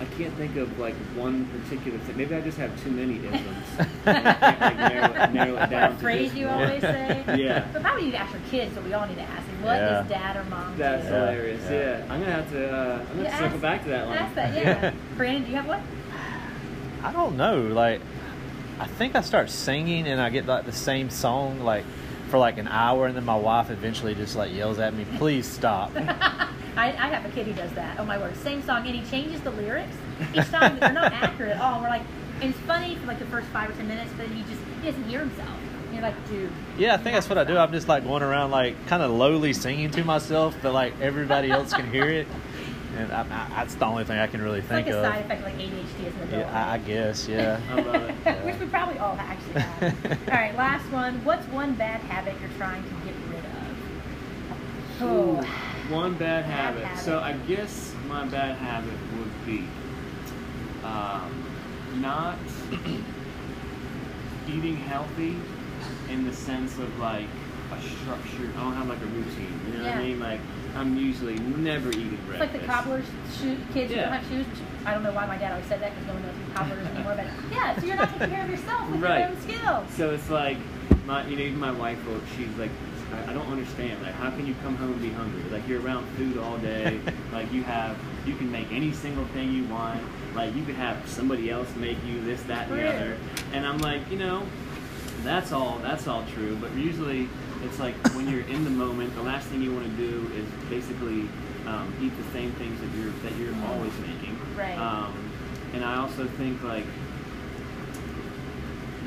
I 0.00 0.04
can't 0.16 0.34
think 0.34 0.56
of 0.56 0.78
like 0.78 0.94
one 1.14 1.46
particular 1.46 1.98
thing. 2.00 2.16
Maybe 2.16 2.34
I 2.34 2.40
just 2.40 2.58
have 2.58 2.70
too 2.82 2.90
many 2.90 3.16
isms. 3.18 3.88
and 4.06 4.28
I 4.28 4.58
like 4.60 4.76
narrow, 4.78 5.12
it- 5.24 5.32
narrow 5.32 5.56
it 5.56 5.70
down 5.70 5.92
a 5.92 5.96
phrase 5.96 6.34
you 6.34 6.46
one. 6.46 6.62
always 6.64 6.80
say. 6.82 7.24
Yeah. 7.38 7.66
But 7.72 7.82
probably 7.82 8.04
need 8.04 8.10
to 8.12 8.18
ask 8.18 8.32
your 8.32 8.42
kids, 8.50 8.74
but 8.74 8.84
we 8.84 8.92
all 8.92 9.06
need 9.06 9.16
to 9.16 9.22
ask 9.22 9.46
them. 9.46 9.62
What 9.62 9.76
Yeah. 9.76 9.88
does 9.88 10.08
dad 10.08 10.36
or 10.36 10.44
mom 10.44 10.76
That's 10.76 11.04
do? 11.04 11.10
Yeah. 11.12 11.18
hilarious. 11.30 11.62
Yeah. 11.70 11.78
Yeah. 11.98 12.12
I'm 12.12 12.20
gonna 12.20 12.32
have 12.32 12.50
to. 12.50 12.68
Uh, 12.76 12.98
I'm 12.98 13.06
gonna 13.08 13.22
Yeah, 13.22 13.30
have 13.30 13.30
to 13.30 13.36
circle 13.36 13.54
ask- 13.54 13.62
back 13.62 13.82
to 13.84 13.88
that 13.90 14.06
one. 14.06 14.18
Ask 14.18 14.34
that, 14.34 14.54
yeah. 14.54 14.92
Brandon, 15.16 15.44
do 15.44 15.50
you 15.50 15.56
have 15.56 15.66
one? 15.66 15.82
I 17.02 17.12
don't 17.12 17.36
know. 17.36 17.60
Like, 17.62 18.00
I 18.80 18.86
think 18.86 19.14
I 19.14 19.20
start 19.20 19.50
singing 19.50 20.06
and 20.06 20.20
I 20.20 20.30
get 20.30 20.46
like 20.46 20.64
the 20.64 20.72
same 20.72 21.10
song 21.10 21.60
like 21.60 21.84
for 22.34 22.38
like 22.38 22.58
an 22.58 22.66
hour, 22.66 23.06
and 23.06 23.14
then 23.14 23.24
my 23.24 23.36
wife 23.36 23.70
eventually 23.70 24.12
just 24.12 24.34
like 24.34 24.52
yells 24.52 24.80
at 24.80 24.92
me, 24.92 25.06
"Please 25.18 25.46
stop." 25.46 25.92
I, 25.96 26.88
I 26.88 27.06
have 27.06 27.24
a 27.24 27.28
kid 27.28 27.46
who 27.46 27.52
does 27.52 27.70
that. 27.74 27.96
Oh 28.00 28.04
my 28.04 28.18
word, 28.18 28.36
same 28.38 28.60
song, 28.60 28.84
and 28.88 28.96
he 28.96 29.08
changes 29.08 29.40
the 29.42 29.52
lyrics 29.52 29.94
each 30.34 30.48
time. 30.48 30.80
they're 30.80 30.92
not 30.92 31.12
accurate 31.22 31.52
at 31.52 31.60
all. 31.60 31.80
We're 31.80 31.90
like, 31.90 32.02
it's 32.40 32.58
funny 32.66 32.96
for 32.96 33.06
like 33.06 33.20
the 33.20 33.24
first 33.26 33.46
five 33.50 33.70
or 33.70 33.72
ten 33.74 33.86
minutes, 33.86 34.10
but 34.16 34.26
he 34.26 34.42
just 34.42 34.60
he 34.80 34.86
doesn't 34.90 35.04
hear 35.04 35.20
himself. 35.20 35.48
You're 35.92 36.02
like, 36.02 36.28
dude. 36.28 36.50
Yeah, 36.76 36.94
I 36.94 36.96
think 36.96 37.14
that's 37.14 37.28
what 37.28 37.38
I 37.38 37.44
do. 37.44 37.56
I'm 37.56 37.70
just 37.70 37.86
like 37.86 38.02
going 38.02 38.24
around 38.24 38.50
like 38.50 38.84
kind 38.88 39.00
of 39.00 39.12
lowly 39.12 39.52
singing 39.52 39.92
to 39.92 40.02
myself, 40.02 40.56
but 40.60 40.72
like 40.72 41.00
everybody 41.00 41.52
else 41.52 41.72
can 41.72 41.88
hear 41.88 42.10
it, 42.10 42.26
and 42.96 43.12
I, 43.12 43.20
I, 43.22 43.48
that's 43.56 43.74
the 43.74 43.86
only 43.86 44.04
thing 44.04 44.18
I 44.18 44.26
can 44.26 44.40
really 44.42 44.60
It's 44.60 44.68
think 44.68 44.86
like 44.86 44.94
a 44.94 44.98
of. 44.98 45.04
side 45.04 45.24
effect 45.24 45.40
of 45.40 45.46
like 45.46 45.56
ADHD 45.58 46.06
as 46.06 46.14
an 46.16 46.22
adult. 46.22 46.30
Yeah, 46.32 46.66
I, 46.70 46.74
I 46.74 46.78
guess. 46.78 47.28
Yeah. 47.28 47.60
I 47.70 47.74
love 47.80 48.02
it. 48.26 48.44
Which 48.44 48.58
we 48.58 48.66
probably 48.66 48.98
all 48.98 49.16
actually 49.18 49.60
have. 49.60 50.28
all 50.28 50.34
right, 50.38 50.56
last 50.56 50.90
one. 50.92 51.24
What's 51.24 51.46
one 51.48 51.74
bad 51.74 52.00
habit 52.02 52.34
you're 52.40 52.50
trying 52.56 52.82
to 52.82 52.90
get 53.04 53.14
rid 53.30 53.44
of? 53.44 55.02
Ooh, 55.02 55.38
Oh, 55.40 55.42
one 55.88 56.12
bad 56.14 56.44
Bad 56.44 56.50
habit. 56.50 56.84
habit. 56.86 57.04
So 57.04 57.18
I 57.18 57.32
guess 57.48 57.92
my 58.08 58.24
bad 58.26 58.56
habit 58.56 58.92
would 59.18 59.46
be 59.46 59.66
um, 60.84 61.44
not 62.00 62.38
eating 64.48 64.76
healthy 64.76 65.36
in 66.10 66.24
the 66.24 66.32
sense 66.32 66.78
of 66.78 66.98
like 66.98 67.26
a 67.72 67.80
structure. 67.82 68.50
I 68.56 68.60
don't 68.62 68.74
have 68.74 68.88
like 68.88 69.00
a 69.02 69.06
routine. 69.06 69.60
You 69.66 69.78
know 69.78 69.84
what 69.84 69.94
I 69.94 69.98
mean? 70.02 70.20
Like 70.20 70.40
I'm 70.76 70.96
usually 70.96 71.38
never 71.38 71.88
eating 71.90 72.18
bread. 72.26 72.42
it's 72.42 72.52
like 72.52 72.60
the 72.60 72.66
cobbler's 72.66 73.04
shoe, 73.38 73.56
kids 73.72 73.90
who 73.92 73.96
Yeah. 73.98 74.04
don't 74.10 74.12
have 74.20 74.28
shoes. 74.28 74.46
I 74.84 74.92
don't 74.92 75.02
know 75.02 75.12
why 75.12 75.26
my 75.26 75.36
dad 75.38 75.52
always 75.52 75.66
said 75.66 75.80
that 75.80 75.92
because 75.94 76.06
no 76.08 76.14
one 76.14 76.22
knows 76.22 76.34
who 76.46 76.52
cobblers 76.52 76.86
anymore. 76.88 77.14
But 77.16 77.26
yeah, 77.52 77.78
so 77.78 77.86
you're 77.86 77.96
not 77.96 78.12
taking 78.12 78.30
care 78.34 78.44
of 78.44 78.50
yourself 78.50 78.90
with 78.90 79.02
Right. 79.02 79.18
your 79.20 79.28
own 79.28 79.40
skills. 79.40 79.90
So 79.96 80.10
it's 80.10 80.30
like, 80.30 80.58
my, 81.06 81.26
you 81.26 81.36
know, 81.36 81.42
even 81.42 81.60
my 81.60 81.70
wife, 81.72 82.04
will, 82.06 82.20
she's 82.36 82.48
like, 82.58 82.70
I, 83.12 83.30
I 83.30 83.34
don't 83.34 83.46
understand. 83.50 84.02
Like, 84.02 84.14
how 84.14 84.30
can 84.30 84.46
you 84.46 84.54
come 84.62 84.76
home 84.76 84.92
and 84.92 85.00
be 85.02 85.10
hungry? 85.10 85.42
Like, 85.50 85.66
you're 85.68 85.80
around 85.80 86.06
food 86.16 86.38
all 86.38 86.58
day. 86.58 86.98
like, 87.32 87.52
you 87.52 87.62
have, 87.62 87.96
you 88.26 88.34
can 88.34 88.50
make 88.50 88.70
any 88.72 88.92
single 88.92 89.24
thing 89.26 89.52
you 89.52 89.64
want. 89.64 90.00
Like, 90.34 90.54
you 90.56 90.64
could 90.64 90.74
have 90.74 91.08
somebody 91.08 91.50
else 91.50 91.68
make 91.76 91.98
you 92.04 92.20
this, 92.24 92.42
that, 92.44 92.68
and 92.68 92.78
the 92.78 92.88
other. 92.88 93.16
And 93.52 93.64
I'm 93.66 93.78
like, 93.78 94.10
you 94.10 94.18
know, 94.18 94.42
that's 95.22 95.52
all. 95.52 95.78
That's 95.78 96.08
all 96.08 96.24
true. 96.34 96.56
But 96.56 96.72
usually, 96.74 97.28
it's 97.64 97.78
like 97.78 97.94
when 98.14 98.28
you're 98.28 98.46
in 98.46 98.64
the 98.64 98.70
moment, 98.70 99.14
the 99.14 99.22
last 99.22 99.48
thing 99.48 99.62
you 99.62 99.72
want 99.74 99.86
to 99.86 99.96
do 99.96 100.30
is 100.34 100.46
basically 100.68 101.28
um, 101.66 101.92
eat 102.00 102.12
the 102.16 102.32
same 102.32 102.52
things 102.52 102.78
that 102.80 102.90
you're 102.98 103.10
that 103.22 103.36
you're 103.36 103.54
always 103.66 103.92
making. 104.00 104.38
Right. 104.56 104.76
Um, 104.76 105.30
and 105.72 105.84
I 105.84 105.96
also 105.96 106.26
think 106.26 106.62
like 106.62 106.84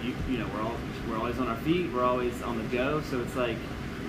you, 0.04 0.14
you 0.30 0.38
know 0.40 0.50
we're 0.54 0.62
all 0.62 0.76
we're 1.10 1.18
always 1.18 1.40
on 1.40 1.48
our 1.48 1.58
feet 1.58 1.92
we're 1.92 2.04
always 2.04 2.42
on 2.42 2.58
the 2.58 2.64
go 2.76 3.02
so 3.02 3.22
it's 3.22 3.36
like 3.36 3.58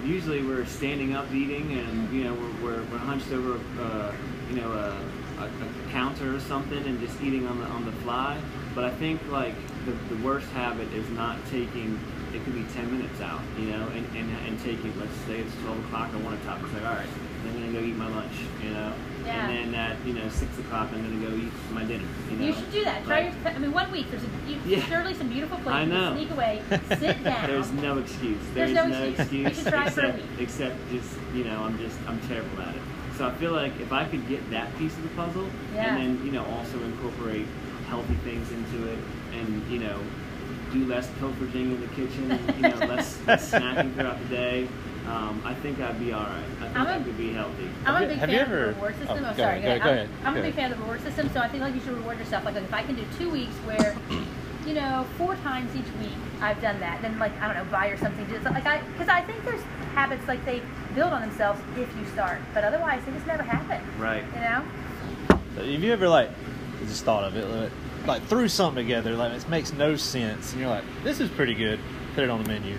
usually 0.05 0.43
we're 0.43 0.67
standing 0.67 1.15
up 1.15 1.33
eating 1.33 1.73
and 1.73 2.13
you 2.13 2.25
know 2.25 2.35
we're, 2.35 2.63
we're, 2.63 2.83
we're 2.85 2.99
hunched 2.99 3.31
over 3.33 3.61
uh, 3.81 4.13
you 4.51 4.57
know 4.57 4.73
a, 4.73 5.43
a, 5.43 5.47
a 5.47 5.91
counter 5.91 6.35
or 6.35 6.41
something 6.41 6.83
and 6.85 7.01
just 7.01 7.21
eating 7.23 7.47
on 7.47 7.59
the 7.61 7.67
on 7.67 7.85
the 7.85 7.93
fly 7.93 8.41
but 8.79 8.85
I 8.85 8.91
think 8.91 9.21
like 9.29 9.57
the, 9.87 10.15
the 10.15 10.23
worst 10.23 10.47
habit 10.51 10.93
is 10.93 11.09
not 11.11 11.37
taking 11.51 11.99
it 12.33 12.45
could 12.45 12.55
be 12.55 12.63
10 12.75 12.93
minutes 12.97 13.21
out 13.21 13.41
you 13.59 13.67
know 13.73 13.89
and, 13.89 14.07
and, 14.17 14.31
and 14.47 14.61
taking 14.63 14.97
let's 15.01 15.17
say 15.27 15.41
it's 15.41 15.53
12 15.63 15.85
o'clock 15.87 16.11
I 16.15 16.17
want 16.19 16.39
to 16.41 16.47
top 16.47 16.63
it's 16.63 16.73
like 16.75 16.85
all 16.85 16.95
right 16.95 17.09
I'm 17.45 17.55
gonna 17.55 17.73
go 17.73 17.81
eat 17.81 17.97
my 17.97 18.07
lunch 18.07 18.35
you 18.63 18.71
know 18.71 18.93
Yeah. 19.27 19.49
and 19.49 19.75
then 19.75 19.75
at 19.75 19.97
you 20.07 20.13
know 20.15 20.29
six 20.29 20.57
o'clock 20.61 20.91
I'm 20.93 21.03
gonna 21.03 21.29
go 21.29 21.35
eat 21.35 21.51
my 21.73 21.83
dinner 21.83 22.05
you 22.31 22.37
know 22.37 22.47
You 22.47 22.53
should 22.53 22.71
do 22.71 22.85
that. 22.85 23.05
Try 23.05 23.25
Like, 23.25 23.35
your. 23.43 23.53
I 23.55 23.59
mean, 23.59 23.73
one 23.73 23.91
week 23.91 24.09
there's 24.13 24.23
a, 24.23 24.29
you, 24.49 24.61
Yeah. 24.65 24.85
surely 24.85 25.13
some 25.15 25.29
beautiful 25.29 25.57
I 25.59 25.63
places. 25.63 25.89
know. 25.89 26.15
Sneak 26.15 26.31
away, 26.31 26.63
sit 27.01 27.25
down. 27.25 27.47
There's 27.51 27.73
no 27.73 27.99
excuse. 27.99 28.39
There's 28.55 28.73
There's, 28.73 28.75
no 28.75 28.87
no, 28.87 29.03
excuse. 29.03 29.33
You 29.33 29.47
excuse, 29.49 29.65
should 29.65 29.73
try 29.73 29.91
for 29.91 30.03
a 30.03 30.09
except 30.09 30.17
week. 30.31 30.41
except 30.41 30.91
just 30.93 31.11
you 31.35 31.43
know 31.43 31.65
I'm 31.65 31.77
just 31.79 31.99
I'm 32.07 32.21
terrible 32.29 32.63
at 32.63 32.77
it. 32.77 32.83
So 33.17 33.27
I 33.27 33.33
feel 33.35 33.51
like 33.51 33.73
if 33.81 33.93
I 33.93 34.05
could 34.05 34.29
get 34.29 34.49
that 34.53 34.71
piece 34.79 34.97
of 34.97 35.03
the 35.03 35.09
puzzle 35.11 35.49
Yeah. 35.75 35.97
and 35.97 36.19
then 36.19 36.25
you 36.27 36.31
know 36.31 36.45
also 36.45 36.81
incorporate 36.85 37.47
healthy 37.89 38.15
things 38.17 38.51
into 38.53 38.87
it 38.89 38.99
and 39.33 39.71
you 39.71 39.79
know 39.79 39.99
do 40.73 40.85
less 40.87 41.09
pilfering 41.19 41.73
in 41.73 41.81
the 41.81 41.87
kitchen, 41.89 42.31
you 42.57 42.63
know 42.63 42.77
less, 42.95 43.19
less 43.27 43.51
snacking 43.51 43.95
throughout 43.95 44.19
the 44.21 44.29
day. 44.29 44.69
Um, 45.07 45.41
I 45.43 45.55
think 45.55 45.81
I'd 45.81 45.99
be 45.99 46.13
all 46.13 46.23
right. 46.23 46.45
I 46.61 46.65
think 46.65 46.77
I'm 46.77 46.87
a- 46.87 46.91
I 46.91 47.03
could 47.03 47.17
be 47.17 47.33
healthy. 47.33 47.71
I'm 47.87 48.03
a 48.03 48.07
big 48.07 48.19
have 48.19 48.29
fan 48.29 48.43
of 48.43 48.51
the 48.51 48.57
reward 48.57 48.95
oh, 48.95 48.99
system. 48.99 49.25
Oh, 49.25 49.31
go 49.31 49.43
sorry. 49.43 49.59
ahead, 49.59 49.63
go- 49.63 49.73
I'm, 49.73 49.81
go 49.81 49.91
ahead, 49.91 50.09
I'm 50.25 50.35
go 50.35 50.41
a 50.41 50.43
big 50.43 50.53
ahead. 50.53 50.55
fan 50.55 50.73
of 50.73 50.79
the 50.79 50.85
reward 50.85 51.01
system, 51.01 51.31
so 51.33 51.41
I 51.41 51.49
think 51.49 51.63
like 51.63 51.75
you 51.75 51.81
should 51.81 51.95
reward 51.95 52.19
yourself. 52.19 52.45
Like 52.45 52.57
if 52.57 52.75
I 52.75 52.83
can 52.83 52.95
do 52.95 53.05
two 53.19 53.31
weeks 53.31 53.55
where, 53.65 53.97
you 54.67 54.75
know, 54.75 55.07
four 55.17 55.37
times 55.37 55.75
each 55.75 55.91
week 55.99 56.13
I've 56.43 56.61
done 56.61 56.79
that, 56.81 57.01
then 57.01 57.19
like 57.19 57.33
I 57.41 57.53
don't 57.53 57.65
know, 57.65 57.71
buy 57.73 57.87
or 57.87 57.97
something. 57.97 58.29
Just 58.29 58.45
like 58.45 58.67
I, 58.67 58.83
because 58.93 59.09
I 59.09 59.23
think 59.23 59.43
there's 59.47 59.63
habits 59.95 60.29
like 60.29 60.45
they 60.45 60.61
build 60.95 61.13
on 61.15 61.23
themselves 61.23 61.61
if 61.79 61.97
you 61.97 62.05
start, 62.13 62.41
but 62.53 62.65
otherwise 62.65 63.03
they 63.07 63.13
just 63.13 63.27
never 63.27 63.43
happen. 63.43 63.81
Right. 63.99 64.25
You 64.35 64.41
know? 64.41 64.65
So 65.57 65.65
have 65.65 65.83
you 65.83 65.93
ever 65.93 66.09
like 66.09 66.29
I 66.29 66.35
just 66.89 67.05
thought 67.05 67.25
of 67.25 67.37
it 67.37 67.47
like, 67.47 67.71
like 68.07 68.23
threw 68.29 68.49
something 68.49 68.85
together 68.85 69.15
like 69.15 69.33
it 69.33 69.49
makes 69.49 69.73
no 69.73 69.95
sense 69.97 70.53
and 70.53 70.61
you're 70.61 70.71
like 70.71 70.85
this 71.05 71.21
is 71.21 71.29
pretty 71.31 71.55
good 71.55 71.79
put 72.15 72.25
it 72.25 72.31
on 72.31 72.43
the 72.43 72.49
menu 72.49 72.77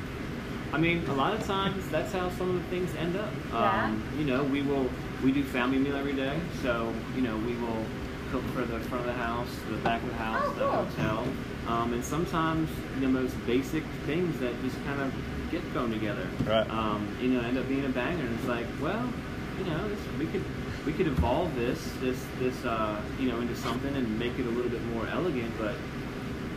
I 0.72 0.78
mean, 0.78 1.04
a 1.08 1.13
lot 1.15 1.34
of 1.34 1.43
times 1.48 1.89
that's 1.89 2.13
how 2.13 2.30
some 2.30 2.56
of 2.56 2.56
the 2.58 2.69
things 2.69 2.93
end 2.93 3.15
up. 3.17 3.32
Yeah. 3.52 3.86
Um, 3.86 4.04
you 4.19 4.24
know, 4.24 4.43
we 4.43 4.62
will 4.62 4.88
we 5.24 5.32
do 5.32 5.43
family 5.43 5.80
meal 5.80 5.95
every 5.95 6.13
day, 6.13 6.39
so 6.62 6.93
you 7.15 7.22
know 7.24 7.36
we 7.38 7.56
will 7.56 7.84
cook 8.32 8.43
for 8.54 8.62
the 8.62 8.80
front 8.82 9.02
of 9.02 9.06
the 9.08 9.13
house, 9.13 9.48
the 9.67 9.78
back 9.78 10.00
of 10.04 10.10
the 10.10 10.15
house, 10.15 10.43
Oh, 10.45 10.54
the 10.54 10.60
cool. 10.69 10.86
hotel, 10.86 11.28
um, 11.67 11.93
and 11.93 12.06
sometimes 12.06 12.69
the 13.00 13.08
most 13.08 13.34
basic 13.48 13.84
things 14.06 14.39
that 14.41 14.54
just 14.62 14.76
kind 14.86 15.02
of 15.02 15.12
get 15.50 15.63
thrown 15.72 15.90
together. 15.90 16.27
Right. 16.46 16.69
Um, 16.69 17.08
you 17.19 17.29
know, 17.29 17.42
end 17.42 17.58
up 17.58 17.67
being 17.67 17.86
a 17.86 17.90
banger. 17.90 18.23
And 18.23 18.36
it's 18.38 18.48
like, 18.48 18.67
well, 18.79 19.12
you 19.58 19.65
know, 19.65 19.90
this, 19.90 19.98
we 20.19 20.27
could 20.27 20.44
we 20.86 20.94
could 20.94 21.08
evolve 21.08 21.54
this 21.56 21.92
this 22.02 22.23
this 22.40 22.65
uh, 22.65 23.00
you 23.19 23.30
know 23.30 23.40
into 23.40 23.56
something 23.56 23.96
and 23.96 24.19
make 24.19 24.38
it 24.40 24.46
a 24.46 24.50
little 24.50 24.71
bit 24.71 24.84
more 24.94 25.08
elegant, 25.08 25.52
but 25.58 25.75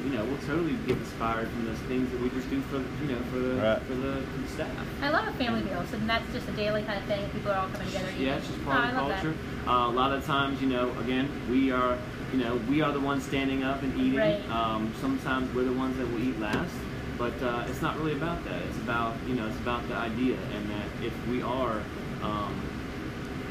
you 0.05 0.11
know, 0.11 0.25
we'll 0.25 0.39
totally 0.39 0.73
get 0.89 0.99
inspired 0.99 1.47
from 1.49 1.65
those 1.65 1.79
things 1.87 2.11
that 2.11 2.21
we 2.21 2.29
just 2.31 2.51
do 2.51 2.61
for 2.63 2.79
you 2.79 3.13
know 3.13 3.19
for 3.31 3.39
the 3.39 3.55
Right. 3.55 3.81
for 3.83 3.95
the, 3.95 4.21
for 4.21 4.39
the 4.43 4.49
staff. 4.49 4.69
I 5.01 5.11
love 5.11 5.29
a 5.29 5.33
family 5.35 5.63
meal, 5.63 5.85
so 5.91 5.97
that's 5.99 6.33
just 6.33 6.49
a 6.49 6.53
daily 6.53 6.83
kind 6.83 6.99
of 6.99 7.05
thing. 7.05 7.29
People 7.31 7.53
are 7.53 7.59
all 7.59 7.69
coming 7.69 7.87
together. 7.87 8.09
eating. 8.11 8.27
Yeah, 8.27 8.37
it's 8.37 8.49
just 8.49 8.59
Oh, 8.63 8.65
part 8.65 8.79
I 8.85 8.89
of 8.89 8.95
the 8.95 9.15
culture. 9.15 9.35
Uh, 9.67 9.71
a 9.71 9.95
lot 9.95 10.11
of 10.13 10.25
times, 10.27 10.61
you 10.61 10.69
know, 10.69 10.91
again, 10.99 11.29
we 11.49 11.71
are 11.71 11.97
you 12.33 12.39
know 12.39 12.57
we 12.69 12.81
are 12.83 12.91
the 12.93 13.01
ones 13.01 13.25
standing 13.25 13.63
up 13.63 13.83
and 13.83 13.95
eating. 13.97 14.19
Right. 14.19 14.49
Um, 14.51 14.93
sometimes 15.01 15.55
we're 15.55 15.65
the 15.65 15.73
ones 15.73 15.97
that 15.99 16.11
will 16.11 16.23
eat 16.23 16.39
last. 16.41 16.75
But 17.19 17.41
uh, 17.41 17.65
it's 17.69 17.81
not 17.83 17.97
really 17.99 18.15
about 18.15 18.43
that. 18.47 18.61
It's 18.63 18.79
about 18.79 19.15
you 19.29 19.35
know 19.35 19.47
it's 19.47 19.59
about 19.59 19.87
the 19.89 19.95
idea 19.95 20.37
and 20.57 20.69
that 20.71 20.87
if 21.07 21.13
we 21.29 21.43
are 21.43 21.81
um, 22.25 22.61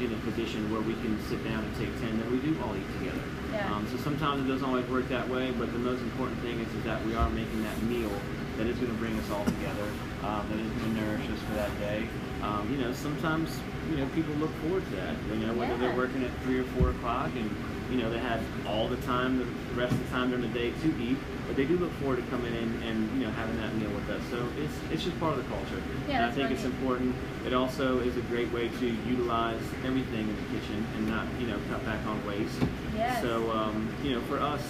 in 0.04 0.12
a 0.12 0.16
position 0.26 0.70
where 0.72 0.80
we 0.80 0.94
can 0.94 1.14
sit 1.28 1.42
down 1.44 1.62
and 1.64 1.72
take 1.78 1.90
ten, 2.00 2.18
then 2.18 2.30
we 2.30 2.38
do 2.38 2.56
all 2.62 2.74
eat 2.74 2.86
together. 2.98 3.22
Yeah. 3.52 3.72
Um, 3.74 3.86
so 3.90 3.96
sometimes 3.98 4.44
it 4.44 4.48
doesn't 4.48 4.66
always 4.66 4.86
work 4.88 5.08
that 5.08 5.28
way, 5.28 5.50
but 5.52 5.70
the 5.72 5.78
most 5.78 6.00
important 6.00 6.40
thing 6.40 6.58
is, 6.58 6.68
is 6.74 6.84
that 6.84 7.04
we 7.04 7.14
are 7.14 7.28
making 7.30 7.62
that 7.62 7.80
meal 7.84 8.10
that 8.58 8.66
is 8.66 8.76
going 8.76 8.90
to 8.90 8.98
bring 8.98 9.18
us 9.18 9.30
all 9.30 9.44
together, 9.44 9.88
um, 10.24 10.44
that 10.50 10.58
is 10.58 10.70
going 10.72 10.94
to 10.94 11.00
nourish 11.00 11.24
us 11.30 11.38
for 11.48 11.54
that 11.54 11.70
day. 11.78 12.08
Um, 12.42 12.68
you 12.72 12.78
know, 12.78 12.92
sometimes 12.92 13.58
you 13.90 13.96
know 13.96 14.06
people 14.14 14.34
look 14.36 14.50
forward 14.62 14.84
to 14.90 14.96
that. 14.96 15.14
You 15.30 15.46
know, 15.46 15.54
whether 15.54 15.72
Yeah. 15.74 15.78
they're 15.88 15.96
working 15.96 16.24
at 16.24 16.30
three 16.42 16.58
or 16.58 16.64
four 16.76 16.90
o'clock 16.90 17.30
and 17.36 17.48
you 17.92 17.98
know 17.98 18.10
they 18.10 18.18
have 18.18 18.40
all 18.66 18.88
the 18.88 18.96
time, 19.02 19.38
the 19.38 19.44
rest 19.74 19.92
of 19.92 20.02
the 20.02 20.10
time 20.10 20.30
during 20.30 20.42
the 20.42 20.58
day 20.58 20.72
to 20.82 20.88
eat, 20.98 21.18
but 21.46 21.56
they 21.56 21.66
do 21.66 21.76
look 21.76 21.92
forward 22.00 22.16
to 22.16 22.22
coming 22.30 22.54
in 22.54 22.82
and 22.82 23.20
you 23.20 23.26
know 23.26 23.32
having 23.32 23.56
that 23.58 23.74
meal 23.76 23.90
with 23.90 24.08
us. 24.08 24.22
So 24.30 24.48
it's 24.56 24.72
it's 24.90 25.04
just 25.04 25.18
part 25.20 25.36
of 25.36 25.44
the 25.44 25.48
culture. 25.54 25.82
Yeah, 26.08 26.22
and 26.22 26.24
I 26.24 26.30
think 26.32 26.50
it's 26.50 26.64
important. 26.64 27.14
It 27.46 27.52
also 27.52 28.00
is 28.00 28.16
a 28.16 28.22
great 28.22 28.50
way 28.50 28.68
to 28.68 28.86
utilize 28.86 29.60
everything 29.84 30.26
in 30.26 30.36
the 30.36 30.58
kitchen 30.58 30.86
and 30.96 31.08
not 31.08 31.26
you 31.38 31.46
know 31.46 31.58
cut 31.68 31.84
back 31.84 32.04
on 32.06 32.24
waste. 32.26 32.58
Yes. 32.96 33.20
So 33.20 33.50
um, 33.52 33.94
you 34.02 34.12
know, 34.12 34.22
for 34.22 34.40
us, 34.40 34.62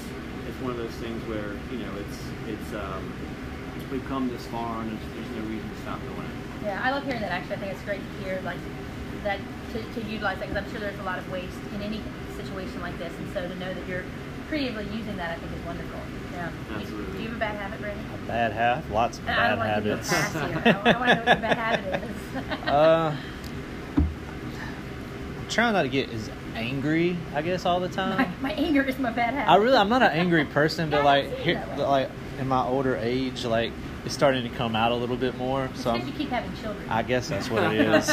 it's 0.48 0.60
one 0.60 0.72
of 0.72 0.76
those 0.76 0.94
things 0.98 1.22
where 1.28 1.54
you 1.70 1.78
know 1.78 1.92
it's 2.02 2.18
it's 2.48 2.74
um, 2.74 3.12
we've 3.92 4.04
come 4.06 4.28
this 4.28 4.46
far 4.46 4.80
and 4.82 4.90
there's, 4.90 5.14
there's 5.14 5.44
no 5.44 5.48
reason 5.48 5.68
to 5.70 5.76
stop 5.82 6.00
doing 6.00 6.26
it. 6.26 6.64
Yeah, 6.64 6.80
I 6.82 6.90
love 6.90 7.04
hearing 7.04 7.20
that. 7.20 7.30
Actually, 7.30 7.56
I 7.56 7.58
think 7.58 7.72
it's 7.72 7.82
great 7.82 8.00
to 8.00 8.24
hear 8.24 8.40
like 8.42 8.58
that 9.22 9.38
to, 9.72 9.82
to 9.82 10.10
utilize 10.10 10.38
that 10.38 10.48
because 10.48 10.64
I'm 10.64 10.70
sure 10.72 10.80
there's 10.80 10.98
a 10.98 11.04
lot 11.04 11.18
of 11.18 11.30
waste 11.30 11.56
in 11.74 11.82
any 11.82 12.00
situation 12.32 12.80
like 12.80 12.98
this, 12.98 13.12
and 13.18 13.32
so 13.32 13.46
to 13.48 13.54
know 13.56 13.72
that 13.72 13.86
you're 13.88 14.04
creatively 14.48 14.84
using 14.96 15.16
that, 15.16 15.30
I 15.36 15.40
think 15.40 15.52
is 15.58 15.64
wonderful. 15.66 16.00
Yeah. 16.32 16.50
Absolutely. 16.74 17.12
Do 17.16 17.22
you 17.22 17.28
have 17.28 17.36
a 17.36 17.40
bad 17.40 17.56
habit, 17.56 17.80
Brandon? 17.80 18.04
A 18.14 18.26
bad 18.26 18.52
habit, 18.52 18.90
lots 18.92 19.18
of 19.18 19.24
I 19.24 19.26
bad 19.28 19.48
don't 19.50 19.58
want 19.58 19.70
to 19.70 19.74
give 19.76 19.86
you 19.86 19.92
a 19.92 19.96
habits. 19.96 20.10
pass 20.10 20.32
here. 20.64 20.72
I, 20.84 20.92
I 20.92 20.98
want 20.98 21.08
to 21.10 21.14
know 21.14 21.20
what 21.20 21.26
your 21.26 21.36
bad 21.36 21.58
habit 21.58 22.10
is. 22.10 22.68
uh, 22.68 23.16
I'm 23.96 25.48
trying 25.48 25.72
not 25.74 25.82
to 25.82 25.88
get 25.88 26.10
as 26.10 26.30
angry, 26.54 27.16
I 27.34 27.42
guess, 27.42 27.64
all 27.66 27.80
the 27.80 27.88
time. 27.88 28.32
my 28.40 28.52
anger 28.52 28.82
is 28.82 28.98
my 28.98 29.10
bad 29.10 29.34
habit. 29.34 29.50
I 29.50 29.56
really, 29.56 29.76
I'm 29.76 29.88
not 29.88 30.02
an 30.02 30.12
angry 30.12 30.44
person, 30.44 30.90
but 30.90 30.98
Yeah, 30.98 31.02
like, 31.04 31.38
here, 31.38 31.64
like 31.78 32.10
in 32.38 32.48
my 32.48 32.64
older 32.64 32.96
age, 32.96 33.44
like 33.44 33.72
it's 34.04 34.14
starting 34.14 34.42
to 34.42 34.48
come 34.56 34.74
out 34.74 34.90
a 34.92 34.94
little 34.94 35.16
bit 35.16 35.36
more. 35.36 35.66
It's 35.66 35.82
So 35.82 35.94
you 35.94 36.02
I'm, 36.02 36.12
keep 36.12 36.30
having 36.30 36.54
children. 36.56 36.88
I 36.88 37.02
guess 37.02 37.28
that's 37.28 37.48
what 37.50 37.72
it 37.72 37.80
is. 37.94 38.06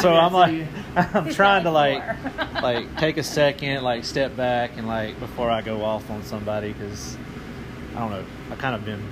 So 0.00 0.14
I'm 0.14 0.32
like. 0.32 0.66
I'm 0.96 1.32
trying 1.32 1.64
to 1.64 1.70
like, 1.70 2.02
like 2.62 2.96
take 2.98 3.18
a 3.18 3.22
second, 3.22 3.84
like 3.84 4.04
step 4.04 4.36
back, 4.36 4.72
and 4.76 4.88
like 4.88 5.18
before 5.20 5.50
I 5.50 5.62
go 5.62 5.84
off 5.84 6.10
on 6.10 6.22
somebody, 6.24 6.72
because 6.72 7.16
I 7.94 8.00
don't 8.00 8.10
know, 8.10 8.24
I 8.50 8.56
kind 8.56 8.74
of 8.74 8.84
been 8.84 9.02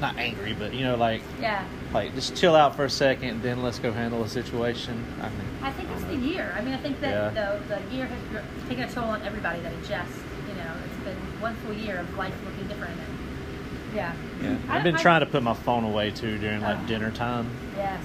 not 0.00 0.16
angry, 0.18 0.54
but 0.54 0.74
you 0.74 0.82
know, 0.82 0.96
like 0.96 1.22
yeah. 1.40 1.64
like 1.92 2.14
just 2.14 2.34
chill 2.36 2.56
out 2.56 2.74
for 2.74 2.84
a 2.84 2.90
second, 2.90 3.42
then 3.42 3.62
let's 3.62 3.78
go 3.78 3.92
handle 3.92 4.24
a 4.24 4.28
situation. 4.28 5.04
I 5.20 5.28
mean, 5.28 5.40
I 5.62 5.70
think 5.70 5.88
it's 5.92 6.02
don't 6.02 6.20
the 6.20 6.26
year. 6.26 6.52
I 6.56 6.62
mean, 6.62 6.74
I 6.74 6.78
think 6.78 7.00
that 7.00 7.34
Yeah. 7.34 7.58
the, 7.68 7.76
the 7.76 7.94
year 7.94 8.06
has 8.06 8.18
taken 8.68 8.84
a 8.84 8.90
toll 8.92 9.04
on 9.04 9.22
everybody 9.22 9.60
that 9.60 9.72
it 9.72 9.78
just, 9.86 10.12
you 10.48 10.54
know, 10.56 10.72
it's 10.84 11.04
been 11.04 11.16
one 11.40 11.54
full 11.56 11.74
year 11.74 11.98
of 12.00 12.16
life 12.16 12.34
looking 12.44 12.66
different. 12.66 12.98
And, 12.98 13.13
yeah. 13.94 14.12
Yeah, 14.42 14.56
I 14.68 14.76
I've 14.78 14.84
been 14.84 14.96
I- 14.96 15.02
trying 15.02 15.20
to 15.20 15.26
put 15.26 15.42
my 15.42 15.54
phone 15.54 15.84
away 15.84 16.10
too 16.10 16.38
during 16.38 16.60
like 16.60 16.78
Oh. 16.82 16.86
dinner 16.86 17.10
time. 17.10 17.46
Yes. 17.76 18.02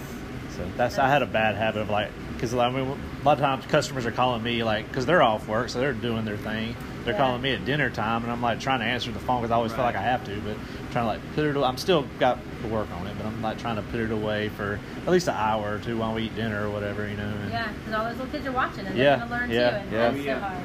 So 0.56 0.66
that's 0.78 0.98
I 0.98 1.08
had 1.08 1.22
a 1.22 1.26
bad 1.26 1.56
habit 1.56 1.82
of 1.82 1.90
like 1.90 2.10
because 2.34 2.54
I 2.54 2.70
mean 2.70 2.86
a 2.88 3.26
lot 3.26 3.34
of 3.34 3.40
times 3.40 3.66
customers 3.66 4.06
are 4.06 4.12
calling 4.12 4.44
me 4.44 4.64
like 4.64 4.88
because 4.88 5.06
they're 5.06 5.22
off 5.24 5.48
work 5.48 5.70
so 5.70 5.80
they're 5.80 5.94
doing 5.94 6.26
their 6.26 6.38
thing. 6.38 6.76
They're 7.06 7.14
Yeah. 7.14 7.20
calling 7.20 7.42
me 7.42 7.54
at 7.54 7.64
dinner 7.66 7.90
time 7.90 8.24
and 8.24 8.32
I'm 8.32 8.42
like 8.42 8.60
trying 8.60 8.80
to 8.80 8.86
answer 8.86 9.12
the 9.12 9.20
phone 9.20 9.42
because 9.42 9.52
I 9.52 9.56
always 9.56 9.72
feel 9.72 9.84
like 9.86 9.96
I 9.96 10.02
have 10.02 10.24
to, 10.26 10.36
but 10.42 10.52
I'm 10.58 10.92
trying 10.92 11.04
to 11.06 11.08
like 11.08 11.22
put 11.36 11.46
it. 11.46 11.56
Away. 11.56 11.66
I'm 11.66 11.78
still 11.78 12.06
got 12.20 12.40
to 12.62 12.68
work 12.68 12.88
on 13.00 13.08
it, 13.08 13.16
but 13.18 13.26
I'm 13.26 13.42
like 13.42 13.58
trying 13.58 13.78
to 13.78 13.82
put 13.84 14.00
it 14.02 14.12
away 14.12 14.50
for 14.50 14.80
at 15.06 15.12
least 15.12 15.28
an 15.30 15.36
hour 15.36 15.76
or 15.76 15.80
two 15.80 15.98
while 15.98 16.14
we 16.14 16.24
eat 16.24 16.36
dinner 16.36 16.68
or 16.68 16.72
whatever, 16.72 17.08
you 17.08 17.16
know. 17.16 17.24
and- 17.24 17.52
Yeah, 17.52 17.70
because 17.86 17.94
all 18.00 18.06
those 18.06 18.18
little 18.18 18.32
kids 18.32 18.46
are 18.46 18.52
watching 18.52 18.86
and 18.86 18.98
Yeah, 18.98 19.16
they're 19.16 19.18
going 19.18 19.30
to 19.30 19.36
learn 19.36 19.50
yeah, 19.52 19.70
too. 19.70 19.76
And 19.78 19.92
yeah. 19.92 19.98
that's 20.12 20.18
Yeah. 20.26 20.34
so 20.36 20.40
hard. 20.42 20.58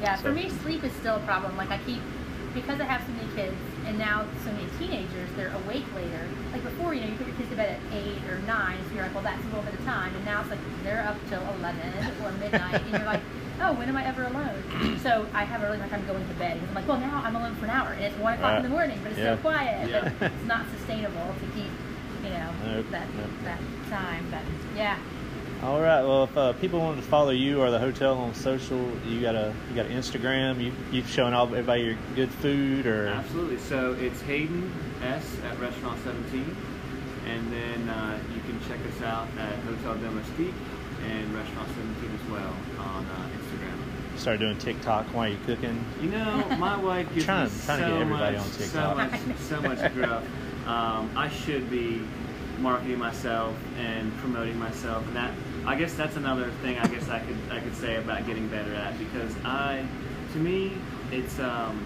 Yeah, 0.00 0.16
for 0.16 0.32
me, 0.32 0.48
sleep 0.62 0.84
is 0.84 0.92
still 0.94 1.16
a 1.16 1.20
problem. 1.20 1.56
Like, 1.56 1.70
I 1.70 1.78
keep, 1.78 2.00
because 2.54 2.80
I 2.80 2.84
have 2.84 3.02
so 3.02 3.12
many 3.12 3.28
kids 3.36 3.56
and 3.86 3.98
now 3.98 4.24
so 4.44 4.52
many 4.52 4.66
teenagers, 4.78 5.28
they're 5.36 5.52
awake 5.64 5.84
later. 5.94 6.20
Like, 6.52 6.62
before, 6.62 6.94
you 6.94 7.02
know, 7.02 7.08
you 7.08 7.16
put 7.16 7.26
your 7.26 7.36
kids 7.36 7.50
to 7.50 7.56
bed 7.56 7.78
at 7.90 7.92
8 7.94 8.24
or 8.30 8.38
9, 8.40 8.78
so 8.88 8.94
you're 8.94 9.02
like, 9.04 9.14
well, 9.14 9.22
that's 9.24 9.42
a 9.42 9.46
little 9.46 9.62
bit 9.62 9.74
of 9.74 9.84
time. 9.84 10.14
And 10.14 10.24
now 10.24 10.40
it's 10.40 10.50
like 10.50 10.58
they're 10.82 11.02
up 11.06 11.16
till 11.28 11.42
11 11.58 11.80
or 12.24 12.32
midnight, 12.32 12.74
and 12.82 12.90
you're 12.90 13.04
like, 13.04 13.20
oh, 13.60 13.72
when 13.74 13.88
am 13.88 13.96
I 13.96 14.06
ever 14.06 14.24
alone? 14.24 14.98
So 15.02 15.26
I 15.34 15.44
have 15.44 15.62
a 15.62 15.66
really 15.66 15.78
hard 15.78 15.90
time 15.90 16.06
going 16.06 16.26
to 16.26 16.34
bed 16.34 16.60
I'm 16.68 16.74
like, 16.74 16.88
well, 16.88 16.98
now 16.98 17.22
I'm 17.24 17.36
alone 17.36 17.54
for 17.56 17.64
an 17.66 17.70
hour, 17.70 17.90
and 17.92 18.04
it's 18.04 18.16
1 18.18 18.34
o'clock 18.34 18.56
in 18.58 18.62
the 18.62 18.68
uh, 18.68 18.72
morning, 18.72 18.98
but 19.02 19.12
it's 19.12 19.20
Yeah. 19.20 19.36
so 19.36 19.40
quiet. 19.42 19.90
Yeah. 19.90 20.12
But 20.18 20.32
it's 20.32 20.44
not 20.46 20.66
sustainable 20.76 21.34
to 21.40 21.46
keep, 21.54 21.70
you 22.22 22.30
know, 22.30 22.50
Nope, 22.64 22.86
that, 22.90 23.06
nope. 23.14 23.26
that 23.44 23.60
time. 23.90 24.26
But 24.30 24.42
yeah. 24.76 24.98
All 25.64 25.80
right. 25.80 26.02
Well, 26.02 26.24
if 26.24 26.36
uh, 26.36 26.52
people 26.54 26.78
wanted 26.78 26.96
to 27.02 27.08
follow 27.08 27.30
you 27.30 27.62
or 27.62 27.70
the 27.70 27.78
hotel 27.78 28.18
on 28.18 28.34
social, 28.34 28.78
you 29.06 29.22
got 29.22 29.34
a 29.34 29.54
you 29.70 29.74
got 29.76 29.86
Instagram. 29.86 30.62
You 30.62 30.72
you've 30.92 31.08
shown 31.08 31.32
all 31.32 31.46
everybody 31.46 31.82
your 31.84 31.96
good 32.14 32.30
food 32.30 32.86
or 32.86 33.06
Absolutely. 33.06 33.56
So 33.58 33.94
it's 33.98 34.20
Hayden 34.22 34.70
S 35.02 35.24
at 35.50 35.58
Restaurant 35.58 35.98
17, 36.04 36.54
and 37.28 37.50
then 37.52 37.88
uh, 37.88 38.18
you 38.34 38.40
can 38.42 38.60
check 38.68 38.78
us 38.94 39.02
out 39.02 39.26
at 39.38 39.54
Hotel 39.60 39.94
Domestique 39.96 40.52
and 41.08 41.34
Restaurant 41.34 41.68
17 41.68 42.10
as 42.22 42.30
well 42.30 42.54
on 42.80 43.06
uh, 43.06 43.28
Instagram. 43.38 44.18
start 44.18 44.40
doing 44.40 44.58
TikTok 44.58 45.06
while 45.14 45.30
you're 45.30 45.38
cooking. 45.46 45.82
You 46.02 46.10
know, 46.10 46.44
my 46.58 46.76
wife 46.76 47.08
gives 47.14 47.24
Trying- 47.24 47.44
me 47.46 47.50
trying 47.64 47.78
to 47.80 47.84
so 47.86 47.90
get 47.92 48.00
everybody 48.02 48.36
much, 48.36 48.46
on 48.46 48.52
so 48.52 48.94
much, 48.94 49.38
so 49.38 49.60
much 49.62 49.94
gruff. 49.94 50.24
Um, 50.66 51.10
I 51.16 51.30
should 51.30 51.70
be 51.70 52.02
marketing 52.58 52.98
myself 52.98 53.54
and 53.78 54.14
promoting 54.18 54.58
myself, 54.58 55.06
and 55.08 55.16
that 55.16 55.32
I 55.66 55.76
guess 55.76 55.94
that's 55.94 56.16
another 56.16 56.50
thing 56.62 56.78
I 56.78 56.86
guess 56.88 57.08
I 57.08 57.20
could 57.20 57.36
I 57.50 57.60
could 57.60 57.74
say 57.74 57.96
about 57.96 58.26
getting 58.26 58.48
better 58.48 58.74
at 58.74 58.98
because 58.98 59.34
I, 59.44 59.84
to 60.32 60.38
me, 60.38 60.72
it's 61.10 61.38
um, 61.40 61.82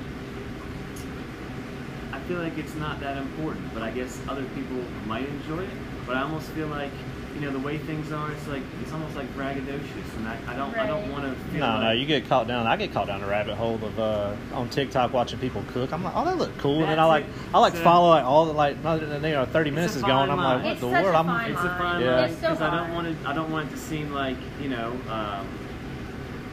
I 2.12 2.18
feel 2.20 2.38
like 2.38 2.58
it's 2.58 2.74
not 2.74 2.98
that 3.00 3.16
important, 3.16 3.72
but 3.72 3.82
I 3.82 3.90
guess 3.90 4.20
other 4.28 4.44
people 4.56 4.82
might 5.06 5.28
enjoy 5.28 5.62
it. 5.62 5.70
But 6.08 6.16
I 6.16 6.22
almost 6.22 6.48
feel 6.50 6.68
like 6.68 6.90
you 7.34 7.42
know 7.42 7.52
the 7.52 7.58
way 7.58 7.76
things 7.78 8.10
are, 8.10 8.32
it's 8.32 8.48
like 8.48 8.62
it's 8.82 8.90
almost 8.92 9.14
like 9.14 9.28
braggadocious, 9.36 10.16
and 10.16 10.26
I, 10.26 10.38
I 10.48 10.56
don't 10.56 10.74
I 10.74 10.86
don't 10.86 11.08
want 11.12 11.24
to 11.24 11.34
feel 11.50 11.60
No, 11.60 11.66
like 11.66 11.80
no, 11.82 11.90
you 11.92 12.06
get 12.06 12.26
caught 12.28 12.48
down. 12.48 12.66
I 12.66 12.76
get 12.76 12.92
caught 12.92 13.06
down 13.08 13.22
a 13.22 13.26
rabbit 13.28 13.54
hole 13.56 13.74
of 13.76 13.98
uh, 14.00 14.34
on 14.54 14.70
TikTok 14.70 15.12
watching 15.12 15.38
people 15.38 15.62
cook. 15.68 15.92
I'm 15.92 16.02
like, 16.02 16.14
oh, 16.16 16.24
that 16.24 16.38
look 16.38 16.56
cool, 16.58 16.80
and 16.80 16.88
then 16.90 16.98
I 16.98 17.04
like 17.04 17.24
it. 17.26 17.30
I 17.54 17.58
like 17.60 17.74
So- 17.74 17.84
follow 17.84 18.08
like 18.08 18.24
all 18.24 18.46
the 18.46 18.54
like 18.54 18.82
not- 18.82 19.02
you 19.02 19.06
know 19.20 19.44
30 19.44 19.70
minutes 19.70 19.96
is 19.96 20.02
going. 20.02 20.28
fine 20.28 20.30
I'm 20.30 20.38
like, 20.38 20.62
what 20.64 20.72
It's 20.72 20.80
the 20.80 20.90
such 20.90 21.02
world? 21.04 21.14
a 21.14 21.18
I'm 21.18 21.26
fine 21.26 21.50
It's 21.52 21.60
a 21.60 21.64
line. 21.64 21.78
fine 21.78 22.00
Yeah. 22.00 22.16
line 22.16 22.30
It's 22.30 22.40
so 22.40 22.48
because 22.48 22.62
I 22.62 22.76
don't 22.78 22.94
want 22.94 23.22
to. 23.22 23.28
I 23.28 23.32
don't 23.34 23.52
want 23.52 23.68
it 23.68 23.74
to 23.74 23.78
seem 23.78 24.12
like 24.14 24.36
you 24.62 24.70
know 24.70 24.92
um, 25.10 25.46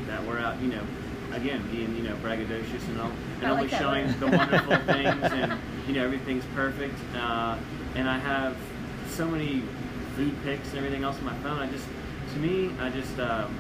that 0.08 0.24
we're 0.26 0.39
out. 0.39 0.62
You 0.62 0.68
know, 0.68 0.84
again 1.34 1.66
being 1.72 1.95
you 1.95 2.03
know 2.03 2.16
braggadocious 2.18 2.86
and 2.89 2.99
all, 2.99 3.12
and 3.38 3.47
I 3.47 3.51
like 3.51 3.58
always 3.58 3.72
showing 3.72 4.20
the 4.20 4.28
wonderful 4.38 4.76
things 4.93 5.24
and 5.32 5.53
you 5.88 5.93
know 5.95 6.03
everything's 6.03 6.45
perfect. 6.53 6.95
Uh, 7.16 7.58
and 7.95 8.10
I 8.10 8.18
have 8.20 8.58
so 9.16 9.28
many 9.28 9.61
food 10.16 10.36
pics 10.43 10.70
and 10.70 10.78
everything 10.78 11.03
else 11.03 11.18
on 11.18 11.26
my 11.26 11.36
phone. 11.39 11.59
I 11.59 11.68
just, 11.68 11.88
to 12.34 12.39
me, 12.39 12.72
I 12.80 12.89
just, 12.89 13.18
um, 13.20 13.55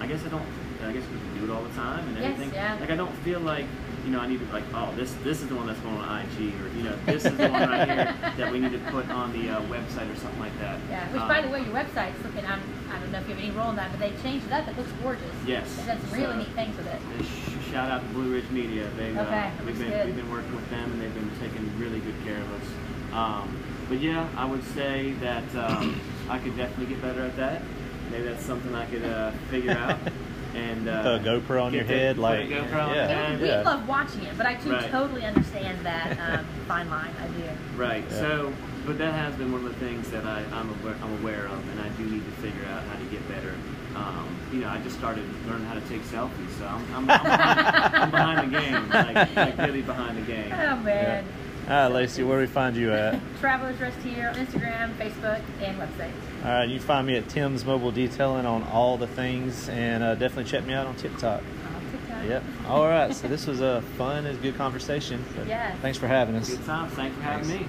I 0.00 0.06
guess 0.06 0.24
I 0.24 0.28
don't. 0.28 0.46
I 0.80 0.92
guess 0.92 1.02
we 1.12 1.18
can 1.18 1.38
do 1.38 1.44
it 1.52 1.54
all 1.54 1.64
the 1.64 1.74
time 1.74 2.06
and 2.06 2.16
everything. 2.18 2.50
Yes, 2.54 2.74
yeah. 2.74 2.80
Like 2.80 2.90
I 2.90 2.96
don't 2.96 3.12
feel 3.18 3.40
like. 3.40 3.66
You 4.04 4.12
know, 4.14 4.20
I 4.20 4.28
need 4.28 4.38
to 4.38 4.46
like, 4.54 4.64
oh, 4.72 4.94
this 4.94 5.12
this 5.24 5.42
is 5.42 5.48
the 5.48 5.56
one 5.56 5.66
that's 5.66 5.80
going 5.80 5.96
on 5.96 6.22
IG, 6.22 6.54
or 6.62 6.68
you 6.78 6.84
know, 6.84 6.96
this 7.04 7.26
is 7.26 7.36
the 7.36 7.48
one 7.48 7.68
right 7.68 7.86
here 7.88 8.14
that 8.38 8.50
we 8.50 8.58
need 8.60 8.70
to 8.72 8.78
put 8.90 9.10
on 9.10 9.32
the 9.32 9.50
uh, 9.50 9.60
website 9.62 10.10
or 10.10 10.16
something 10.16 10.38
like 10.38 10.56
that. 10.60 10.78
Yeah, 10.88 11.04
which 11.12 11.20
by 11.22 11.40
Um, 11.40 11.46
the 11.46 11.50
way, 11.50 11.60
your 11.64 11.74
website's 11.74 12.16
looking, 12.24 12.46
I'm, 12.46 12.62
I 12.90 12.98
don't 13.00 13.10
know 13.12 13.18
if 13.18 13.28
you 13.28 13.34
have 13.34 13.42
any 13.44 13.50
role 13.50 13.68
in 13.70 13.76
that, 13.76 13.90
but 13.90 14.00
they 14.00 14.12
changed 14.22 14.46
it 14.46 14.52
up. 14.52 14.66
It 14.68 14.78
looks 14.78 14.92
gorgeous. 15.02 15.34
Yes. 15.44 15.66
It 15.80 15.86
does 15.86 16.00
some 16.00 16.10
really 16.12 16.24
So- 16.32 16.38
neat 16.38 16.48
things 16.54 16.76
with 16.78 16.86
it. 16.86 17.00
Sh- 17.26 17.70
Shout 17.72 17.90
out 17.90 18.00
to 18.00 18.08
Blue 18.14 18.32
Ridge 18.32 18.48
Media. 18.50 18.88
They've 18.96 19.18
Okay, 19.18 19.46
uh, 19.48 19.50
we've 19.66 19.78
been 19.78 19.90
good. 19.90 20.06
we've 20.06 20.16
been 20.16 20.30
working 20.30 20.54
with 20.56 20.70
them 20.70 20.90
and 20.92 21.02
they've 21.02 21.12
been 21.14 21.30
taking 21.40 21.68
really 21.78 21.98
good 22.00 22.16
care 22.24 22.40
of 22.40 22.50
us. 22.54 22.68
Um, 23.12 23.58
but 23.88 24.00
yeah, 24.00 24.28
I 24.36 24.44
would 24.44 24.62
say 24.74 25.12
that 25.20 25.54
um, 25.56 26.00
I 26.28 26.38
could 26.38 26.56
definitely 26.56 26.86
get 26.94 27.02
better 27.02 27.22
at 27.24 27.36
that. 27.36 27.62
Maybe 28.10 28.24
that's 28.24 28.44
something 28.44 28.74
I 28.74 28.86
could 28.86 29.04
uh, 29.04 29.30
figure 29.50 29.72
out. 29.72 29.98
And 30.54 30.88
uh, 30.88 31.02
Put 31.02 31.26
a 31.26 31.30
GoPro 31.40 31.62
on 31.64 31.74
your 31.74 31.84
the- 31.84 31.92
head, 31.94 32.18
like, 32.18 32.40
a 32.48 32.52
GoPro 32.52 32.92
yeah. 32.94 33.06
the 33.06 33.12
And 33.12 33.32
head. 33.34 33.40
we 33.42 33.48
Yeah. 33.48 33.60
love 33.62 33.86
watching 33.86 34.22
it, 34.24 34.36
but 34.38 34.46
I 34.46 34.54
do 34.54 34.72
Right. 34.72 34.90
totally 34.90 35.24
understand 35.24 35.84
that 35.84 36.18
um, 36.18 36.46
fine 36.66 36.88
line. 36.88 37.10
I 37.22 37.26
do. 37.28 37.44
Right. 37.76 38.02
Yeah. 38.10 38.16
So, 38.16 38.52
but 38.86 38.96
that 38.98 39.12
has 39.12 39.34
been 39.36 39.52
one 39.52 39.64
of 39.64 39.68
the 39.68 39.78
things 39.86 40.10
that 40.10 40.24
I, 40.24 40.42
I'm 40.52 40.70
aware, 40.80 40.96
I'm 41.02 41.12
aware 41.20 41.44
of, 41.46 41.60
and 41.70 41.80
I 41.80 41.88
do 41.90 42.04
need 42.04 42.24
to 42.24 42.30
figure 42.40 42.64
out 42.64 42.82
how 42.82 42.98
to 42.98 43.04
get 43.04 43.28
better. 43.28 43.54
Um, 43.94 44.26
you 44.50 44.60
know, 44.60 44.70
I 44.70 44.78
just 44.78 44.96
started 44.98 45.22
learning 45.46 45.66
how 45.66 45.74
to 45.74 45.82
take 45.82 46.00
selfies, 46.04 46.50
so 46.58 46.64
I'm, 46.66 46.82
I'm, 46.94 47.10
I'm, 47.10 47.22
behind, 47.28 47.94
I'm 47.94 48.10
behind 48.10 48.52
the 48.52 48.58
game, 48.58 48.88
like, 48.88 49.36
like 49.36 49.58
really 49.58 49.82
behind 49.82 50.16
the 50.16 50.22
game. 50.22 50.50
Oh 50.58 50.76
man. 50.76 51.24
All 51.68 51.74
right, 51.74 51.92
Lacey, 51.92 52.22
where 52.22 52.38
do 52.38 52.40
we 52.40 52.46
find 52.46 52.74
you 52.74 52.94
at? 52.94 53.20
Travelers 53.40 53.78
Rest 53.78 53.98
here 53.98 54.28
on 54.28 54.34
Instagram, 54.36 54.94
Facebook, 54.96 55.42
and 55.60 55.78
website. 55.78 56.12
All 56.42 56.50
right, 56.50 56.66
you 56.66 56.78
can 56.78 56.86
find 56.86 57.06
me 57.06 57.16
at 57.16 57.28
Tim's 57.28 57.62
Mobile 57.66 57.90
Detailing 57.90 58.46
on 58.46 58.62
all 58.62 58.96
the 58.96 59.06
things, 59.06 59.68
and 59.68 60.02
uh, 60.02 60.14
definitely 60.14 60.50
check 60.50 60.64
me 60.64 60.72
out 60.72 60.86
on 60.86 60.96
TikTok. 60.96 61.42
On 61.42 61.90
TikTok. 61.90 62.24
Yep. 62.24 62.42
All 62.68 62.88
right. 62.88 63.14
So 63.14 63.28
this 63.28 63.46
was 63.46 63.60
a 63.60 63.82
fun 63.98 64.24
and 64.24 64.40
good 64.40 64.56
conversation. 64.56 65.22
But 65.36 65.46
Yes. 65.46 65.76
Thanks 65.82 65.98
for 65.98 66.06
having 66.06 66.36
us. 66.36 66.48
Good 66.48 66.64
time. 66.64 66.88
Thanks 66.88 67.14
for 67.16 67.22
having 67.22 67.48
me. 67.48 67.66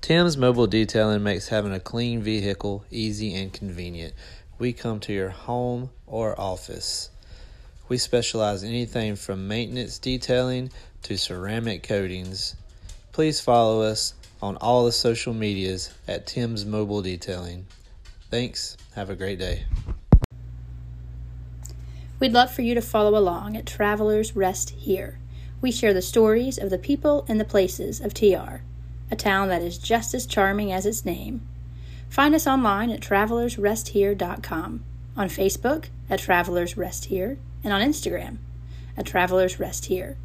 Tim's 0.00 0.38
Mobile 0.38 0.66
Detailing 0.66 1.22
makes 1.22 1.48
having 1.48 1.74
a 1.74 1.80
clean 1.80 2.22
vehicle 2.22 2.86
easy 2.90 3.34
and 3.34 3.52
convenient. 3.52 4.14
We 4.58 4.72
come 4.72 5.00
to 5.00 5.12
your 5.12 5.28
home 5.28 5.90
or 6.06 6.40
office. 6.40 7.10
We 7.90 7.98
specialize 7.98 8.62
in 8.62 8.70
anything 8.70 9.16
from 9.16 9.48
maintenance 9.48 9.98
detailing 9.98 10.70
to 11.02 11.16
ceramic 11.16 11.82
coatings. 11.82 12.56
Please 13.12 13.40
follow 13.40 13.82
us, 13.82 14.14
on 14.42 14.56
all 14.56 14.84
the 14.84 14.92
social 14.92 15.32
medias 15.32 15.94
at 16.08 16.26
Tim's 16.26 16.66
Mobile 16.66 17.00
Detailing. 17.00 17.64
Thanks. 18.30 18.76
Have 18.94 19.08
a 19.08 19.14
great 19.14 19.38
day. 19.38 19.64
We'd 22.18 22.32
love 22.32 22.52
for 22.52 22.62
you 22.62 22.74
to 22.74 22.82
follow 22.82 23.16
along 23.18 23.56
at 23.56 23.66
Travelers 23.66 24.34
Rest 24.34 24.70
Here. 24.70 25.18
We 25.60 25.70
share 25.70 25.94
the 25.94 26.02
stories 26.02 26.58
of 26.58 26.70
the 26.70 26.78
people 26.78 27.24
and 27.28 27.38
the 27.38 27.44
places 27.44 28.00
of 28.00 28.14
TR, 28.14 28.62
a 29.10 29.16
town 29.16 29.48
that 29.48 29.62
is 29.62 29.78
just 29.78 30.12
as 30.12 30.26
charming 30.26 30.72
as 30.72 30.86
its 30.86 31.04
name. 31.04 31.46
Find 32.08 32.34
us 32.34 32.46
online 32.46 32.90
at 32.90 33.00
travelersresthere.com, 33.00 34.84
on 35.16 35.28
Facebook 35.28 35.86
at 36.10 36.20
Travelers 36.20 36.76
Rest 36.76 37.06
Here, 37.06 37.38
and 37.64 37.72
on 37.72 37.80
Instagram 37.80 38.38
at 38.96 39.06
Travelers 39.06 39.58
Rest 39.58 39.86
Here. 39.86 40.16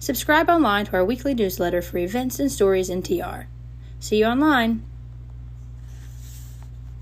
Subscribe 0.00 0.48
online 0.48 0.86
to 0.86 0.94
our 0.94 1.04
weekly 1.04 1.34
newsletter 1.34 1.82
for 1.82 1.98
events 1.98 2.40
and 2.40 2.50
stories 2.50 2.88
in 2.88 3.02
TR. 3.02 3.48
See 3.98 4.16
you 4.16 4.24
online. 4.24 4.82